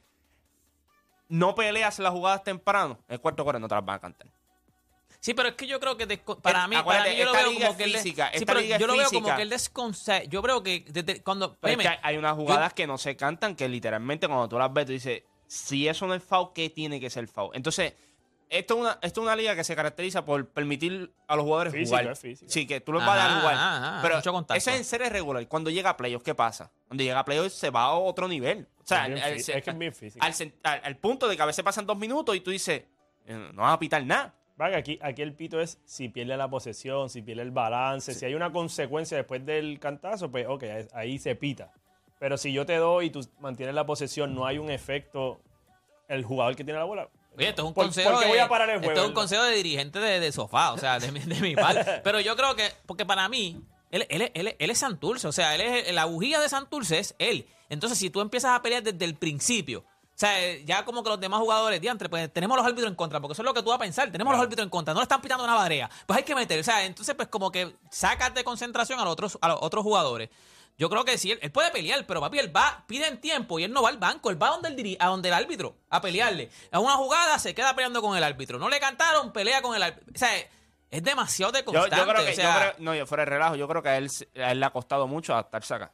No 1.28 1.54
peleas 1.54 1.98
las 1.98 2.12
jugadas 2.12 2.42
temprano, 2.42 2.98
en 3.06 3.14
el 3.14 3.20
cuarto 3.20 3.44
cuarto 3.44 3.60
no 3.60 3.68
te 3.68 3.74
las 3.74 3.84
van 3.84 3.96
a 3.96 4.00
cantar. 4.00 4.28
Sí, 5.20 5.34
pero 5.34 5.48
es 5.48 5.54
que 5.56 5.66
yo 5.66 5.80
creo 5.80 5.96
que 5.96 6.06
para 6.40 6.68
mí, 6.68 6.76
para 6.84 7.04
mí 7.04 7.16
yo 7.16 7.24
lo 7.24 7.32
veo 7.32 7.52
como 7.52 7.76
que 7.76 7.84
él 7.84 7.92
física, 7.92 8.30
sí, 8.34 8.44
pero 8.44 8.60
yo 8.60 8.86
lo 8.86 8.96
veo 8.96 9.10
como 9.10 9.34
que 9.34 9.42
él 9.42 9.54
yo 10.28 10.42
veo 10.42 10.62
que 10.62 10.84
desde 10.88 11.22
cuando 11.22 11.56
Pero 11.56 11.74
óyeme, 11.74 11.84
es 11.84 11.90
que 11.90 11.98
hay 12.02 12.16
unas 12.16 12.34
jugadas 12.36 12.72
que 12.72 12.86
no 12.86 12.98
se 12.98 13.16
cantan 13.16 13.56
que 13.56 13.68
literalmente 13.68 14.28
cuando 14.28 14.48
tú 14.48 14.58
las 14.58 14.72
ves, 14.72 14.86
tú 14.86 14.92
dices, 14.92 15.24
si 15.48 15.88
eso 15.88 16.06
no 16.06 16.14
es 16.14 16.22
foul, 16.22 16.52
¿qué 16.54 16.70
tiene 16.70 17.00
que 17.00 17.10
ser 17.10 17.26
foul? 17.26 17.50
Entonces, 17.56 17.94
esto 18.50 18.74
es 18.74 18.80
una, 18.80 18.92
esto 19.02 19.20
es 19.20 19.24
una 19.26 19.34
liga 19.36 19.54
que 19.56 19.64
se 19.64 19.74
caracteriza 19.76 20.24
por 20.24 20.48
permitir 20.48 21.12
a 21.26 21.34
los 21.36 21.44
jugadores 21.44 21.72
Física, 21.74 21.98
jugar. 21.98 22.16
física. 22.16 22.50
Sí, 22.50 22.66
que 22.66 22.80
tú 22.80 22.92
los 22.92 23.04
vas 23.04 23.10
a 23.14 23.16
dar 23.16 23.30
Ajá, 23.30 23.40
jugar. 23.40 23.54
ajá, 23.54 23.76
ajá, 23.76 24.02
pero 24.02 24.18
eso 24.54 24.70
es 24.70 24.76
en 24.78 24.84
serie 24.84 25.10
regular. 25.10 25.46
Cuando 25.48 25.68
llega 25.70 25.90
a 25.90 25.96
playoffs, 25.96 26.24
¿qué 26.24 26.34
pasa? 26.34 26.70
Cuando 26.86 27.02
llega 27.04 27.18
a 27.18 27.24
playoffs 27.24 27.52
se 27.54 27.68
va 27.70 27.82
a 27.84 27.92
otro 27.94 28.28
nivel. 28.28 28.66
O 28.82 28.86
sea, 28.86 29.06
Es 29.06 29.12
al- 29.12 29.18
fí- 29.18 29.22
al- 29.24 29.32
es 29.58 29.64
que 29.64 29.70
es 29.70 29.78
bien 29.78 29.92
física. 29.92 30.24
al, 30.24 30.32
sen- 30.32 30.54
al- 30.62 30.80
al 30.84 30.96
punto 30.96 31.28
de 31.28 31.36
que 31.36 31.42
a 31.42 31.46
veces 31.46 31.62
pasan 31.64 31.84
dos 31.84 31.98
minutos 31.98 32.34
y 32.36 32.40
tú 32.40 32.50
dices, 32.50 32.84
eh, 33.26 33.50
no 33.52 33.62
vas 33.62 33.74
a 33.74 33.78
pitar 33.78 34.04
nada. 34.06 34.34
Vaga, 34.56 34.78
aquí, 34.78 34.98
aquí 35.02 35.22
el 35.22 35.34
pito 35.34 35.60
es 35.60 35.78
si 35.84 36.08
pierde 36.08 36.36
la 36.36 36.48
posesión, 36.48 37.10
si 37.10 37.22
pierde 37.22 37.42
el 37.42 37.50
balance, 37.52 38.12
si 38.14 38.24
hay 38.24 38.34
una 38.34 38.50
consecuencia 38.50 39.16
después 39.16 39.44
del 39.46 39.78
cantazo, 39.78 40.30
pues 40.30 40.46
ok, 40.48 40.64
ahí 40.94 41.18
se 41.18 41.36
pita. 41.36 41.72
Pero 42.18 42.36
si 42.36 42.52
yo 42.52 42.66
te 42.66 42.76
doy 42.76 43.06
y 43.06 43.10
tú 43.10 43.20
mantienes 43.40 43.74
la 43.74 43.86
posesión, 43.86 44.34
no 44.34 44.46
hay 44.46 44.58
un 44.58 44.70
efecto, 44.70 45.40
el 46.08 46.24
jugador 46.24 46.56
que 46.56 46.64
tiene 46.64 46.78
la 46.78 46.84
bola. 46.84 47.08
Oye, 47.36 47.48
esto 47.50 47.62
es 47.62 47.68
un 47.68 47.74
¿por- 47.74 47.84
consejo. 47.84 48.10
¿Por 48.10 48.18
qué 48.18 48.24
de, 48.24 48.30
voy 48.32 48.38
a 48.40 48.48
parar 48.48 48.68
el 48.70 48.76
esto 48.76 48.86
juego? 48.86 49.00
es 49.02 49.06
un 49.08 49.14
consejo 49.14 49.42
de 49.44 49.54
dirigente 49.54 50.00
de, 50.00 50.18
de 50.18 50.32
sofá, 50.32 50.72
o 50.72 50.78
sea, 50.78 50.98
de, 50.98 51.12
mi- 51.12 51.20
de 51.20 51.40
mi 51.40 51.54
parte. 51.54 52.00
Pero 52.04 52.18
yo 52.20 52.34
creo 52.36 52.56
que, 52.56 52.72
porque 52.86 53.06
para 53.06 53.28
mí, 53.28 53.62
él, 53.90 54.06
él, 54.10 54.30
él, 54.34 54.56
él 54.58 54.70
es 54.70 54.78
Santurce, 54.78 55.28
o 55.28 55.32
sea, 55.32 55.54
él 55.54 55.60
es 55.60 55.92
la 55.94 56.04
bujía 56.06 56.40
de 56.40 56.48
Santurce 56.48 56.98
es 56.98 57.14
él. 57.18 57.46
Entonces, 57.68 57.98
si 57.98 58.10
tú 58.10 58.20
empiezas 58.20 58.50
a 58.56 58.62
pelear 58.62 58.82
desde 58.82 59.04
el 59.04 59.14
principio, 59.14 59.80
o 59.80 60.18
sea, 60.20 60.32
ya 60.64 60.84
como 60.84 61.04
que 61.04 61.10
los 61.10 61.20
demás 61.20 61.38
jugadores, 61.38 61.80
diantre, 61.80 62.08
pues 62.08 62.32
tenemos 62.32 62.56
los 62.56 62.66
árbitros 62.66 62.88
en 62.88 62.96
contra, 62.96 63.20
porque 63.20 63.34
eso 63.34 63.42
es 63.42 63.46
lo 63.46 63.54
que 63.54 63.62
tú 63.62 63.68
vas 63.68 63.76
a 63.76 63.80
pensar, 63.80 64.10
tenemos 64.10 64.32
los 64.32 64.42
árbitros 64.42 64.64
en 64.64 64.70
contra, 64.70 64.92
no 64.92 64.98
le 64.98 65.04
están 65.04 65.20
pitando 65.20 65.44
una 65.44 65.54
barea, 65.54 65.88
pues 66.06 66.16
hay 66.16 66.24
que 66.24 66.34
meter, 66.34 66.58
o 66.58 66.64
sea, 66.64 66.84
entonces 66.84 67.14
pues 67.14 67.28
como 67.28 67.52
que 67.52 67.76
sacas 67.88 68.34
de 68.34 68.42
concentración 68.42 68.98
a 68.98 69.04
los 69.04 69.12
otros, 69.12 69.38
a 69.40 69.46
los 69.48 69.58
otros 69.60 69.84
jugadores. 69.84 70.28
Yo 70.78 70.88
creo 70.88 71.04
que 71.04 71.18
sí, 71.18 71.32
él, 71.32 71.38
él 71.42 71.50
puede 71.50 71.70
pelear, 71.72 72.06
pero 72.06 72.20
papi, 72.20 72.38
él 72.38 72.54
va, 72.56 72.84
piden 72.86 73.20
tiempo 73.20 73.58
y 73.58 73.64
él 73.64 73.72
no 73.72 73.82
va 73.82 73.88
al 73.88 73.98
banco, 73.98 74.30
él 74.30 74.40
va 74.40 74.50
donde 74.50 74.68
el, 74.68 74.96
a 75.00 75.06
donde 75.08 75.28
el 75.28 75.34
árbitro, 75.34 75.76
a 75.90 76.00
pelearle. 76.00 76.50
A 76.70 76.78
una 76.78 76.92
jugada 76.94 77.38
se 77.40 77.52
queda 77.54 77.74
peleando 77.74 78.00
con 78.00 78.16
el 78.16 78.22
árbitro. 78.22 78.58
No 78.60 78.68
le 78.68 78.78
cantaron, 78.78 79.32
pelea 79.32 79.60
con 79.60 79.74
el 79.74 79.82
árbitro. 79.82 80.12
O 80.14 80.18
sea, 80.18 80.30
es 80.90 81.02
demasiado 81.02 81.50
de 81.52 81.64
constante. 81.64 81.96
yo 81.96 82.02
creo 82.04 82.14
que, 82.24 82.28
o 82.28 82.30
yo 82.30 82.36
sea, 82.36 82.56
creo- 82.76 82.84
no, 82.84 82.94
yo 82.94 83.06
fuera 83.06 83.24
de 83.24 83.30
relajo, 83.30 83.56
yo 83.56 83.66
creo 83.66 83.82
que 83.82 83.88
a 83.88 83.96
él, 83.98 84.08
a 84.36 84.52
él 84.52 84.60
le 84.60 84.66
ha 84.66 84.70
costado 84.70 85.06
mucho 85.08 85.32
adaptarse 85.32 85.74
acá. 85.74 85.92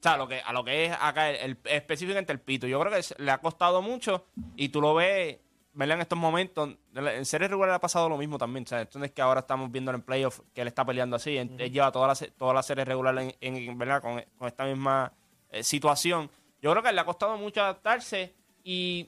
O 0.00 0.02
sea, 0.02 0.14
a 0.14 0.16
lo 0.16 0.26
que, 0.28 0.40
a 0.40 0.52
lo 0.52 0.64
que 0.64 0.86
es 0.86 0.96
acá, 0.98 1.28
el, 1.30 1.36
el- 1.36 1.58
específicamente 1.64 2.32
el 2.32 2.40
pito. 2.40 2.66
Yo 2.66 2.80
creo 2.80 2.92
que 2.92 3.02
le 3.22 3.30
ha 3.30 3.38
costado 3.38 3.82
mucho 3.82 4.26
y 4.56 4.70
tú 4.70 4.80
lo 4.80 4.94
ves, 4.94 5.38
¿verdad? 5.74 5.96
En 5.96 6.00
estos 6.02 6.18
momentos, 6.18 6.70
en 6.94 7.24
serie 7.24 7.48
regular 7.48 7.70
le 7.70 7.74
ha 7.76 7.80
pasado 7.80 8.08
lo 8.08 8.16
mismo 8.16 8.38
también. 8.38 8.64
O 8.64 8.66
sea, 8.68 8.82
esto 8.82 8.98
no 8.98 9.04
es 9.04 9.12
que 9.12 9.20
ahora 9.22 9.40
estamos 9.40 9.70
viendo 9.70 9.90
en 9.92 10.02
playoff 10.02 10.40
que 10.54 10.60
él 10.62 10.68
está 10.68 10.84
peleando 10.84 11.16
así. 11.16 11.36
Él, 11.36 11.50
él 11.58 11.70
lleva 11.72 11.90
toda 11.92 12.06
la, 12.08 12.14
se- 12.14 12.30
toda 12.30 12.54
la 12.54 12.62
serie 12.62 12.84
regular 12.84 13.18
en, 13.18 13.34
en- 13.40 13.76
¿verdad? 13.78 14.00
Con, 14.00 14.24
con 14.38 14.48
esta 14.48 14.64
misma 14.64 15.12
eh, 15.50 15.62
situación. 15.62 16.30
Yo 16.62 16.70
creo 16.70 16.82
que 16.82 16.92
le 16.92 17.00
ha 17.00 17.04
costado 17.04 17.36
mucho 17.36 17.60
adaptarse 17.60 18.32
y 18.62 19.06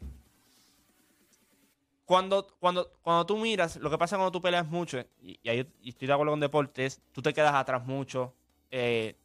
cuando, 2.05 2.47
cuando, 2.61 2.93
cuando 3.03 3.27
tú 3.27 3.37
miras, 3.37 3.77
lo 3.77 3.91
que 3.91 3.99
pasa 3.99 4.17
cuando 4.17 4.31
tú 4.31 4.41
peleas 4.41 4.67
mucho, 4.69 5.01
y, 5.21 5.39
y 5.43 5.49
ahí 5.49 5.67
y 5.83 5.89
estoy 5.89 6.07
de 6.07 6.15
acuerdo 6.15 6.33
con 6.33 6.41
deportes, 6.41 7.01
tú 7.13 7.21
te 7.23 7.33
quedas 7.33 7.55
atrás 7.55 7.85
mucho. 7.85 8.33
eh, 8.71 9.17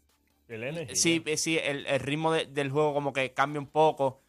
El 0.47 0.63
energía. 0.63 0.95
sí, 0.95 1.21
eh, 1.25 1.37
sí, 1.37 1.57
el, 1.59 1.85
el 1.85 1.99
ritmo 1.99 2.31
de- 2.31 2.45
del 2.47 2.71
juego 2.71 2.93
como 2.93 3.13
que 3.13 3.33
cambia 3.33 3.59
un 3.59 3.67
poco. 3.67 4.21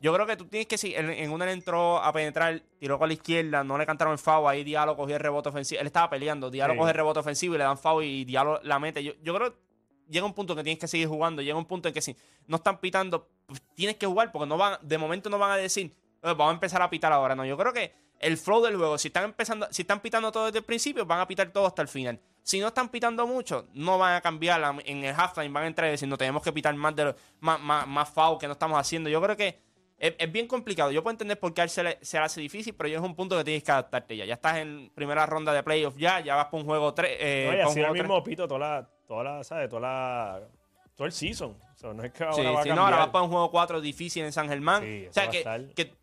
Yo 0.00 0.14
creo 0.14 0.26
que 0.26 0.36
tú 0.36 0.46
tienes 0.46 0.66
que, 0.66 0.78
si 0.78 0.94
en, 0.94 1.10
en 1.10 1.30
una 1.30 1.44
él 1.44 1.50
entró 1.50 1.98
a 1.98 2.10
penetrar, 2.12 2.62
tiró 2.78 2.98
con 2.98 3.08
la 3.08 3.14
izquierda, 3.14 3.62
no 3.62 3.76
le 3.76 3.84
cantaron 3.84 4.12
el 4.12 4.18
foul, 4.18 4.48
ahí 4.48 4.64
Diallo 4.64 4.96
cogió 4.96 5.16
el 5.16 5.20
rebote 5.22 5.50
ofensivo. 5.50 5.80
Él 5.80 5.86
estaba 5.86 6.08
peleando, 6.08 6.50
Diallo 6.50 6.72
Sí. 6.72 6.78
coge 6.78 6.90
el 6.90 6.96
rebote 6.96 7.18
ofensivo 7.20 7.54
y 7.54 7.58
le 7.58 7.64
dan 7.64 7.76
foul 7.76 8.02
y 8.04 8.24
Diallo 8.24 8.60
la 8.62 8.78
mete. 8.78 9.04
Yo, 9.04 9.12
yo 9.22 9.34
creo 9.34 9.52
que 9.52 9.58
llega 10.08 10.24
un 10.24 10.32
punto 10.32 10.54
en 10.54 10.56
que 10.58 10.64
tienes 10.64 10.80
que 10.80 10.88
seguir 10.88 11.06
jugando, 11.06 11.42
llega 11.42 11.56
un 11.58 11.66
punto 11.66 11.88
en 11.88 11.94
que 11.94 12.00
si 12.00 12.16
no 12.46 12.56
están 12.56 12.78
pitando, 12.78 13.28
pues 13.46 13.60
tienes 13.74 13.96
que 13.96 14.06
jugar 14.06 14.32
porque 14.32 14.46
no 14.46 14.56
van, 14.56 14.78
de 14.80 14.96
momento 14.96 15.28
no 15.28 15.38
van 15.38 15.50
a 15.52 15.56
decir, 15.56 15.86
"Eh, 16.22 16.34
vamos 16.34 16.48
a 16.48 16.54
empezar 16.54 16.80
a 16.82 16.88
pitar 16.88 17.12
ahora. 17.12 17.34
No, 17.34 17.44
yo 17.44 17.56
creo 17.58 17.72
que 17.72 17.92
el 18.20 18.36
flow 18.38 18.62
del 18.62 18.76
juego, 18.76 18.96
si 18.98 19.08
están 19.08 19.24
empezando, 19.24 19.66
si 19.70 19.82
están 19.82 20.00
pitando 20.00 20.32
todo 20.32 20.46
desde 20.46 20.58
el 20.58 20.64
principio, 20.64 21.04
van 21.06 21.20
a 21.20 21.26
pitar 21.28 21.50
todo 21.50 21.66
hasta 21.66 21.82
el 21.82 21.88
final. 21.88 22.18
Si 22.42 22.58
no 22.58 22.68
están 22.68 22.88
pitando 22.88 23.26
mucho, 23.26 23.66
no 23.74 23.98
van 23.98 24.14
a 24.14 24.20
cambiar 24.22 24.62
en 24.86 25.04
el 25.04 25.14
halftime, 25.14 25.50
van 25.50 25.64
a 25.64 25.66
entrar 25.66 25.88
y 25.88 25.92
decir, 25.92 26.08
no 26.08 26.16
tenemos 26.18 26.42
que 26.42 26.52
pitar 26.52 26.74
más 26.74 26.96
de 26.96 27.04
lo- 27.04 27.16
más, 27.40 27.60
más, 27.60 27.86
más 27.86 28.08
foul 28.08 28.38
que 28.38 28.46
no 28.46 28.54
estamos 28.54 28.78
haciendo. 28.78 29.08
Yo 29.10 29.20
creo 29.22 29.36
que 29.36 29.58
es, 30.00 30.14
es 30.18 30.32
bien 30.32 30.46
complicado. 30.48 30.90
Yo 30.90 31.02
puedo 31.02 31.12
entender 31.12 31.38
por 31.38 31.54
qué 31.54 31.60
a 31.60 31.64
él 31.64 31.70
se 31.70 31.82
le, 31.84 31.98
se 32.02 32.18
le 32.18 32.24
hace 32.24 32.40
difícil, 32.40 32.74
pero 32.74 32.88
ya 32.88 32.96
es 32.96 33.02
un 33.02 33.14
punto 33.14 33.36
que 33.36 33.44
tienes 33.44 33.62
que 33.62 33.70
adaptarte 33.70 34.16
ya. 34.16 34.24
Ya 34.24 34.34
estás 34.34 34.56
en 34.56 34.90
primera 34.94 35.26
ronda 35.26 35.52
de 35.52 35.62
playoff 35.62 35.94
ya, 35.96 36.20
ya 36.20 36.34
vas 36.34 36.46
por 36.46 36.60
un 36.60 36.66
juego 36.66 36.92
3. 36.94 37.16
Eh, 37.20 37.48
No, 37.52 37.56
y 37.58 37.60
así 37.60 37.92
mismo 37.92 38.22
pito 38.24 38.48
toda 38.48 38.58
la, 38.60 38.88
toda 39.06 39.22
la, 39.24 39.44
¿sabes? 39.44 39.68
Toda 39.68 39.82
la, 39.82 40.40
todo 40.96 41.06
el 41.06 41.12
season. 41.12 41.50
O 41.74 41.76
sea, 41.78 41.92
no 41.92 42.02
es 42.02 42.10
que 42.12 42.24
ahora 42.24 42.34
Sí, 42.36 42.42
va 42.42 42.48
a 42.48 42.50
sí, 42.50 42.56
cambiar. 42.56 42.76
no, 42.76 42.84
ahora 42.84 42.96
vas 42.98 43.08
para 43.08 43.24
un 43.24 43.30
juego 43.30 43.50
4 43.50 43.80
difícil 43.80 44.24
en 44.24 44.32
San 44.32 44.48
Germán. 44.48 44.82
Sí, 44.82 45.06
o 45.08 45.12
sea, 45.12 45.24
va 45.24 45.28
a 45.30 45.58
que, 45.74 45.94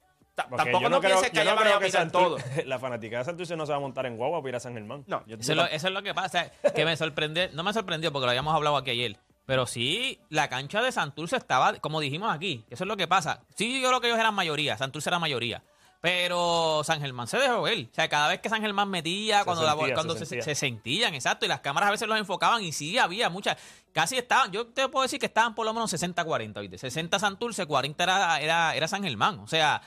Porque 0.50 0.64
tampoco 0.64 0.90
no, 0.90 1.00
creo- 1.00 1.12
pienses 1.14 1.32
que 1.32 1.40
allá 1.40 1.52
no 1.52 1.56
van 1.58 1.68
a 1.68 1.80
que 1.80 1.92
Santur- 1.92 2.12
todo. 2.12 2.38
La 2.66 2.78
fanaticada 2.78 3.20
de 3.22 3.26
Santurce 3.26 3.56
no 3.56 3.66
se 3.66 3.72
va 3.72 3.78
a 3.78 3.82
montar 3.82 4.06
en 4.06 4.16
guagua 4.18 4.40
para 4.42 4.50
ir 4.50 4.56
a 4.56 4.60
San 4.60 4.74
Germán. 4.74 5.04
No, 5.08 5.24
yo, 5.26 5.38
Eso 5.38 5.52
es, 5.54 5.58
lo, 5.58 5.66
eso 5.66 5.88
es 5.88 5.94
lo 5.94 6.04
que 6.04 6.14
pasa. 6.14 6.52
que 6.76 6.86
me 6.86 6.96
sorprendió, 6.96 7.50
no 7.54 7.64
me 7.64 7.74
sorprendió 7.74 8.12
porque 8.12 8.26
lo 8.26 8.30
habíamos 8.30 8.54
hablado 8.54 8.78
aquí 8.78 8.92
ayer. 8.92 9.18
Pero 9.48 9.66
sí, 9.66 10.20
la 10.30 10.48
cancha 10.50 10.82
de 10.84 10.92
Santurce 10.92 11.38
estaba, 11.38 11.74
como 11.80 12.00
dijimos 12.02 12.32
aquí, 12.32 12.64
eso 12.70 12.84
es 12.84 12.88
lo 12.88 12.98
que 12.98 13.08
pasa. 13.08 13.42
Sí, 13.56 13.82
yo 13.82 13.88
creo 13.88 14.02
que 14.02 14.08
ellos 14.08 14.20
eran 14.20 14.36
mayoría, 14.36 14.78
Santurce 14.78 15.10
era 15.10 15.18
mayoría. 15.18 15.64
Pero 16.00 16.84
San 16.84 17.02
Germán 17.02 17.28
se 17.28 17.38
dejó 17.40 17.64
ver. 17.64 17.88
O 17.92 17.94
sea, 17.96 18.08
cada 18.08 18.28
vez 18.28 18.40
que 18.40 18.50
San 18.50 18.62
Germán 18.62 18.88
metía, 18.90 19.40
Se 19.40 19.46
cuando, 19.46 19.64
la- 19.64 19.76
cuando 19.76 20.14
se 20.14 20.20
se, 20.20 20.26
sentía. 20.28 20.44
se 20.44 20.56
sentían, 20.56 21.14
exacto. 21.16 21.46
Y 21.46 21.50
las 21.50 21.62
cámaras 21.62 21.88
a 21.88 21.92
veces 21.92 22.08
los 22.08 22.20
enfocaban 22.20 22.64
y 22.64 22.72
sí, 22.72 22.98
había 23.00 23.30
muchas. 23.30 23.58
Casi 23.94 24.16
estaban, 24.18 24.52
yo 24.52 24.68
te 24.68 24.88
puedo 24.90 25.04
decir 25.04 25.20
que 25.20 25.26
estaban 25.26 25.56
por 25.56 25.66
lo 25.66 25.74
menos 25.74 25.92
60-40, 25.92 26.62
¿viste? 26.62 26.78
60 26.78 27.18
Santurce, 27.18 27.66
40 27.66 28.04
era, 28.04 28.40
era, 28.40 28.76
era 28.76 28.88
San 28.88 29.02
Germán. 29.04 29.40
O 29.40 29.48
sea, 29.48 29.82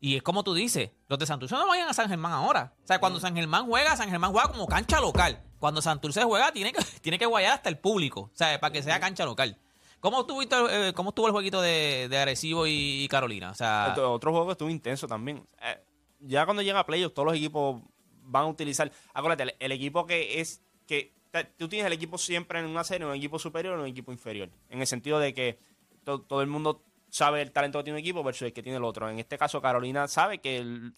y 0.00 0.16
es 0.16 0.22
como 0.22 0.44
tú 0.44 0.54
dices, 0.54 0.90
los 1.08 1.18
de 1.18 1.26
Santurce 1.26 1.56
no 1.56 1.66
vayan 1.66 1.88
a 1.88 1.92
San 1.94 2.08
Germán 2.08 2.32
ahora. 2.32 2.74
O 2.84 2.86
sea, 2.86 3.00
cuando 3.00 3.18
San 3.18 3.34
Germán 3.34 3.66
juega, 3.66 3.96
San 3.96 4.10
Germán 4.10 4.30
juega 4.32 4.48
como 4.48 4.66
cancha 4.68 5.00
local. 5.00 5.42
Cuando 5.58 5.82
Santurce 5.82 6.22
juega, 6.24 6.52
tiene 6.52 6.72
que, 6.72 6.82
tiene 7.00 7.18
que 7.18 7.26
guayar 7.26 7.52
hasta 7.54 7.68
el 7.68 7.78
público, 7.78 8.30
o 8.32 8.36
sea, 8.36 8.58
para 8.60 8.72
que 8.72 8.82
sea 8.82 9.00
cancha 9.00 9.24
local. 9.24 9.58
¿Cómo, 10.00 10.24
tuviste, 10.26 10.54
eh, 10.70 10.92
¿Cómo 10.92 11.10
estuvo 11.10 11.26
el 11.26 11.32
jueguito 11.32 11.60
de, 11.60 12.06
de 12.08 12.18
Arecibo 12.18 12.66
y, 12.68 13.08
Carolina? 13.10 13.50
O 13.50 13.54
sea, 13.54 13.88
Otro, 13.90 14.12
otro 14.12 14.30
juego 14.32 14.52
estuvo 14.52 14.70
intenso 14.70 15.08
también. 15.08 15.44
Eh, 15.60 15.76
ya 16.20 16.44
cuando 16.44 16.62
llega 16.62 16.78
a 16.78 16.86
playoffs, 16.86 17.14
todos 17.14 17.26
los 17.26 17.34
equipos 17.36 17.82
van 18.22 18.44
a 18.44 18.46
utilizar. 18.46 18.92
Acuérdate, 19.12 19.56
el, 19.58 19.72
equipo 19.72 20.06
que 20.06 20.40
es. 20.40 20.62
que 20.86 21.12
Tú 21.56 21.68
tienes 21.68 21.86
el 21.86 21.92
equipo 21.92 22.16
siempre 22.16 22.60
en 22.60 22.66
una 22.66 22.84
serie, 22.84 23.06
un 23.06 23.14
equipo 23.14 23.38
superior 23.40 23.76
o 23.76 23.82
un 23.82 23.88
equipo 23.88 24.12
inferior. 24.12 24.50
En 24.70 24.80
el 24.80 24.86
sentido 24.86 25.18
de 25.18 25.34
que 25.34 25.58
to- 26.04 26.20
todo 26.22 26.42
el 26.42 26.46
mundo 26.48 26.82
sabe 27.10 27.42
el 27.42 27.50
talento 27.50 27.78
que 27.80 27.84
tiene 27.84 27.96
un 27.98 28.00
equipo 28.00 28.22
versus 28.22 28.42
el 28.42 28.52
que 28.52 28.62
tiene 28.62 28.78
el 28.78 28.84
otro. 28.84 29.10
En 29.10 29.18
este 29.18 29.36
caso, 29.36 29.60
Carolina 29.60 30.06
sabe 30.08 30.38
que 30.38 30.58
el- 30.58 30.94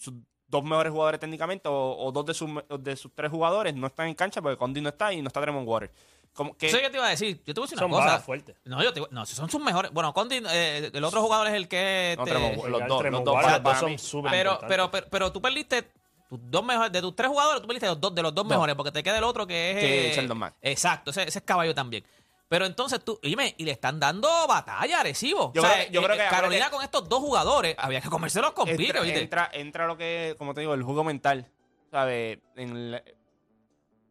dos 0.50 0.64
mejores 0.64 0.92
jugadores 0.92 1.20
técnicamente 1.20 1.68
o, 1.68 1.96
o 1.96 2.12
dos 2.12 2.26
de 2.26 2.34
sus, 2.34 2.50
de 2.78 2.96
sus 2.96 3.12
tres 3.14 3.30
jugadores 3.30 3.74
no 3.74 3.86
están 3.86 4.08
en 4.08 4.14
cancha 4.14 4.42
porque 4.42 4.56
Condi 4.56 4.80
no 4.80 4.88
está 4.88 5.12
y 5.12 5.22
no 5.22 5.28
está 5.28 5.40
Tremont 5.40 5.66
Water. 5.66 5.90
Como 6.32 6.56
que, 6.56 6.68
eso 6.68 6.80
yo 6.80 6.90
te 6.90 6.96
iba 6.96 7.06
a 7.06 7.10
decir. 7.10 7.42
Yo 7.44 7.54
te 7.54 7.60
voy 7.60 7.66
a 7.66 7.70
decir 7.70 7.84
una 7.84 7.96
cosa. 7.96 8.20
fuertes. 8.20 8.56
No, 8.64 8.82
yo 8.82 8.92
te, 8.92 9.02
no, 9.10 9.26
son 9.26 9.50
sus 9.50 9.60
mejores. 9.60 9.90
Bueno, 9.92 10.12
Condi, 10.14 10.40
eh, 10.50 10.90
el 10.92 11.04
otro 11.04 11.22
jugador 11.22 11.48
es 11.48 11.54
el 11.54 11.68
que. 11.68 12.14
No, 12.16 12.24
Tremont 12.24 12.56
Water. 12.56 12.70
Los 12.70 12.88
dos, 12.88 12.98
Tremont 13.00 13.26
los 13.26 13.34
dos 13.34 13.44
para 13.44 13.78
son 13.80 13.98
súper 13.98 14.30
pero, 14.30 14.60
pero, 14.68 14.90
pero, 14.90 15.06
pero 15.10 15.32
tú 15.32 15.42
perdiste 15.42 15.90
tus 16.28 16.38
dos 16.42 16.64
mejores, 16.64 16.92
de 16.92 17.00
tus 17.00 17.16
tres 17.16 17.28
jugadores, 17.28 17.60
tú 17.60 17.66
perdiste 17.66 17.88
los 17.88 18.00
dos, 18.00 18.14
de 18.14 18.22
los 18.22 18.32
dos 18.32 18.46
mejores, 18.46 18.76
porque 18.76 18.92
te 18.92 19.02
queda 19.02 19.18
el 19.18 19.24
otro 19.24 19.46
que 19.46 19.72
es. 19.72 19.78
Que 19.78 20.10
eh, 20.10 20.14
Sheldon 20.14 20.38
Mack. 20.38 20.54
Exacto, 20.62 21.10
ese, 21.10 21.24
ese 21.24 21.40
es 21.40 21.44
caballo 21.44 21.74
también. 21.74 22.04
Pero 22.50 22.66
entonces 22.66 22.98
tú, 23.04 23.16
dime, 23.22 23.54
y 23.58 23.64
le 23.64 23.70
están 23.70 24.00
dando 24.00 24.28
batalla 24.48 24.96
a 24.96 25.00
Arecibo. 25.02 25.52
Yo 25.54 25.62
O 25.62 25.64
sea, 25.64 25.74
creo 25.74 25.86
que- 25.86 25.92
yo 25.92 26.00
eh, 26.00 26.04
creo 26.04 26.16
que- 26.16 26.24
eh, 26.24 26.28
Carolina 26.28 26.66
acuérdate- 26.66 26.70
con 26.76 26.82
estos 26.84 27.08
dos 27.08 27.20
jugadores, 27.20 27.76
había 27.78 28.00
que 28.00 28.08
comérselos 28.10 28.50
con 28.54 28.68
entra, 28.68 29.00
¿viste? 29.02 29.20
entra, 29.20 29.50
entra 29.52 29.86
lo 29.86 29.96
que, 29.96 30.34
como 30.36 30.52
te 30.52 30.60
digo, 30.62 30.74
el 30.74 30.82
juego 30.82 31.04
mental. 31.04 31.48
¿Sabes? 31.92 32.38
En 32.56 32.90
la- 32.90 33.02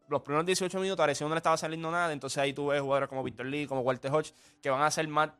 los 0.07 0.21
primeros 0.21 0.45
18 0.45 0.79
minutos 0.79 1.03
Arecibo 1.03 1.27
no 1.27 1.35
le 1.35 1.39
estaba 1.39 1.57
saliendo 1.57 1.91
nada. 1.91 2.13
Entonces 2.13 2.37
ahí 2.37 2.53
tú 2.53 2.67
ves 2.67 2.81
jugadores 2.81 3.09
como 3.09 3.23
Víctor 3.23 3.45
Lee, 3.47 3.67
como 3.67 3.81
Walter 3.81 4.09
Hodge, 4.11 4.33
que 4.61 4.69
van 4.69 4.81
a 4.81 4.85
hacer 4.87 5.05
más 5.09 5.31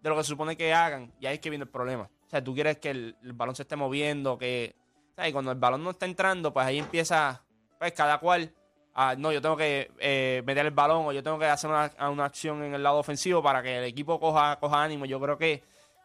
de 0.00 0.08
lo 0.08 0.16
que 0.16 0.22
se 0.22 0.28
supone 0.28 0.56
que 0.56 0.72
hagan. 0.72 1.12
Y 1.20 1.26
ahí 1.26 1.34
es 1.34 1.40
que 1.40 1.50
viene 1.50 1.64
el 1.64 1.70
problema. 1.70 2.04
O 2.26 2.28
sea, 2.30 2.42
tú 2.42 2.54
quieres 2.54 2.78
que 2.78 2.88
el, 2.90 3.16
el 3.22 3.34
balón 3.34 3.54
se 3.54 3.62
esté 3.62 3.76
moviendo, 3.76 4.36
que. 4.38 4.74
¿sabes? 5.14 5.30
Y 5.30 5.32
cuando 5.34 5.52
el 5.52 5.58
balón 5.58 5.84
no 5.84 5.90
está 5.90 6.06
entrando, 6.06 6.52
pues 6.54 6.66
ahí 6.66 6.78
empieza, 6.78 7.44
pues 7.78 7.92
cada 7.92 8.18
cual. 8.18 8.52
A, 8.98 9.14
no, 9.14 9.30
yo 9.30 9.42
tengo 9.42 9.58
que 9.58 9.90
eh, 9.98 10.42
meter 10.46 10.64
el 10.64 10.72
balón 10.72 11.04
o 11.04 11.12
yo 11.12 11.22
tengo 11.22 11.38
que 11.38 11.44
hacer 11.44 11.68
una, 11.68 12.24
acción 12.24 12.64
en 12.64 12.72
el 12.72 12.82
lado 12.82 12.96
ofensivo 12.96 13.42
para 13.42 13.62
que 13.62 13.76
el 13.76 13.84
equipo 13.84 14.18
coja, 14.18 14.58
ánimo. 14.72 15.04
Yo 15.04 15.20
creo 15.20 15.36
que 15.36 15.62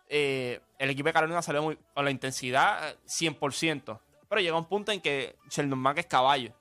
eh, 0.10 0.60
el 0.78 0.90
equipo 0.90 1.08
de 1.08 1.14
Carolina 1.14 1.42
salió 1.42 1.64
muy- 1.64 1.78
con 1.94 2.04
la 2.04 2.12
intensidad 2.12 2.90
eh, 2.90 2.98
100%. 3.08 3.98
Pero 4.28 4.42
llega 4.42 4.58
un 4.58 4.66
punto 4.66 4.92
en 4.92 5.00
que 5.00 5.38
Sheldon 5.50 5.80
Mack 5.80 6.00
es 6.00 6.06
caballo. 6.06 6.52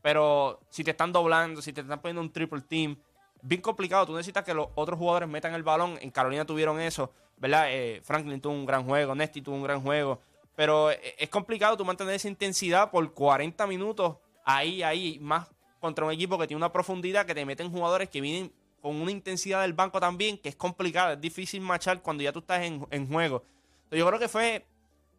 Pero 0.00 0.60
si 0.70 0.82
te 0.82 0.92
están 0.92 1.12
doblando, 1.12 1.60
si 1.60 1.74
te 1.74 1.82
están 1.82 2.00
poniendo 2.00 2.22
un 2.22 2.32
triple 2.32 2.62
team, 2.62 2.96
bien 3.42 3.60
complicado. 3.60 4.06
Tú 4.06 4.12
necesitas 4.14 4.44
que 4.44 4.54
los 4.54 4.68
otros 4.76 4.98
jugadores 4.98 5.28
metan 5.28 5.52
el 5.52 5.62
balón. 5.62 5.98
En 6.00 6.10
Carolina 6.10 6.46
tuvieron 6.46 6.80
eso, 6.80 7.12
¿verdad? 7.36 7.66
Eh, 7.68 8.00
Franklin 8.02 8.40
tuvo 8.40 8.54
un 8.54 8.64
gran 8.64 8.86
juego, 8.86 9.14
Nesty 9.14 9.42
tuvo 9.42 9.56
un 9.56 9.62
gran 9.64 9.82
juego. 9.82 10.22
Pero 10.56 10.90
es 10.90 11.28
complicado 11.28 11.76
tú 11.76 11.84
mantener 11.84 12.14
esa 12.14 12.28
intensidad 12.28 12.90
por 12.90 13.12
40 13.12 13.66
minutos 13.66 14.16
ahí, 14.56 14.82
ahí, 14.82 15.18
más 15.20 15.48
contra 15.80 16.04
un 16.04 16.12
equipo 16.12 16.38
que 16.38 16.46
tiene 16.46 16.58
una 16.58 16.72
profundidad, 16.72 17.26
que 17.26 17.34
te 17.34 17.44
meten 17.44 17.70
jugadores 17.70 18.08
que 18.08 18.20
vienen 18.20 18.52
con 18.80 18.96
una 18.96 19.10
intensidad 19.10 19.62
del 19.62 19.72
banco 19.72 20.00
también, 20.00 20.38
que 20.38 20.48
es 20.48 20.56
complicado, 20.56 21.12
es 21.12 21.20
difícil 21.20 21.60
marchar 21.60 22.02
cuando 22.02 22.22
ya 22.22 22.32
tú 22.32 22.40
estás 22.40 22.62
en, 22.62 22.86
en 22.90 23.06
juego. 23.06 23.44
Entonces, 23.84 23.98
yo 23.98 24.06
creo 24.06 24.18
que 24.18 24.28
fue 24.28 24.64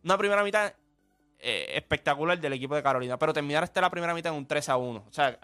una 0.04 0.18
primera 0.18 0.44
mitad 0.44 0.74
eh, 1.40 1.72
espectacular 1.76 2.40
del 2.40 2.54
equipo 2.54 2.76
de 2.76 2.84
Carolina, 2.84 3.18
pero 3.18 3.34
terminar 3.34 3.64
hasta 3.64 3.82
la 3.82 3.90
primera 3.90 4.14
mitad 4.14 4.32
en 4.32 4.38
un 4.38 4.46
3 4.46 4.70
a 4.70 4.78
1. 4.78 5.06
O 5.08 5.14
sea, 5.14 5.40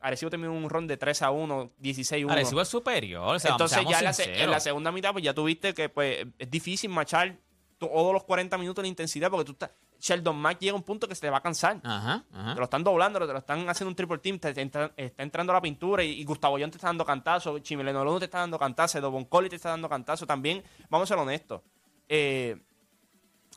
Arecibo 0.00 0.28
terminó 0.28 0.52
un 0.52 0.68
ron 0.68 0.88
de 0.88 0.96
3 0.96 1.22
a 1.22 1.30
1, 1.30 1.70
16 1.78 2.22
a 2.22 2.26
1. 2.26 2.32
Arecibo 2.32 2.60
es 2.60 2.68
superior. 2.68 3.36
o 3.36 3.38
sea, 3.38 3.52
Entonces 3.52 3.78
ya 3.88 3.98
en 4.00 4.50
la, 4.50 4.56
en 4.56 4.60
segunda 4.60 4.90
mitad 4.90 5.12
pues 5.12 5.24
ya 5.24 5.34
tuviste 5.34 5.72
que 5.72 5.88
pues 5.88 6.26
es 6.38 6.50
difícil 6.50 6.90
marchar 6.90 7.36
todos 7.78 8.12
los 8.12 8.24
40 8.24 8.58
minutos 8.58 8.82
de 8.82 8.88
intensidad 8.88 9.30
porque 9.30 9.44
tú 9.44 9.52
estás 9.52 9.70
Sheldon 10.00 10.36
Mack 10.36 10.58
llega 10.60 10.72
a 10.72 10.76
un 10.76 10.82
punto 10.82 11.08
que 11.08 11.14
se 11.14 11.22
te 11.22 11.30
va 11.30 11.38
a 11.38 11.42
cansar. 11.42 11.80
Ajá, 11.82 12.24
ajá. 12.32 12.54
Te 12.54 12.58
lo 12.60 12.64
están 12.64 12.84
doblando, 12.84 13.18
te 13.26 13.32
lo 13.32 13.38
están 13.38 13.68
haciendo 13.68 13.90
un 13.90 13.96
triple 13.96 14.18
team, 14.18 14.38
te, 14.38 14.52
te 14.54 14.60
entra- 14.62 14.92
está 14.96 15.22
entrando 15.22 15.52
la 15.52 15.60
pintura 15.60 16.02
y, 16.04 16.20
y 16.20 16.24
Gustavo 16.24 16.58
John 16.60 16.70
te 16.70 16.76
está 16.76 16.88
dando 16.88 17.04
cantazo, 17.04 17.58
Chimileno 17.60 18.04
Luna 18.04 18.18
te 18.18 18.24
está 18.26 18.38
dando 18.40 18.58
cantazo, 18.58 19.00
Dobon 19.00 19.24
Collie 19.24 19.48
te 19.50 19.56
está 19.56 19.70
dando 19.70 19.88
cantazo 19.88 20.26
también. 20.26 20.62
Vamos 20.90 21.10
a 21.10 21.14
ser 21.14 21.22
honestos. 21.22 21.62
Eh, 22.08 22.56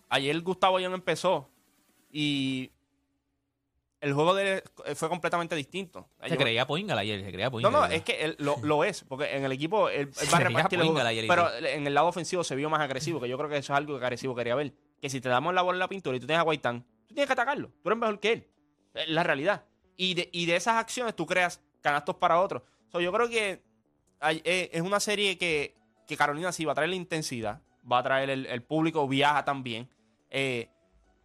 ayer 0.10 0.40
Gustavo 0.42 0.80
John 0.82 0.94
empezó 0.94 1.50
y 2.12 2.72
el 4.02 4.14
juego 4.14 4.34
de 4.34 4.64
él 4.86 4.96
fue 4.96 5.10
completamente 5.10 5.56
distinto. 5.56 6.08
Se 6.24 6.30
Yo- 6.30 6.38
creía 6.38 6.66
Poingal 6.66 6.98
ayer, 6.98 7.22
se 7.22 7.32
creía 7.32 7.48
no, 7.48 7.52
Poingal. 7.52 7.72
no, 7.74 7.86
es 7.86 8.02
que 8.02 8.24
él 8.24 8.36
lo, 8.40 8.56
lo 8.64 8.84
es, 8.86 9.04
porque 9.04 9.36
en 9.36 9.44
el 9.44 9.52
equipo 9.52 9.90
él, 9.90 10.10
él 10.22 10.28
va 10.34 10.38
a 10.38 10.40
repartir 10.42 10.80
el 10.80 10.88
juego, 10.88 11.10
pero 11.28 11.54
en 11.54 11.86
el 11.86 11.94
lado 11.94 12.08
ofensivo 12.08 12.44
se 12.46 12.56
vio 12.56 12.70
más 12.70 12.80
agresivo, 12.80 13.20
que 13.20 13.28
yo 13.28 13.38
creo 13.38 13.50
que 13.50 13.58
eso 13.58 13.74
es 13.74 13.78
algo 13.78 14.00
que 14.00 14.06
agresivo 14.06 14.34
quería 14.36 14.56
ver. 14.56 14.74
Que 15.02 15.10
si 15.10 15.22
te 15.22 15.30
damos 15.30 15.54
la 15.54 15.62
bola 15.62 15.76
en 15.76 15.80
la 15.80 15.88
pintura 15.88 16.18
y 16.18 16.20
tú 16.20 16.26
tienes 16.28 16.40
a 16.42 16.44
Guaitán, 16.44 16.84
tú 17.08 17.14
tienes 17.14 17.28
que 17.28 17.34
atacarlo, 17.34 17.70
tú 17.82 17.90
eres 17.90 18.00
mejor 18.00 18.20
que 18.20 18.32
él. 18.34 18.48
Es 18.94 19.08
la 19.10 19.24
realidad. 19.24 19.64
Y 19.96 20.14
de, 20.14 20.30
y 20.32 20.46
de 20.46 20.56
esas 20.56 20.76
acciones 20.76 21.16
tú 21.16 21.26
creas 21.26 21.62
canastos 21.82 22.16
para 22.16 22.40
otros. 22.42 22.64
So, 22.88 23.00
yo 23.02 23.12
creo 23.12 23.30
que 23.30 23.64
hay- 24.20 24.42
eh, 24.44 24.70
es 24.74 24.82
una 24.82 25.00
serie 25.00 25.38
que, 25.38 25.76
que 26.08 26.18
Carolina 26.18 26.52
sí 26.52 26.66
va 26.66 26.72
a 26.72 26.76
traer 26.76 26.90
la 26.90 26.96
intensidad, 26.96 27.62
va 27.90 28.00
a 28.00 28.04
traer 28.04 28.30
el, 28.30 28.46
el 28.46 28.62
público, 28.64 29.08
viaja 29.08 29.44
también. 29.46 29.90
eh, 30.30 30.70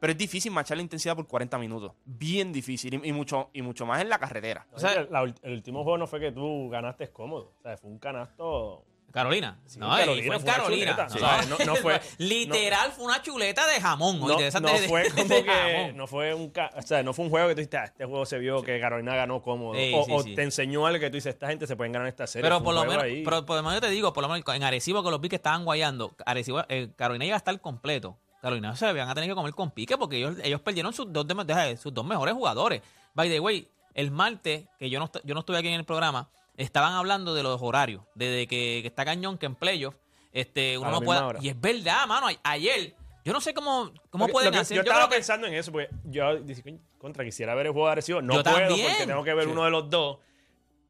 pero 0.00 0.10
es 0.12 0.18
difícil 0.18 0.52
marchar 0.52 0.76
la 0.76 0.82
intensidad 0.82 1.16
por 1.16 1.26
40 1.26 1.56
minutos. 1.56 1.92
Bien 2.04 2.52
difícil. 2.52 2.92
Y, 2.92 3.08
y 3.08 3.12
mucho, 3.12 3.48
y 3.54 3.62
mucho 3.62 3.87
más 3.87 4.02
en 4.02 4.10
la 4.10 4.18
carretera. 4.18 4.66
O 4.72 4.78
sea, 4.78 5.06
la 5.10 5.22
ul- 5.22 5.34
el 5.40 5.54
último 5.54 5.82
juego 5.82 5.96
no 5.96 6.06
fue 6.06 6.20
que 6.20 6.30
tú 6.30 6.68
ganaste 6.68 7.10
cómodo. 7.10 7.54
O 7.58 7.62
sea, 7.62 7.78
fue 7.78 7.90
un 7.90 7.98
canasto. 7.98 8.84
Carolina. 9.14 9.61
Sí, 9.64 9.79
no, 9.79 9.88
Carolina, 9.90 10.27
fue 10.27 10.37
en 10.37 10.42
Carolina. 10.42 10.92
chuleta. 10.96 11.07
No, 11.09 11.14
O 11.14 11.18
sea, 11.18 11.42
no- 11.46 11.64
no 11.72 11.77
fue- 11.77 12.00
Literal, 12.18 12.90
fue 12.90 13.05
una 13.05 13.22
chuleta 13.22 13.64
de 13.68 13.81
jamón. 13.81 14.18
No, 14.18 14.37
de 14.37 14.50
de- 14.50 14.88
fue 14.88 15.03
de 15.09 15.11
como 15.11 15.29
que. 15.29 15.44
jamón. 15.44 15.96
No 15.96 16.07
fue, 16.09 16.35
un, 16.35 16.53
o 16.77 16.83
sea, 16.83 17.03
no 17.05 17.12
fue 17.14 17.24
un 17.27 17.31
juego 17.31 17.46
que 17.46 17.55
tú 17.55 17.59
dijiste, 17.61 17.77
"Ah, 17.79 17.85
este 17.85 18.05
juego 18.07 18.27
se 18.27 18.38
vio 18.38 18.61
que 18.64 18.81
Carolina 18.81 19.14
ganó 19.14 19.40
cómodo. 19.40 19.79
O 19.94 20.24
te 20.24 20.42
enseñó 20.42 20.85
algo 20.87 20.98
que 20.98 21.11
tú 21.11 21.14
dices, 21.16 21.33
esta 21.35 21.46
gente 21.46 21.66
se 21.68 21.77
pueden 21.77 21.92
ganar 21.92 22.09
esta 22.09 22.27
serie. 22.27 22.42
Pero 22.42 22.61
por 22.62 22.74
lo 22.74 22.85
menos, 22.85 23.05
ahí. 23.05 23.22
pero 23.24 23.46
por 23.46 23.57
lo 23.57 23.62
menos 23.62 23.74
yo 23.77 23.81
te 23.83 23.90
digo, 23.90 24.12
por 24.12 24.22
lo 24.22 24.29
menos 24.29 24.44
en 24.53 24.64
Arecibo 24.64 25.05
que 25.05 25.11
los 25.12 25.20
vi 25.20 25.29
que 25.29 25.37
estaban 25.37 25.64
guayando, 25.64 26.14
Arecibo, 26.27 26.64
eh, 26.68 26.88
Carolina 26.96 27.24
iba 27.24 27.37
a 27.37 27.38
estar 27.38 27.59
completo. 27.61 28.18
Carolina 28.42 28.74
se 28.77 28.92
van 28.92 29.09
a 29.09 29.14
tener 29.14 29.31
que 29.31 29.35
comer 29.37 29.55
con 29.55 29.70
pique 29.70 29.96
porque 29.96 30.16
ellos, 30.18 30.37
ellos 30.42 30.61
perdieron 30.61 30.92
sus 30.92 31.11
dos, 31.12 31.24
de- 31.27 31.77
sus 31.77 31.94
dos 31.94 32.05
mejores 32.05 32.35
jugadores. 32.35 32.83
By 33.14 33.31
the 33.31 33.38
way, 33.40 33.68
el 33.94 34.11
martes, 34.11 34.64
que 34.79 34.90
yo 34.90 34.98
no, 34.98 35.09
yo 35.22 35.35
no 35.35 35.40
estuve 35.40 35.57
aquí 35.59 35.68
en 35.68 35.74
el 35.74 35.85
programa, 35.85 36.29
estaban 36.57 36.93
hablando 36.95 37.35
de 37.35 37.43
los 37.43 37.61
horarios, 37.62 38.03
desde 38.14 38.47
que, 38.47 38.81
que 38.83 38.87
está 38.88 39.05
cañón, 39.05 39.38
que 39.38 39.47
en 39.47 39.55
playoff, 39.55 39.95
este, 40.33 40.79
uno 40.79 40.90
no 40.90 41.01
puede. 41.01 41.21
Y 41.40 41.49
es 41.49 41.61
verdad, 41.61 42.07
mano, 42.07 42.27
ayer, 42.43 42.95
yo 43.25 43.33
no 43.33 43.40
sé 43.40 43.55
cómo, 43.55 43.93
cómo 44.11 44.29
pueden 44.29 44.53
que- 44.53 44.59
hacer. 44.59 44.77
Yo, 44.77 44.83
Yo, 44.83 44.90
estaba 44.90 45.09
que 45.09 45.14
pensando 45.17 45.47
en 45.47 45.55
eso, 45.55 45.73
porque 45.73 45.88
yo 46.05 46.37
dije, 46.40 46.62
"Coño, 46.62 46.79
contra, 46.99 47.25
quisiera 47.25 47.55
ver 47.55 47.67
el 47.67 47.73
juego 47.73 47.87
de 47.88 47.93
Arecibo. 47.93 48.23
No 48.23 48.35
Yo 48.35 48.43
puedo 48.43 48.57
también. 48.57 48.87
porque 48.90 49.07
tengo 49.07 49.25
que 49.25 49.35
ver 49.35 49.45
Sí. 49.45 49.51
uno 49.51 49.64
de 49.64 49.71
los 49.71 49.90
dos. 49.90 50.19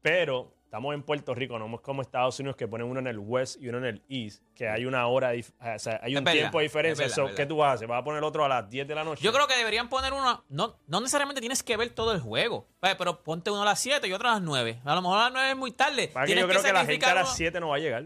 Pero 0.01 0.54
estamos 0.75 0.93
en 0.93 1.03
Puerto 1.03 1.33
Rico, 1.33 1.57
no 1.57 1.73
es 1.73 1.79
como 1.81 2.01
Estados 2.01 2.37
Unidos 2.41 2.57
que 2.57 2.67
ponen 2.67 2.85
uno 2.87 2.99
en 2.99 3.07
el 3.07 3.17
West 3.17 3.61
y 3.61 3.69
uno 3.69 3.77
en 3.77 3.85
el 3.85 4.01
East, 4.09 4.43
que 4.53 4.67
hay 4.67 4.85
una 4.85 5.07
hora, 5.07 5.31
o 5.31 5.79
sea, 5.79 6.01
hay 6.03 6.17
un 6.17 6.23
verdad, 6.25 6.37
tiempo 6.39 6.57
de 6.57 6.63
diferencia. 6.63 7.03
verdad, 7.05 7.15
So, 7.15 7.21
verdad. 7.23 7.37
¿Qué 7.37 7.45
tú 7.45 7.55
vas 7.55 7.69
a 7.69 7.71
hacer? 7.75 7.87
¿Vas 7.87 8.01
a 8.01 8.03
poner 8.03 8.21
otro 8.23 8.43
a 8.43 8.49
las 8.49 8.69
10 8.69 8.85
de 8.85 8.93
la 8.93 9.05
noche? 9.05 9.23
Yo 9.23 9.31
creo 9.31 9.47
que 9.47 9.55
deberían 9.55 9.87
poner 9.87 10.11
uno. 10.11 10.43
No, 10.49 10.75
no 10.87 10.99
necesariamente 10.99 11.39
tienes 11.39 11.63
que 11.63 11.77
ver 11.77 11.91
todo 11.91 12.11
el 12.11 12.19
juego. 12.19 12.67
Pero 12.81 13.23
ponte 13.23 13.51
uno 13.51 13.61
a 13.61 13.65
las 13.65 13.79
7 13.79 14.05
y 14.05 14.11
otro 14.11 14.27
a 14.27 14.33
las 14.33 14.41
9. 14.41 14.81
A 14.83 14.95
lo 14.95 15.01
mejor 15.01 15.17
a 15.17 15.23
las 15.23 15.31
9 15.31 15.49
es 15.51 15.55
muy 15.55 15.71
tarde. 15.71 16.09
Para 16.09 16.25
que 16.25 16.35
yo 16.35 16.45
creo 16.45 16.61
que, 16.61 16.73
la 16.73 16.85
gente 16.85 17.05
a 17.05 17.15
las 17.15 17.27
uno- 17.27 17.35
7 17.35 17.59
no 17.61 17.69
va 17.69 17.77
a 17.77 17.79
llegar. 17.79 18.03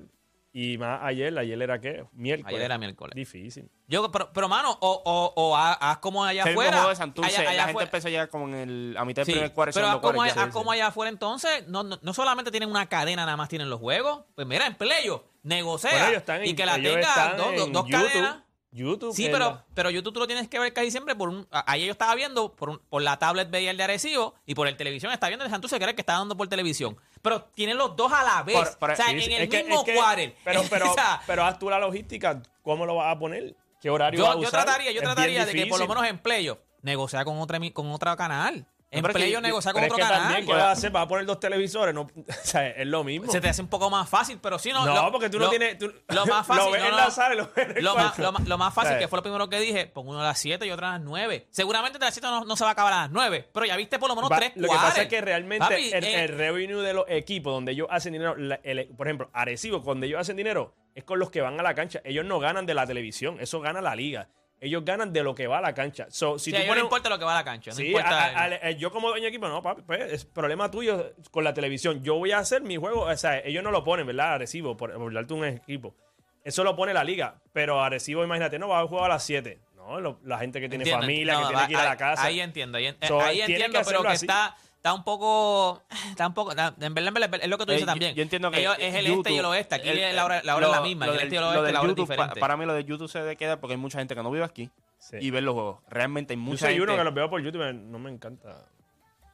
Y 0.61 0.77
más 0.77 0.99
ayer, 1.03 1.37
ayer 1.37 1.61
era 1.61 1.79
qué? 1.79 2.03
Miércoles. 2.11 2.53
Ayer 2.53 2.61
era 2.65 2.77
miércoles. 2.77 3.15
Difícil. 3.15 3.69
Yo, 3.87 4.11
pero, 4.11 4.33
pero, 4.33 4.49
mano, 4.49 4.77
o, 4.81 5.01
o, 5.05 5.33
o 5.35 5.55
haz, 5.55 5.99
como 5.99 6.23
allá 6.25 6.43
el 6.43 6.49
afuera. 6.49 6.71
juego 6.73 6.89
de 6.89 6.95
Santurce, 6.97 7.31
Allá- 7.37 7.49
allá 7.49 7.57
la 7.61 7.67
gente 7.67 7.83
empezó 7.83 8.07
a 8.07 8.11
llegar 8.11 8.29
como 8.29 8.47
en 8.49 8.55
el, 8.55 8.95
a 8.97 9.05
mitad 9.05 9.21
del 9.21 9.25
Sí, 9.27 9.31
primer 9.31 9.53
cuarto, 9.53 9.73
pero 9.73 9.87
haz 9.87 9.97
como, 9.99 10.21
allá, 10.21 10.35
ya. 10.35 10.43
haz 10.43 10.49
como 10.51 10.71
allá 10.73 10.87
afuera 10.87 11.09
entonces, 11.09 11.65
no, 11.67 11.83
no, 11.83 11.97
no 12.01 12.13
solamente 12.13 12.51
tienen 12.51 12.69
una 12.69 12.87
cadena, 12.87 13.23
nada 13.25 13.37
más 13.37 13.47
tienen 13.47 13.69
los 13.69 13.79
juegos. 13.79 14.21
Pues 14.35 14.45
mira, 14.45 14.67
en 14.67 14.75
playo, 14.75 15.23
negocia. 15.43 15.89
Bueno, 15.91 16.43
y 16.43 16.53
que 16.55 16.65
la 16.65 16.75
tenga 16.75 17.35
dos, 17.37 17.71
dos- 17.71 17.87
cadenas. 17.89 18.37
YouTube. 18.71 19.15
Sí, 19.15 19.25
que 19.25 19.31
pero, 19.31 19.45
la- 19.45 19.65
pero 19.73 19.89
YouTube 19.89 20.13
tú 20.13 20.19
lo 20.19 20.27
tienes 20.27 20.47
que 20.47 20.59
ver 20.59 20.71
casi 20.73 20.91
siempre 20.91 21.15
por 21.15 21.29
un... 21.29 21.47
a- 21.51 21.71
Ahí 21.71 21.85
yo 21.85 21.91
estaba 21.91 22.13
viendo 22.15 22.53
por, 22.55 22.69
un- 22.69 22.79
por 22.89 23.01
la 23.01 23.17
tablet 23.17 23.49
veía 23.49 23.71
el 23.71 23.77
de 23.77 23.83
Arecibo 23.83 24.35
y 24.45 24.53
por 24.55 24.67
el 24.67 24.77
televisión 24.77 25.11
está 25.11 25.27
viendo 25.27 25.43
el 25.45 25.51
Santurce 25.51 25.77
que 25.77 25.83
era 25.83 25.91
el 25.91 25.95
que 25.95 26.01
está 26.01 26.13
dando 26.13 26.37
por 26.37 26.47
televisión. 26.47 26.95
Pero 27.21 27.43
tienen 27.55 27.77
los 27.77 27.95
dos 27.95 28.11
a 28.11 28.23
la 28.23 28.43
vez. 28.43 28.55
Por- 28.55 28.77
por- 28.77 28.91
o 28.91 28.95
sea, 28.95 29.09
en 29.11 29.19
el 29.19 29.49
que- 29.49 29.63
mismo 29.63 29.83
quarter. 29.83 30.35
Pero, 30.43 30.61
pero, 30.69 30.91
O 30.91 30.93
sea, 30.93 31.21
pero 31.25 31.43
haz 31.45 31.57
tú 31.57 31.69
la 31.69 31.79
logística. 31.79 32.41
¿Cómo 32.61 32.85
lo 32.85 32.95
vas 32.95 33.15
a 33.15 33.19
poner? 33.19 33.55
¿Qué 33.81 33.89
horario 33.89 34.21
vas 34.21 34.31
a 34.31 34.33
yo, 34.35 34.41
yo 34.43 34.47
usar? 34.49 34.63
trataría, 34.65 34.91
yo 34.91 34.99
Es 34.99 35.03
trataría 35.03 35.45
de 35.45 35.53
que 35.53 35.65
por 35.67 35.79
lo 35.79 35.87
menos 35.87 36.05
en 36.05 36.19
playoff 36.19 36.59
negociar 36.81 37.25
con 37.25 37.39
otra 37.39 37.59
con 37.73 37.91
otro 37.91 38.15
canal. 38.17 38.67
En 38.91 39.03
pero 39.03 39.19
yo- 39.19 39.39
negociar 39.39 39.73
con 39.75 39.83
otro 39.83 39.97
es 39.97 40.01
que 40.03 40.07
canal. 40.09 40.23
también, 40.23 40.45
¿qué 40.47 40.51
vas 40.53 40.63
a 40.63 40.71
hacer? 40.71 40.89
¿Vas 40.91 41.03
a 41.03 41.07
poner 41.07 41.25
dos 41.27 41.39
televisores? 41.39 41.93
No, 41.93 42.01
o 42.27 42.33
sea, 42.43 42.69
es 42.69 42.87
lo 42.87 43.03
mismo. 43.03 43.31
Se 43.31 43.39
te 43.39 43.47
hace 43.47 43.61
un 43.61 43.67
poco 43.67 43.87
más 43.91 44.09
fácil, 44.09 44.39
pero 44.41 44.57
si 44.57 44.73
no. 44.73 44.83
no, 44.83 44.93
lo- 45.05 45.11
porque 45.11 45.29
tú 45.29 45.37
no 45.37 45.47
tienes... 45.49 45.77
tú- 45.77 45.93
Lo 46.07 46.25
más 46.25 46.47
fácil. 46.47 46.65
Lo 46.65 46.71
ves 46.71 46.81
no, 46.81 46.87
en 46.87 46.91
no, 46.93 46.97
la 46.97 47.11
sala 47.11 47.35
y 47.35 47.37
lo 47.37 47.51
ves 47.55 47.69
en 47.69 47.77
el 47.77 47.83
lo 47.83 47.93
más, 47.95 48.03
cuarto. 48.05 48.21
lo, 48.23 48.31
más- 48.31 48.47
lo 48.47 48.57
más 48.57 48.73
fácil, 48.73 48.97
que 48.97 49.07
fue 49.07 49.17
lo 49.17 49.23
primero 49.23 49.47
que 49.47 49.59
dije, 49.59 49.85
pongo 49.85 50.09
uno 50.09 50.21
a 50.21 50.23
las 50.23 50.39
7 50.39 50.65
y 50.65 50.71
otro 50.71 50.87
a 50.87 50.91
las 50.93 51.01
9. 51.01 51.47
Seguramente 51.51 51.99
de 51.99 52.05
las 52.05 52.13
7 52.15 52.27
no, 52.27 52.45
no 52.45 52.55
se 52.55 52.63
va 52.63 52.71
a 52.71 52.73
acabar 52.73 52.93
a 52.93 52.97
las 53.01 53.11
9, 53.11 53.49
pero 53.53 53.65
ya 53.67 53.75
viste 53.77 53.99
por 53.99 54.09
lo 54.09 54.15
menos 54.15 54.31
Va- 54.31 54.37
3 54.37 54.53
lo 54.55 54.67
que 54.67 54.75
pasa 54.75 55.03
es 55.03 55.07
que 55.07 55.21
realmente 55.21 55.59
Papi, 55.65 55.91
el, 55.93 56.03
eh, 56.03 56.23
el 56.23 56.29
revenue 56.37 56.81
de 56.81 56.93
los 56.93 57.05
equipos 57.09 57.53
donde 57.53 57.73
ellos 57.73 57.87
hacen 57.91 58.13
dinero, 58.13 58.35
la- 58.37 58.59
el- 58.63 58.87
por 58.97 59.05
ejemplo, 59.07 59.29
Arecibo, 59.33 59.79
donde 59.79 60.07
ellos 60.07 60.19
hacen 60.19 60.35
dinero, 60.35 60.73
es 60.95 61.03
con 61.03 61.19
los 61.19 61.29
que 61.29 61.41
van 61.41 61.59
a 61.59 61.63
la 61.63 61.75
cancha. 61.75 62.01
Ellos 62.03 62.25
no 62.25 62.39
ganan 62.39 62.65
de 62.65 62.73
la 62.73 62.87
televisión, 62.87 63.37
eso 63.39 63.61
gana 63.61 63.81
la 63.81 63.95
liga. 63.95 64.29
Ellos 64.61 64.83
ganan 64.83 65.13
de 65.13 65.23
lo 65.23 65.33
que 65.33 65.47
va 65.47 65.59
a 65.59 65.61
la 65.61 65.73
cancha. 65.73 66.07
So, 66.09 66.37
si 66.37 66.45
sí, 66.45 66.51
tú 66.51 66.57
a 66.57 66.59
ellos 66.59 66.69
pones 66.69 66.81
no 66.83 66.85
importa 66.87 67.09
lo 67.09 67.17
que 67.19 67.25
va 67.25 67.31
a 67.31 67.35
la 67.35 67.43
cancha. 67.45 67.71
No 67.71 67.77
Sí, 67.77 67.87
importa. 67.87 68.25
a- 68.25 68.43
a- 68.43 68.45
a- 68.67 68.71
yo 68.71 68.91
como 68.91 69.07
dueño 69.09 69.23
de 69.23 69.29
equipo, 69.29 69.47
no, 69.47 69.61
papi, 69.61 69.83
pues 69.83 70.11
es 70.11 70.25
problema 70.25 70.69
tuyo 70.69 71.13
con 71.31 71.43
la 71.43 71.53
televisión. 71.53 72.03
Yo 72.03 72.15
voy 72.15 72.31
a 72.31 72.39
hacer 72.39 72.61
mi 72.61 72.75
juego, 72.77 73.01
o 73.03 73.17
sea, 73.17 73.39
ellos 73.39 73.63
no 73.63 73.71
lo 73.71 73.83
ponen, 73.83 74.05
¿verdad? 74.05 74.33
Arecibo, 74.33 74.75
por, 74.75 74.93
por 74.93 75.13
darte 75.13 75.33
un 75.33 75.45
equipo. 75.45 75.95
Eso 76.43 76.63
lo 76.63 76.75
pone 76.75 76.93
la 76.93 77.03
liga, 77.03 77.35
pero 77.53 77.81
Arecibo, 77.81 78.23
imagínate, 78.23 78.59
no, 78.59 78.67
va 78.69 78.81
a 78.81 78.87
jugar 78.87 79.05
a 79.05 79.13
las 79.15 79.23
7. 79.23 79.59
No, 79.75 79.99
Lo- 80.01 80.19
la 80.23 80.37
gente 80.39 80.59
que 80.61 80.67
tiene 80.69 80.83
Entiendo, 80.83 81.01
familia, 81.03 81.33
no, 81.33 81.39
que 81.41 81.47
tiene 81.53 81.67
que 81.67 81.73
ir 81.73 81.79
a 81.79 81.85
la 81.85 81.97
casa. 81.97 82.23
Ahí 82.23 82.39
entiendo, 82.41 82.77
ahí, 82.77 82.87
en- 82.87 82.97
So, 83.07 83.19
ahí 83.21 83.37
que 83.37 83.43
entiendo, 83.45 83.79
pero 83.85 84.01
que 84.03 84.07
así. 84.09 84.25
está, 84.25 84.55
está 84.79 84.93
un 84.93 85.03
poco. 85.03 85.83
Está 86.09 86.25
un 86.27 86.33
poco. 86.33 86.51
está- 86.51 86.73
en 86.79 86.93
verdad, 86.93 87.09
en 87.09 87.13
verdad, 87.13 87.39
es 87.43 87.49
lo 87.49 87.57
que 87.57 87.65
tú 87.65 87.71
Eh, 87.71 87.75
dices 87.75 87.85
yo- 87.85 87.91
también. 87.91 88.15
Yo 88.15 88.23
entiendo 88.23 88.49
que 88.49 88.59
Ellos- 88.61 88.75
es 88.79 88.95
el 88.95 89.05
YouTube- 89.05 89.19
este 89.19 89.33
y 89.33 89.37
el 89.37 89.45
oeste. 89.45 89.75
Aquí 89.75 89.89
el- 89.89 90.15
la 90.15 90.25
hora, 90.25 90.41
la 90.43 90.55
hora 90.55 90.65
es 90.67 90.71
la 90.71 90.81
misma. 90.81 91.05
lo 91.05 91.11
el 91.13 91.17
del- 91.19 91.27
este 91.27 91.35
y 91.35 91.37
el 91.37 91.41
lo 91.43 91.49
oeste, 91.49 91.63
del 91.65 91.73
la 91.73 91.79
hora 91.81 91.87
es 91.91 91.95
YouTube, 91.97 92.09
diferente. 92.09 92.39
Para 92.39 92.57
mí 92.57 92.65
lo 92.65 92.73
de 92.73 92.83
YouTube 92.85 93.07
se 93.09 93.19
debe 93.19 93.35
quedar 93.35 93.59
porque 93.59 93.73
hay 93.73 93.79
mucha 93.79 93.99
gente 93.99 94.15
que 94.15 94.23
no 94.23 94.31
vive 94.31 94.45
aquí 94.45 94.69
Sí. 94.97 95.17
y 95.19 95.29
ver 95.31 95.43
los 95.43 95.53
juegos. 95.53 95.79
Realmente 95.89 96.33
hay 96.33 96.37
Yo 96.39 96.43
mucha 96.43 96.59
soy 96.65 96.69
gente. 96.75 96.83
uno 96.83 96.97
que 96.97 97.03
los 97.03 97.13
veo 97.13 97.29
por 97.29 97.41
YouTube, 97.41 97.73
no 97.73 97.99
me 97.99 98.09
encanta 98.09 98.65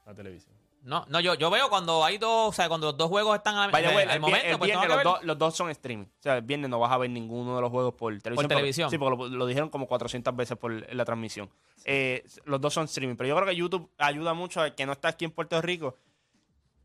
la 0.05 0.13
televisión. 0.13 0.54
No, 0.85 1.03
no, 1.09 1.19
yo, 1.19 1.33
yo 1.33 1.49
veo 1.49 1.67
cuando 1.67 2.05
hay 2.05 2.19
dos, 2.19 2.49
o 2.49 2.51
sea, 2.53 2.67
cuando 2.67 2.87
los 2.87 2.97
dos 2.97 3.09
juegos 3.09 3.35
están 3.35 3.55
al, 3.57 3.71
Vaya, 3.71 3.87
al- 3.87 3.93
güey, 3.95 4.05
al 4.05 4.11
el, 4.15 4.19
momento, 4.19 4.45
el 4.47 4.57
pues 4.59 4.67
viernes 4.69 4.87
los, 4.89 5.03
dos- 5.03 5.23
los 5.23 5.37
dos 5.37 5.55
son 5.55 5.69
streaming. 5.71 6.05
O 6.05 6.21
sea, 6.21 6.35
el 6.37 6.43
viernes 6.43 6.69
no 6.69 6.79
vas 6.79 6.91
a 6.91 6.97
ver 6.97 7.09
ninguno 7.09 7.55
de 7.55 7.61
los 7.61 7.71
juegos 7.71 7.95
por 7.95 8.13
televisión. 8.21 8.47
televisión. 8.49 8.89
sí, 8.91 8.97
porque 8.99 9.17
lo, 9.17 9.27
lo 9.29 9.45
dijeron 9.47 9.69
como 9.69 9.87
400 9.87 10.35
veces 10.35 10.55
por 10.57 10.71
la 10.93 11.03
transmisión. 11.03 11.49
Eh, 11.85 12.23
los 12.45 12.61
dos 12.61 12.71
son 12.73 12.85
streaming. 12.85 13.15
Pero 13.15 13.29
yo 13.29 13.35
creo 13.35 13.47
que 13.47 13.55
YouTube 13.55 13.89
ayuda 13.97 14.33
mucho 14.35 14.61
a 14.61 14.69
que 14.75 14.85
no 14.85 14.91
está 14.91 15.07
aquí 15.07 15.25
en 15.25 15.31
Puerto 15.31 15.59
Rico. 15.61 15.97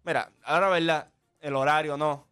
Mira, 0.03 0.33
ahora 0.45 0.71
verdad, 0.71 1.11
el 1.41 1.55
horario 1.55 1.97
no. 1.99 2.27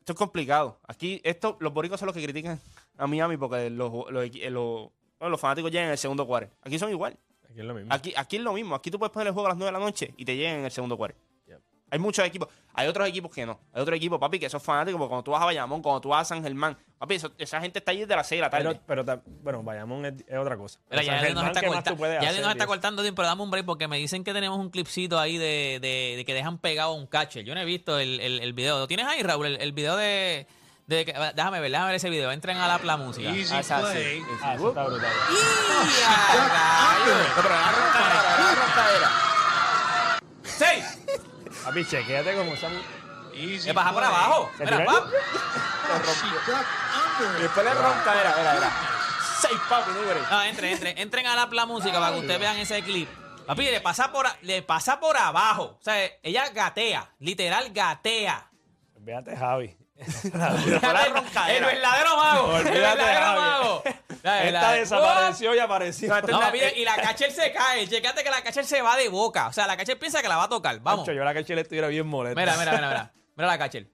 Esto 0.00 0.12
es 0.12 0.18
complicado. 0.18 0.78
Aquí, 0.88 1.20
esto, 1.22 1.58
los 1.60 1.72
boricos 1.74 2.00
son 2.00 2.06
los 2.06 2.14
que 2.16 2.22
critican 2.22 2.58
a 2.96 3.06
Miami 3.06 3.36
porque 3.36 3.68
los, 3.68 3.92
los, 4.10 4.30
los- 4.50 4.88
los 5.20 5.40
fanáticos 5.40 5.70
llegan 5.70 5.86
en 5.88 5.92
el 5.92 5.98
segundo 5.98 6.26
cuarto. 6.26 6.54
Aquí 6.62 6.78
son 6.78 6.90
igual. 6.90 7.18
Aquí 7.50 7.60
es 7.60 7.64
lo 7.66 7.74
mismo. 7.74 7.92
Aquí, 7.92 8.12
aquí 8.16 8.36
es 8.36 8.42
lo 8.42 8.52
mismo. 8.52 8.74
Aquí 8.74 8.90
tú 8.90 8.98
puedes 8.98 9.12
poner 9.12 9.28
el 9.28 9.32
juego 9.32 9.46
a 9.46 9.50
las 9.50 9.58
9 9.58 9.72
de 9.72 9.78
la 9.78 9.84
noche 9.84 10.14
y 10.16 10.24
te 10.24 10.36
llegan 10.36 10.60
en 10.60 10.64
el 10.66 10.70
segundo 10.70 10.96
cuarto. 10.96 11.18
Yep. 11.46 11.60
Hay 11.90 11.98
muchos 11.98 12.24
equipos. 12.24 12.48
Hay 12.74 12.86
otros 12.86 13.08
equipos 13.08 13.32
que 13.34 13.44
no. 13.46 13.58
Hay 13.72 13.82
otros 13.82 13.96
equipos, 13.96 14.18
papi, 14.20 14.38
que 14.38 14.48
son 14.50 14.60
fanáticos. 14.60 14.98
Porque 14.98 15.08
cuando 15.08 15.24
tú 15.24 15.30
vas 15.32 15.42
a 15.42 15.46
Bayamón, 15.46 15.82
cuando 15.82 16.00
tú 16.00 16.10
vas 16.10 16.20
a 16.22 16.24
San 16.34 16.42
Germán, 16.44 16.76
papi, 16.98 17.14
eso- 17.16 17.32
esa 17.38 17.60
gente 17.60 17.78
está 17.80 17.90
ahí 17.92 18.00
desde 18.00 18.14
las 18.14 18.26
6 18.28 18.38
de 18.38 18.42
la 18.42 18.50
tarde. 18.50 18.80
Pero, 18.86 19.04
bueno, 19.42 19.62
Bayamón 19.62 20.04
es, 20.04 20.14
es 20.28 20.36
otra 20.38 20.56
cosa. 20.56 20.78
Pero 20.88 21.02
ya 21.02 21.14
Yadiel 21.16 21.34
nos 21.34 21.42
Germán, 21.44 21.46
está, 21.46 21.60
¿qué 21.60 21.66
más 21.66 21.76
corta- 21.76 22.18
hacer 22.28 22.42
nos 22.42 22.52
está 22.52 22.66
cortando, 22.66 23.02
Tim, 23.02 23.14
pero 23.14 23.26
dame 23.26 23.42
un 23.42 23.50
break 23.50 23.64
porque 23.66 23.88
me 23.88 23.96
dicen 23.96 24.22
que 24.22 24.32
tenemos 24.34 24.58
un 24.58 24.68
clipcito 24.70 25.18
ahí 25.18 25.38
de, 25.38 25.78
de- 25.80 26.14
de 26.18 26.24
que 26.24 26.34
dejan 26.34 26.58
pegado 26.58 26.92
un 26.92 27.06
catcher. 27.06 27.44
Yo 27.44 27.54
no 27.54 27.60
he 27.60 27.64
visto 27.64 27.98
el, 27.98 28.20
el, 28.20 28.40
el 28.40 28.52
video. 28.52 28.78
¿Lo 28.78 28.86
tienes 28.86 29.06
ahí, 29.06 29.22
Raúl? 29.22 29.46
El, 29.46 29.56
el 29.60 29.72
video 29.72 29.96
de... 29.96 30.46
de 30.88 31.04
que- 31.04 31.12
déjame 31.34 31.60
ver, 31.60 31.70
déjame 31.70 31.86
ver 31.88 31.96
ese 31.96 32.10
video. 32.10 32.32
Entren 32.32 32.56
a 32.56 32.66
la, 32.66 32.78
la 32.82 32.96
música. 32.96 33.28
Ah, 33.30 33.60
esa, 33.60 33.92
sí, 33.92 33.98
sí, 33.98 34.22
sí. 34.26 34.32
Ah, 34.42 34.54
eso 34.54 34.68
está 34.70 34.84
brutal. 34.84 35.12
¡Seis! 40.44 40.98
Papi, 41.64 41.84
chequéate 41.84 42.34
como 42.34 42.54
esa... 42.54 42.68
¡Me 42.68 43.72
baja 43.72 43.92
por 43.92 44.02
abajo! 44.02 44.50
¿Se 44.56 44.64
Mira, 44.64 44.84
pap. 44.84 45.04
Y 47.38 47.42
después 47.42 47.66
le 47.66 47.74
roncadera. 47.74 48.34
Mira, 48.38 48.54
mira. 48.54 48.70
6 49.40 49.54
papi, 49.68 49.90
no 49.92 50.00
break. 50.00 50.30
No, 50.30 50.42
entren, 50.42 50.72
entren, 50.72 50.98
entren 50.98 51.26
a 51.26 51.36
la, 51.36 51.46
la 51.46 51.66
música 51.66 52.00
para 52.00 52.12
que 52.14 52.20
ustedes 52.20 52.40
vean 52.40 52.56
ese 52.56 52.82
clip. 52.82 53.08
Papi, 53.46 53.64
le 53.66 53.80
pasa 53.80 54.10
por, 54.10 54.26
le 54.42 54.62
pasa 54.62 54.98
por 54.98 55.16
abajo. 55.16 55.76
O 55.78 55.82
sea, 55.82 55.96
ella 56.22 56.48
gatea, 56.48 57.14
literal 57.20 57.70
gatea. 57.72 58.50
Véate, 58.96 59.36
Javi. 59.36 59.76
La 60.32 60.54
El 60.54 61.64
verdadero 61.64 62.16
mago. 62.16 62.56
El 62.58 62.64
verdadero 62.64 63.40
mago. 63.40 63.82
Esta 64.22 64.72
desapareció 64.72 65.54
y 65.54 65.58
apareció. 65.58 66.08
No, 66.08 66.16
este 66.16 66.32
papi, 66.32 66.58
y 66.76 66.84
la 66.84 66.96
catcher 66.96 67.32
se 67.32 67.52
cae. 67.52 67.86
Checate 67.88 68.22
que 68.22 68.30
la 68.30 68.42
catcher 68.42 68.64
se 68.64 68.80
va 68.80 68.96
de 68.96 69.08
boca. 69.08 69.48
O 69.48 69.52
sea, 69.52 69.66
la 69.66 69.76
catcher 69.76 69.98
piensa 69.98 70.22
que 70.22 70.28
la 70.28 70.36
va 70.36 70.44
a 70.44 70.48
tocar. 70.48 70.78
Vamos. 70.80 71.06
Yo 71.06 71.12
la 71.12 71.44
Chile 71.44 71.62
estuviera 71.62 71.88
bien 71.88 72.06
molesta. 72.06 72.40
Mira, 72.40 72.56
mira, 72.56 72.72
mira, 72.72 72.88
mira. 72.88 73.12
Mira 73.36 73.48
la 73.48 73.58
catcher. 73.58 73.88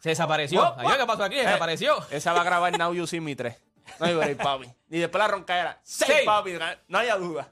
Se 0.00 0.10
desapareció. 0.10 0.60
What, 0.60 0.78
Adiós, 0.78 0.96
¿Qué 0.98 1.06
pasó 1.06 1.24
aquí? 1.24 1.36
Desapareció. 1.36 1.96
Esa 2.10 2.32
va 2.32 2.42
a 2.42 2.44
grabar 2.44 2.78
Now 2.78 2.94
You 2.94 3.06
See 3.06 3.20
Me 3.20 3.34
3. 3.34 3.56
No 3.98 4.06
hay 4.06 4.14
break, 4.14 4.36
papi. 4.42 4.68
Y 4.90 4.98
después 4.98 5.18
la 5.18 5.28
roncadera. 5.28 5.80
6 5.82 6.10
Seis. 6.12 6.26
papi. 6.26 6.52
No 6.86 6.98
haya 6.98 7.16
duda. 7.16 7.48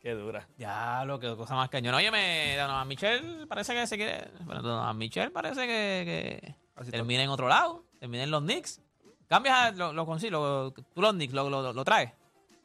Qué 0.00 0.12
dura. 0.12 0.46
Ya, 0.58 1.02
lo 1.06 1.18
que 1.18 1.34
cosa 1.34 1.54
más 1.54 1.70
cañón. 1.70 1.94
Oye, 1.94 2.10
me, 2.10 2.56
Donovan 2.56 2.86
Michel 2.86 3.46
parece 3.48 3.72
que 3.72 3.86
se 3.86 3.96
quiere. 3.96 4.28
Bueno, 4.40 4.60
Donovan 4.60 4.98
Michel 4.98 5.32
parece 5.32 5.66
que, 5.66 6.02
que 6.04 6.63
Así 6.76 6.86
está. 6.88 6.98
termina 6.98 7.22
en 7.22 7.30
otro 7.30 7.48
lado. 7.48 7.84
Termina 8.00 8.24
en 8.24 8.30
los 8.30 8.42
Knicks. 8.42 8.80
Cambias 9.28 9.76
lo, 9.76 9.92
lo 9.92 10.04
consigo, 10.06 10.32
lo- 10.32 10.72
tú 10.72 11.00
los 11.00 11.12
Knicks 11.12 11.32
lo, 11.32 11.48
lo, 11.48 11.72
lo 11.72 11.84
traes. 11.84 12.12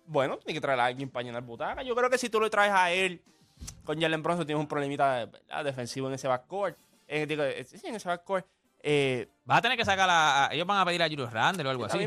Bueno, 0.05 0.37
tiene 0.37 0.53
que 0.55 0.61
traer 0.61 0.79
a 0.79 0.85
alguien 0.85 1.09
para 1.09 1.23
llenar 1.23 1.43
butaca. 1.43 1.83
Yo 1.83 1.95
creo 1.95 2.09
que 2.09 2.17
si 2.17 2.29
tú 2.29 2.39
lo 2.39 2.49
traes 2.49 2.71
a 2.73 2.91
él 2.91 3.21
con 3.83 3.99
Jalen 3.99 4.23
Bronson, 4.23 4.45
tienes 4.45 4.59
un 4.61 4.67
problemita 4.67 5.25
¿verdad? 5.25 5.63
defensivo 5.63 6.07
en 6.07 6.15
ese 6.15 6.27
backcourt. 6.27 6.77
Eh, 7.07 7.25
digo, 7.25 7.43
sí, 7.65 7.79
en 7.87 7.95
ese 7.95 8.07
backcourt. 8.07 8.45
Eh, 8.81 9.27
Vas 9.45 9.59
a 9.59 9.61
tener 9.61 9.77
que 9.77 9.85
sacar 9.85 10.09
a. 10.09 10.45
a- 10.47 10.53
ellos 10.53 10.65
van 10.65 10.79
a 10.79 10.85
pedir 10.85 11.03
a 11.03 11.07
Julius 11.09 11.31
Randle 11.31 11.67
o 11.67 11.71
algo 11.71 11.85
así. 11.85 11.97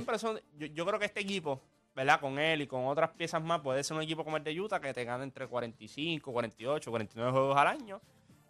yo, 0.59 0.66
yo 0.66 0.86
creo 0.86 0.98
que 0.98 1.05
este 1.07 1.20
equipo, 1.20 1.61
¿verdad? 1.94 2.18
Con 2.20 2.38
él 2.38 2.62
y 2.62 2.66
con 2.66 2.86
otras 2.86 3.11
piezas 3.11 3.42
más, 3.42 3.61
puede 3.61 3.84
ser 3.84 3.96
un 3.96 4.03
equipo 4.03 4.24
como 4.24 4.36
el 4.38 4.44
de 4.44 4.59
Utah 4.61 4.80
que 4.80 4.92
te 4.94 5.05
gana 5.05 5.22
entre 5.24 5.46
45, 5.46 6.32
48, 6.32 6.90
49 6.90 7.30
juegos 7.30 7.57
al 7.57 7.66
año. 7.68 8.00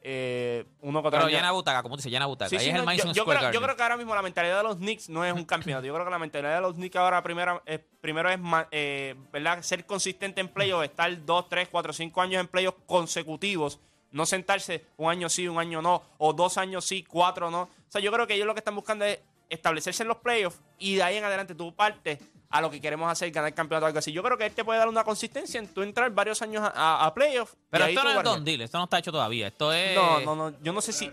Eh, 0.05 0.65
uno 0.81 0.99
otro 0.99 1.11
Pero 1.13 1.29
llena 1.29 1.53
butaca, 1.53 1.83
como 1.83 1.95
tú 1.95 1.99
dices, 1.99 2.11
llena 2.11 2.27
butaca. 2.27 2.49
Sí, 2.49 2.57
Ahí 2.57 2.65
sí, 2.65 2.69
es 2.71 2.75
no, 2.75 2.81
yo, 2.81 2.87
Madison 2.87 3.15
yo 3.15 3.23
Square 3.23 3.39
creo, 3.39 3.53
yo 3.53 3.61
Garden. 3.61 3.63
creo 3.63 3.77
que 3.77 3.83
ahora 3.83 3.97
mismo 3.97 4.15
la 4.15 4.23
mentalidad 4.23 4.57
de 4.57 4.63
los 4.65 4.77
Knicks 4.77 5.09
no 5.09 5.25
es 5.25 5.33
un 5.33 5.45
campeonato. 5.45 5.87
Yo 5.87 5.95
creo 5.95 6.05
que 6.05 6.11
la 6.11 6.19
mentalidad 6.19 6.57
de 6.57 6.61
los 6.61 6.75
Knicks 6.75 6.97
ahora 6.97 7.23
primero, 7.23 7.63
eh, 7.67 7.79
primero 8.01 8.29
es 8.31 8.39
eh, 8.73 9.15
¿verdad? 9.33 9.63
ser 9.63 9.87
consistente 9.87 10.41
en 10.41 10.49
playoffs, 10.49 10.85
estar 10.85 11.25
2, 11.25 11.49
3, 11.49 11.69
4, 11.71 11.93
5 11.93 12.21
años 12.21 12.41
en 12.41 12.49
playoffs 12.49 12.79
consecutivos. 12.87 13.79
No 14.11 14.27
sentarse 14.27 14.85
un 14.97 15.11
año 15.11 15.29
sí, 15.29 15.49
un 15.49 15.59
año 15.59 15.81
no, 15.81 16.03
o 16.19 16.33
dos 16.35 16.59
años 16.59 16.85
sí, 16.85 17.03
cuatro 17.03 17.51
no. 17.51 17.63
O 17.63 17.69
sea, 17.89 18.01
yo 18.01 18.13
creo 18.13 18.27
que 18.27 18.35
ellos 18.35 18.47
lo 18.47 18.55
que 18.55 18.61
están 18.61 18.75
buscando 18.75 19.07
es 19.07 19.21
establecerse 19.49 20.03
en 20.03 20.09
los 20.09 20.19
playoffs 20.19 20.61
y 20.79 20.97
de 20.97 21.03
ahí 21.03 21.17
en 21.17 21.25
adelante 21.25 21.55
tú 21.55 21.75
partes 21.75 22.19
a 22.53 22.61
lo 22.61 22.71
que 22.71 22.81
queremos 22.81 23.11
hacer, 23.11 23.31
ganar 23.33 23.49
el 23.49 23.55
campeonato 23.55 23.85
o 23.85 23.87
algo 23.89 23.99
así. 23.99 24.13
Yo 24.13 24.23
creo 24.23 24.39
que 24.39 24.47
él 24.47 24.53
te 24.55 24.65
puede 24.65 24.79
dar 24.79 24.89
una 24.89 25.03
consistencia 25.05 25.59
en 25.59 25.67
tú 25.69 25.83
entrar 25.83 26.11
varios 26.13 26.41
años 26.43 26.63
a, 26.63 26.69
a- 26.69 27.07
a 27.07 27.15
playoffs. 27.15 27.57
Pero 27.71 27.87
esto 27.87 28.05
no 28.05 28.11
es. 28.11 28.23
Don 28.23 28.45
Deal, 28.45 28.61
esto 28.61 28.79
no 28.79 28.85
está 28.85 28.99
hecho 28.99 29.11
todavía. 29.11 29.49
Esto 29.49 29.73
es. 29.73 29.95
No, 29.97 30.21
no, 30.21 30.37
no. 30.51 30.57
Yo 30.63 30.73
no 30.73 30.81
sé 30.81 30.93
si. 30.93 31.11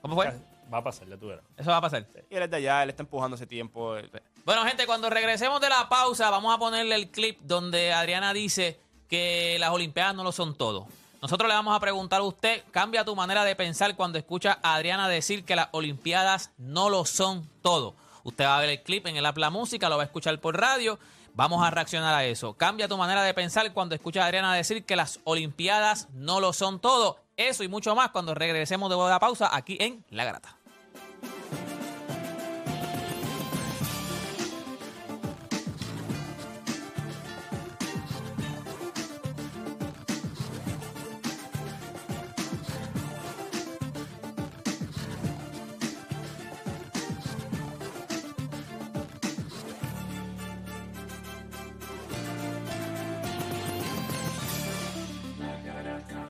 ¿Cómo 0.00 0.14
fue? 0.16 0.32
Va 0.72 0.78
a 0.78 0.82
pasar, 0.84 1.06
ya 1.06 1.16
tú 1.16 1.26
verás. 1.28 1.44
Eso 1.56 1.70
va 1.70 1.76
a 1.76 1.80
pasar. 1.82 2.06
Y 2.30 2.34
él 2.34 2.42
es 2.42 2.50
de 2.50 2.56
allá, 2.56 2.82
él 2.82 2.90
está 2.90 3.02
empujando 3.02 3.36
ese 3.36 3.46
tiempo. 3.46 3.94
Bueno, 4.44 4.64
gente, 4.64 4.86
cuando 4.86 5.10
regresemos 5.10 5.60
de 5.60 5.68
la 5.68 5.88
pausa, 5.88 6.30
vamos 6.30 6.54
a 6.54 6.58
ponerle 6.58 6.94
el 6.96 7.10
clip 7.10 7.38
donde 7.42 7.92
Adriana 7.92 8.32
dice 8.32 8.80
que 9.08 9.58
las 9.60 9.70
Olimpiadas 9.70 10.14
no 10.14 10.24
lo 10.24 10.32
son 10.32 10.56
todo. 10.56 10.86
Nosotros 11.20 11.46
le 11.46 11.54
vamos 11.54 11.76
a 11.76 11.78
preguntar 11.78 12.20
a 12.20 12.24
usted, 12.24 12.64
cambia 12.72 13.04
tu 13.04 13.14
manera 13.14 13.44
de 13.44 13.54
pensar 13.54 13.94
cuando 13.94 14.18
escucha 14.18 14.58
a 14.62 14.74
Adriana 14.74 15.08
decir 15.08 15.44
que 15.44 15.54
las 15.54 15.68
Olimpiadas 15.72 16.50
no 16.58 16.88
lo 16.88 17.04
son 17.04 17.48
todo. 17.60 17.94
Usted 18.24 18.44
va 18.44 18.58
a 18.58 18.60
ver 18.60 18.70
el 18.70 18.82
clip 18.82 19.06
en 19.06 19.16
el 19.16 19.26
app 19.26 19.38
La 19.38 19.50
Música, 19.50 19.88
lo 19.88 19.96
va 19.96 20.02
a 20.02 20.06
escuchar 20.06 20.38
por 20.40 20.58
radio. 20.58 20.98
Vamos 21.34 21.64
a 21.64 21.70
reaccionar 21.70 22.14
a 22.14 22.24
eso. 22.24 22.54
Cambia 22.54 22.88
tu 22.88 22.96
manera 22.98 23.22
de 23.22 23.32
pensar 23.32 23.72
cuando 23.72 23.94
escucha 23.94 24.22
a 24.22 24.26
Adriana 24.26 24.54
decir 24.54 24.84
que 24.84 24.96
las 24.96 25.20
Olimpiadas 25.24 26.08
no 26.12 26.40
lo 26.40 26.52
son 26.52 26.80
todo. 26.80 27.18
Eso 27.36 27.64
y 27.64 27.68
mucho 27.68 27.94
más 27.94 28.10
cuando 28.10 28.34
regresemos 28.34 28.90
de 28.90 28.96
la 28.96 29.18
pausa 29.18 29.48
aquí 29.52 29.78
en 29.80 30.04
La 30.10 30.24
Grata. 30.24 30.56